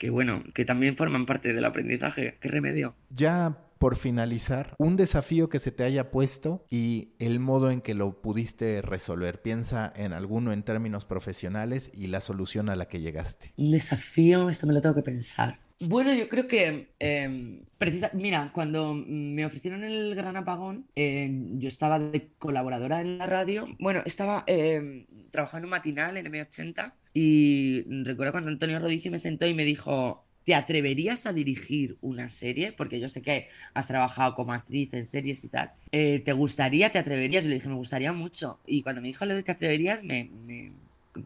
que 0.00 0.08
bueno, 0.08 0.42
que 0.54 0.64
también 0.64 0.96
forman 0.96 1.26
parte 1.26 1.52
del 1.52 1.64
aprendizaje. 1.64 2.38
¿Qué 2.40 2.48
remedio? 2.48 2.96
Ya 3.10 3.58
por 3.78 3.96
finalizar, 3.96 4.74
un 4.78 4.96
desafío 4.96 5.48
que 5.48 5.58
se 5.58 5.72
te 5.72 5.84
haya 5.84 6.10
puesto 6.10 6.66
y 6.70 7.10
el 7.18 7.38
modo 7.38 7.70
en 7.70 7.82
que 7.82 7.94
lo 7.94 8.20
pudiste 8.20 8.80
resolver. 8.82 9.42
Piensa 9.42 9.92
en 9.94 10.12
alguno 10.12 10.52
en 10.52 10.62
términos 10.62 11.04
profesionales 11.04 11.90
y 11.94 12.06
la 12.06 12.20
solución 12.22 12.70
a 12.70 12.76
la 12.76 12.88
que 12.88 13.00
llegaste. 13.00 13.52
Un 13.58 13.72
desafío, 13.72 14.48
esto 14.48 14.66
me 14.66 14.72
lo 14.72 14.80
tengo 14.80 14.94
que 14.94 15.02
pensar. 15.02 15.60
Bueno, 15.80 16.12
yo 16.12 16.28
creo 16.28 16.46
que, 16.46 16.92
eh, 16.98 17.62
precisa, 17.78 18.10
mira, 18.12 18.52
cuando 18.54 18.94
me 18.94 19.46
ofrecieron 19.46 19.82
el 19.82 20.14
gran 20.14 20.36
apagón, 20.36 20.86
eh, 20.94 21.30
yo 21.54 21.68
estaba 21.68 21.98
de 21.98 22.28
colaboradora 22.38 23.00
en 23.00 23.16
la 23.16 23.26
radio. 23.26 23.66
Bueno, 23.78 24.02
estaba 24.04 24.44
eh, 24.46 25.06
trabajando 25.30 25.64
en 25.64 25.64
un 25.64 25.70
matinal 25.70 26.16
en 26.16 26.26
M80 26.26 26.92
y 27.14 27.82
recuerdo 28.04 28.32
cuando 28.32 28.50
Antonio 28.50 28.78
Rodicio 28.78 29.10
me 29.10 29.18
sentó 29.18 29.46
y 29.46 29.54
me 29.54 29.64
dijo, 29.64 30.24
¿te 30.44 30.54
atreverías 30.54 31.26
a 31.26 31.32
dirigir 31.32 31.96
una 32.00 32.30
serie? 32.30 32.72
Porque 32.72 33.00
yo 33.00 33.08
sé 33.08 33.22
que 33.22 33.48
has 33.74 33.88
trabajado 33.88 34.34
como 34.34 34.52
actriz 34.52 34.92
en 34.94 35.06
series 35.06 35.44
y 35.44 35.48
tal. 35.48 35.72
Eh, 35.92 36.22
¿Te 36.24 36.32
gustaría, 36.32 36.90
te 36.90 36.98
atreverías? 36.98 37.44
Y 37.44 37.48
le 37.48 37.54
dije, 37.54 37.68
me 37.68 37.74
gustaría 37.74 38.12
mucho. 38.12 38.60
Y 38.66 38.82
cuando 38.82 39.02
me 39.02 39.08
dijo 39.08 39.24
lo 39.24 39.34
de 39.34 39.42
te 39.42 39.52
atreverías, 39.52 40.02
me, 40.02 40.30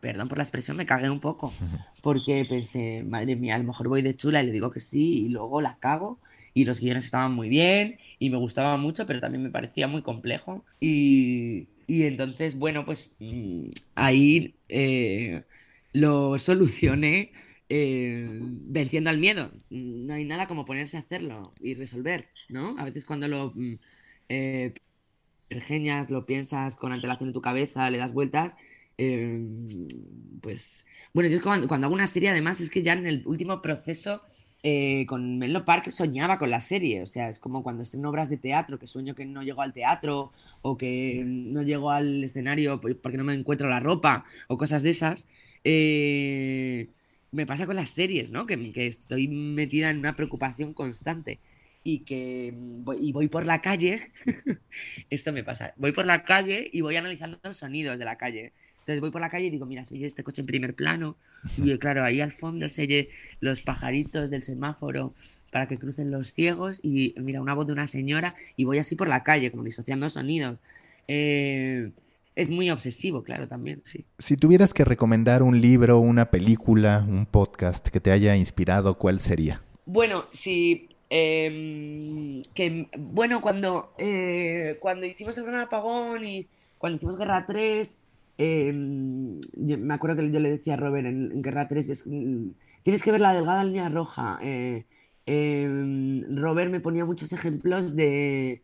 perdón 0.00 0.28
por 0.28 0.38
la 0.38 0.44
expresión, 0.44 0.76
me 0.76 0.86
cagué 0.86 1.10
un 1.10 1.20
poco. 1.20 1.52
Porque 2.02 2.44
pensé, 2.48 3.02
madre 3.02 3.36
mía, 3.36 3.54
a 3.54 3.58
lo 3.58 3.64
mejor 3.64 3.88
voy 3.88 4.02
de 4.02 4.16
chula 4.16 4.42
y 4.42 4.46
le 4.46 4.52
digo 4.52 4.70
que 4.70 4.80
sí 4.80 5.26
y 5.26 5.28
luego 5.28 5.60
la 5.60 5.76
cago. 5.78 6.18
Y 6.56 6.64
los 6.64 6.80
guiones 6.80 7.06
estaban 7.06 7.34
muy 7.34 7.48
bien 7.48 7.98
y 8.20 8.30
me 8.30 8.36
gustaba 8.36 8.76
mucho, 8.76 9.06
pero 9.06 9.18
también 9.18 9.42
me 9.42 9.50
parecía 9.50 9.88
muy 9.88 10.02
complejo. 10.02 10.64
Y, 10.80 11.66
y 11.86 12.04
entonces, 12.04 12.56
bueno, 12.58 12.84
pues 12.84 13.16
mm, 13.18 13.68
ahí 13.94 14.56
eh, 14.68 15.44
lo 15.92 16.38
solucioné 16.38 17.32
eh, 17.68 18.28
venciendo 18.30 19.10
al 19.10 19.18
miedo. 19.18 19.50
No 19.70 20.14
hay 20.14 20.24
nada 20.24 20.46
como 20.46 20.64
ponerse 20.64 20.96
a 20.96 21.00
hacerlo 21.00 21.54
y 21.60 21.74
resolver, 21.74 22.28
¿no? 22.48 22.76
A 22.78 22.84
veces 22.84 23.04
cuando 23.04 23.28
lo 23.28 23.52
mm, 23.54 23.74
eh, 24.28 24.74
pergeñas, 25.48 26.10
lo 26.10 26.26
piensas 26.26 26.76
con 26.76 26.92
antelación 26.92 27.30
en 27.30 27.32
tu 27.34 27.40
cabeza, 27.42 27.90
le 27.90 27.98
das 27.98 28.12
vueltas, 28.12 28.56
eh, 28.98 29.40
pues 30.40 30.86
bueno, 31.12 31.28
yo 31.30 31.40
cuando, 31.42 31.68
cuando, 31.68 31.86
hago 31.86 31.94
una 31.94 32.06
serie 32.06 32.30
además 32.30 32.60
es 32.60 32.70
que 32.70 32.82
ya 32.82 32.92
en 32.92 33.06
el 33.06 33.22
último 33.26 33.62
proceso 33.62 34.22
con 35.06 35.38
Menlo 35.38 35.64
Park 35.66 35.90
soñaba 35.90 36.38
con 36.38 36.48
la 36.50 36.60
serie, 36.60 37.02
o 37.02 37.06
sea, 37.06 37.28
es 37.28 37.38
como 37.38 37.62
cuando 37.62 37.82
estoy 37.82 38.00
en 38.00 38.06
obras 38.06 38.30
de 38.30 38.38
teatro, 38.38 38.78
que 38.78 38.86
sueño 38.86 39.14
que 39.14 39.26
no 39.26 39.42
llego 39.42 39.60
al 39.60 39.74
teatro 39.74 40.32
o 40.62 40.78
que 40.78 41.22
no 41.26 41.62
llego 41.62 41.90
al 41.90 42.24
escenario 42.24 42.80
porque 42.80 43.18
no 43.18 43.24
me 43.24 43.34
encuentro 43.34 43.68
la 43.68 43.80
ropa 43.80 44.24
o 44.48 44.56
cosas 44.56 44.82
de 44.82 44.90
esas. 44.90 45.26
Eh, 45.64 46.88
me 47.30 47.46
pasa 47.46 47.66
con 47.66 47.76
las 47.76 47.90
series, 47.90 48.30
¿no? 48.30 48.46
Que, 48.46 48.72
estoy 48.86 49.28
metida 49.28 49.90
en 49.90 49.98
una 49.98 50.16
preocupación 50.16 50.72
constante 50.72 51.40
y 51.82 52.00
que 52.00 52.54
voy, 52.56 53.12
voy 53.12 53.28
por 53.28 53.44
la 53.44 53.60
calle, 53.60 54.12
esto 55.10 55.32
me 55.32 55.44
pasa, 55.44 55.74
voy 55.76 55.92
por 55.92 56.06
la 56.06 56.22
calle 56.22 56.70
y 56.72 56.80
voy 56.80 56.96
analizando 56.96 57.38
los 57.42 57.58
sonidos 57.58 57.98
de 57.98 58.04
la 58.06 58.16
calle. 58.16 58.52
Entonces 58.84 59.00
voy 59.00 59.10
por 59.10 59.22
la 59.22 59.30
calle 59.30 59.46
y 59.46 59.50
digo, 59.50 59.64
mira, 59.64 59.82
se 59.84 59.94
oye 59.94 60.04
este 60.04 60.22
coche 60.22 60.42
en 60.42 60.46
primer 60.46 60.74
plano 60.74 61.16
y 61.56 61.76
claro, 61.78 62.04
ahí 62.04 62.20
al 62.20 62.32
fondo 62.32 62.68
se 62.68 63.08
los 63.40 63.62
pajaritos 63.62 64.30
del 64.30 64.42
semáforo 64.42 65.14
para 65.50 65.68
que 65.68 65.78
crucen 65.78 66.10
los 66.10 66.32
ciegos 66.32 66.80
y 66.82 67.14
mira, 67.16 67.40
una 67.40 67.54
voz 67.54 67.66
de 67.66 67.72
una 67.72 67.86
señora 67.86 68.34
y 68.56 68.64
voy 68.64 68.78
así 68.78 68.94
por 68.94 69.08
la 69.08 69.22
calle, 69.22 69.50
como 69.50 69.64
disociando 69.64 70.10
sonidos. 70.10 70.58
Eh, 71.08 71.92
es 72.36 72.50
muy 72.50 72.68
obsesivo, 72.70 73.22
claro, 73.22 73.48
también, 73.48 73.80
sí. 73.84 74.04
Si 74.18 74.36
tuvieras 74.36 74.74
que 74.74 74.84
recomendar 74.84 75.42
un 75.42 75.60
libro, 75.60 75.98
una 75.98 76.30
película, 76.30 77.06
un 77.08 77.26
podcast 77.26 77.88
que 77.88 78.00
te 78.00 78.10
haya 78.10 78.36
inspirado, 78.36 78.98
¿cuál 78.98 79.20
sería? 79.20 79.62
Bueno, 79.86 80.26
si 80.32 80.88
Em, 81.16 82.42
que 82.54 82.88
bueno, 82.98 83.40
cuando, 83.40 83.94
eh, 83.98 84.78
cuando 84.80 85.06
hicimos 85.06 85.38
el 85.38 85.44
gran 85.44 85.60
apagón 85.60 86.24
y 86.24 86.48
cuando 86.78 86.96
hicimos 86.96 87.16
Guerra 87.16 87.46
3, 87.46 87.98
em, 88.38 89.40
me 89.56 89.94
acuerdo 89.94 90.16
que 90.16 90.30
yo 90.30 90.40
le 90.40 90.50
decía 90.50 90.74
a 90.74 90.76
Robert 90.76 91.06
en, 91.06 91.42
Guerra 91.42 91.68
3, 91.68 91.88
es, 91.90 92.06
mm, 92.06 92.50
tienes 92.82 93.02
que 93.02 93.12
ver 93.12 93.20
la 93.20 93.34
delgada 93.34 93.64
línea 93.64 93.88
roja. 93.88 94.38
Eh, 94.42 94.86
em, 95.26 96.36
Robert 96.36 96.70
me 96.70 96.80
ponía 96.80 97.04
muchos 97.04 97.32
ejemplos 97.32 97.96
de, 97.96 98.62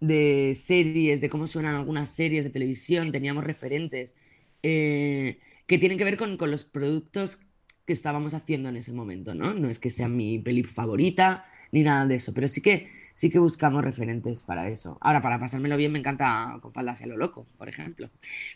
de 0.00 0.54
series, 0.54 1.20
de 1.20 1.30
cómo 1.30 1.46
suenan 1.46 1.76
algunas 1.76 2.10
series 2.10 2.44
de 2.44 2.50
televisión, 2.50 3.12
teníamos 3.12 3.44
referentes 3.44 4.16
eh, 4.62 5.38
que 5.66 5.78
tienen 5.78 5.98
que 5.98 6.04
ver 6.04 6.16
con, 6.16 6.36
con 6.36 6.50
los 6.50 6.64
productos 6.64 7.40
que 7.86 7.92
estábamos 7.92 8.34
haciendo 8.34 8.68
en 8.68 8.76
ese 8.76 8.92
momento, 8.92 9.34
¿no? 9.34 9.54
No 9.54 9.68
es 9.68 9.78
que 9.78 9.90
sea 9.90 10.08
mi 10.08 10.38
peli 10.38 10.62
favorita 10.64 11.44
ni 11.72 11.82
nada 11.82 12.06
de 12.06 12.16
eso, 12.16 12.32
pero 12.34 12.48
sí 12.48 12.62
que 12.62 12.88
sí 13.14 13.30
que 13.30 13.38
buscamos 13.38 13.84
referentes 13.84 14.42
para 14.42 14.68
eso. 14.68 14.98
Ahora, 15.00 15.20
para 15.20 15.38
pasármelo 15.38 15.76
bien 15.76 15.92
me 15.92 15.98
encanta 15.98 16.58
con 16.60 16.72
faldas 16.72 17.02
a 17.02 17.06
lo 17.06 17.16
loco, 17.16 17.46
por 17.58 17.68
ejemplo. 17.68 18.10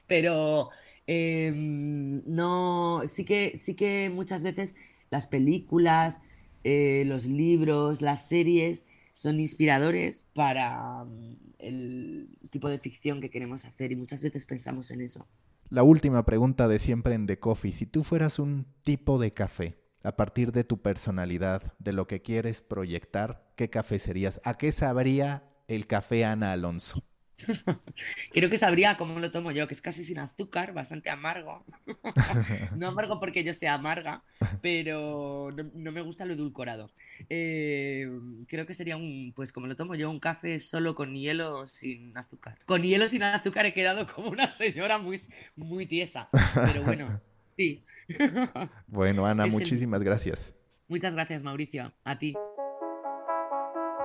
Pero 0.06 0.70
em, 1.06 2.22
no, 2.26 3.02
sí 3.06 3.24
que, 3.24 3.56
sí 3.56 3.74
que 3.74 4.10
muchas 4.10 4.42
veces 4.42 4.74
las 5.10 5.26
películas, 5.26 6.20
eh, 6.64 7.04
los 7.06 7.26
libros, 7.26 8.02
las 8.02 8.28
series 8.28 8.86
son 9.12 9.40
inspiradores 9.40 10.26
para 10.34 11.04
mm, 11.04 11.36
el 11.58 12.28
tipo 12.50 12.68
de 12.68 12.78
ficción 12.78 13.20
que 13.20 13.30
queremos 13.30 13.64
hacer 13.64 13.92
y 13.92 13.96
muchas 13.96 14.22
veces 14.22 14.46
pensamos 14.46 14.90
en 14.90 15.00
eso. 15.00 15.26
La 15.68 15.82
última 15.82 16.24
pregunta 16.24 16.68
de 16.68 16.78
siempre 16.78 17.14
en 17.14 17.26
The 17.26 17.38
Coffee. 17.38 17.72
Si 17.72 17.86
tú 17.86 18.04
fueras 18.04 18.38
un 18.38 18.66
tipo 18.82 19.18
de 19.18 19.32
café, 19.32 19.76
a 20.06 20.14
partir 20.14 20.52
de 20.52 20.62
tu 20.62 20.80
personalidad, 20.80 21.74
de 21.80 21.92
lo 21.92 22.06
que 22.06 22.22
quieres 22.22 22.60
proyectar, 22.60 23.42
¿qué 23.56 23.68
café 23.70 23.98
serías? 23.98 24.40
¿A 24.44 24.56
qué 24.56 24.70
sabría 24.70 25.42
el 25.66 25.88
café 25.88 26.24
Ana 26.24 26.52
Alonso? 26.52 27.02
Creo 28.32 28.48
que 28.48 28.56
sabría 28.56 28.96
cómo 28.96 29.18
lo 29.18 29.32
tomo 29.32 29.50
yo, 29.50 29.66
que 29.66 29.74
es 29.74 29.82
casi 29.82 30.04
sin 30.04 30.20
azúcar, 30.20 30.72
bastante 30.72 31.10
amargo. 31.10 31.64
no 32.76 32.86
amargo 32.86 33.18
porque 33.18 33.42
yo 33.42 33.52
sea 33.52 33.74
amarga, 33.74 34.22
pero 34.62 35.50
no, 35.74 35.90
me 35.90 36.02
gusta 36.02 36.24
lo 36.24 36.34
edulcorado. 36.34 36.92
Eh, 37.28 38.08
creo 38.46 38.64
que 38.64 38.74
sería 38.74 38.96
un, 38.96 39.32
pues 39.34 39.52
como 39.52 39.66
lo 39.66 39.74
tomo 39.74 39.96
yo, 39.96 40.08
un 40.08 40.20
café 40.20 40.60
solo 40.60 40.94
con 40.94 41.16
hielo 41.16 41.66
sin 41.66 42.16
azúcar. 42.16 42.60
Con 42.64 42.84
hielo 42.84 43.08
sin 43.08 43.24
azúcar 43.24 43.66
he 43.66 43.74
quedado 43.74 44.06
como 44.06 44.30
una 44.30 44.52
señora 44.52 44.98
muy, 44.98 45.20
muy 45.56 45.84
tiesa, 45.86 46.28
pero 46.54 46.84
bueno, 46.84 47.20
sí. 47.56 47.82
bueno, 48.86 49.26
Ana, 49.26 49.46
muchísimas 49.46 50.02
gracias. 50.02 50.54
Muchas 50.88 51.14
gracias, 51.14 51.42
Mauricio. 51.42 51.92
A 52.04 52.18
ti. 52.18 52.34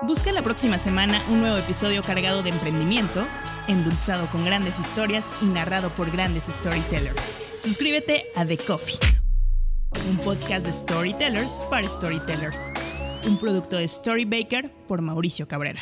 Busca 0.03 0.31
la 0.31 0.41
próxima 0.41 0.79
semana 0.79 1.21
un 1.29 1.41
nuevo 1.41 1.57
episodio 1.57 2.01
cargado 2.01 2.41
de 2.41 2.49
emprendimiento, 2.49 3.23
endulzado 3.67 4.25
con 4.31 4.43
grandes 4.43 4.79
historias 4.79 5.31
y 5.43 5.45
narrado 5.45 5.91
por 5.91 6.09
grandes 6.09 6.45
storytellers. 6.45 7.31
Suscríbete 7.55 8.25
a 8.35 8.43
The 8.43 8.57
Coffee, 8.57 8.97
un 10.09 10.17
podcast 10.17 10.65
de 10.65 10.73
storytellers 10.73 11.63
para 11.69 11.87
storytellers. 11.87 12.71
Un 13.27 13.37
producto 13.37 13.75
de 13.77 13.87
Storybaker 13.87 14.71
por 14.87 15.03
Mauricio 15.03 15.47
Cabrera. 15.47 15.81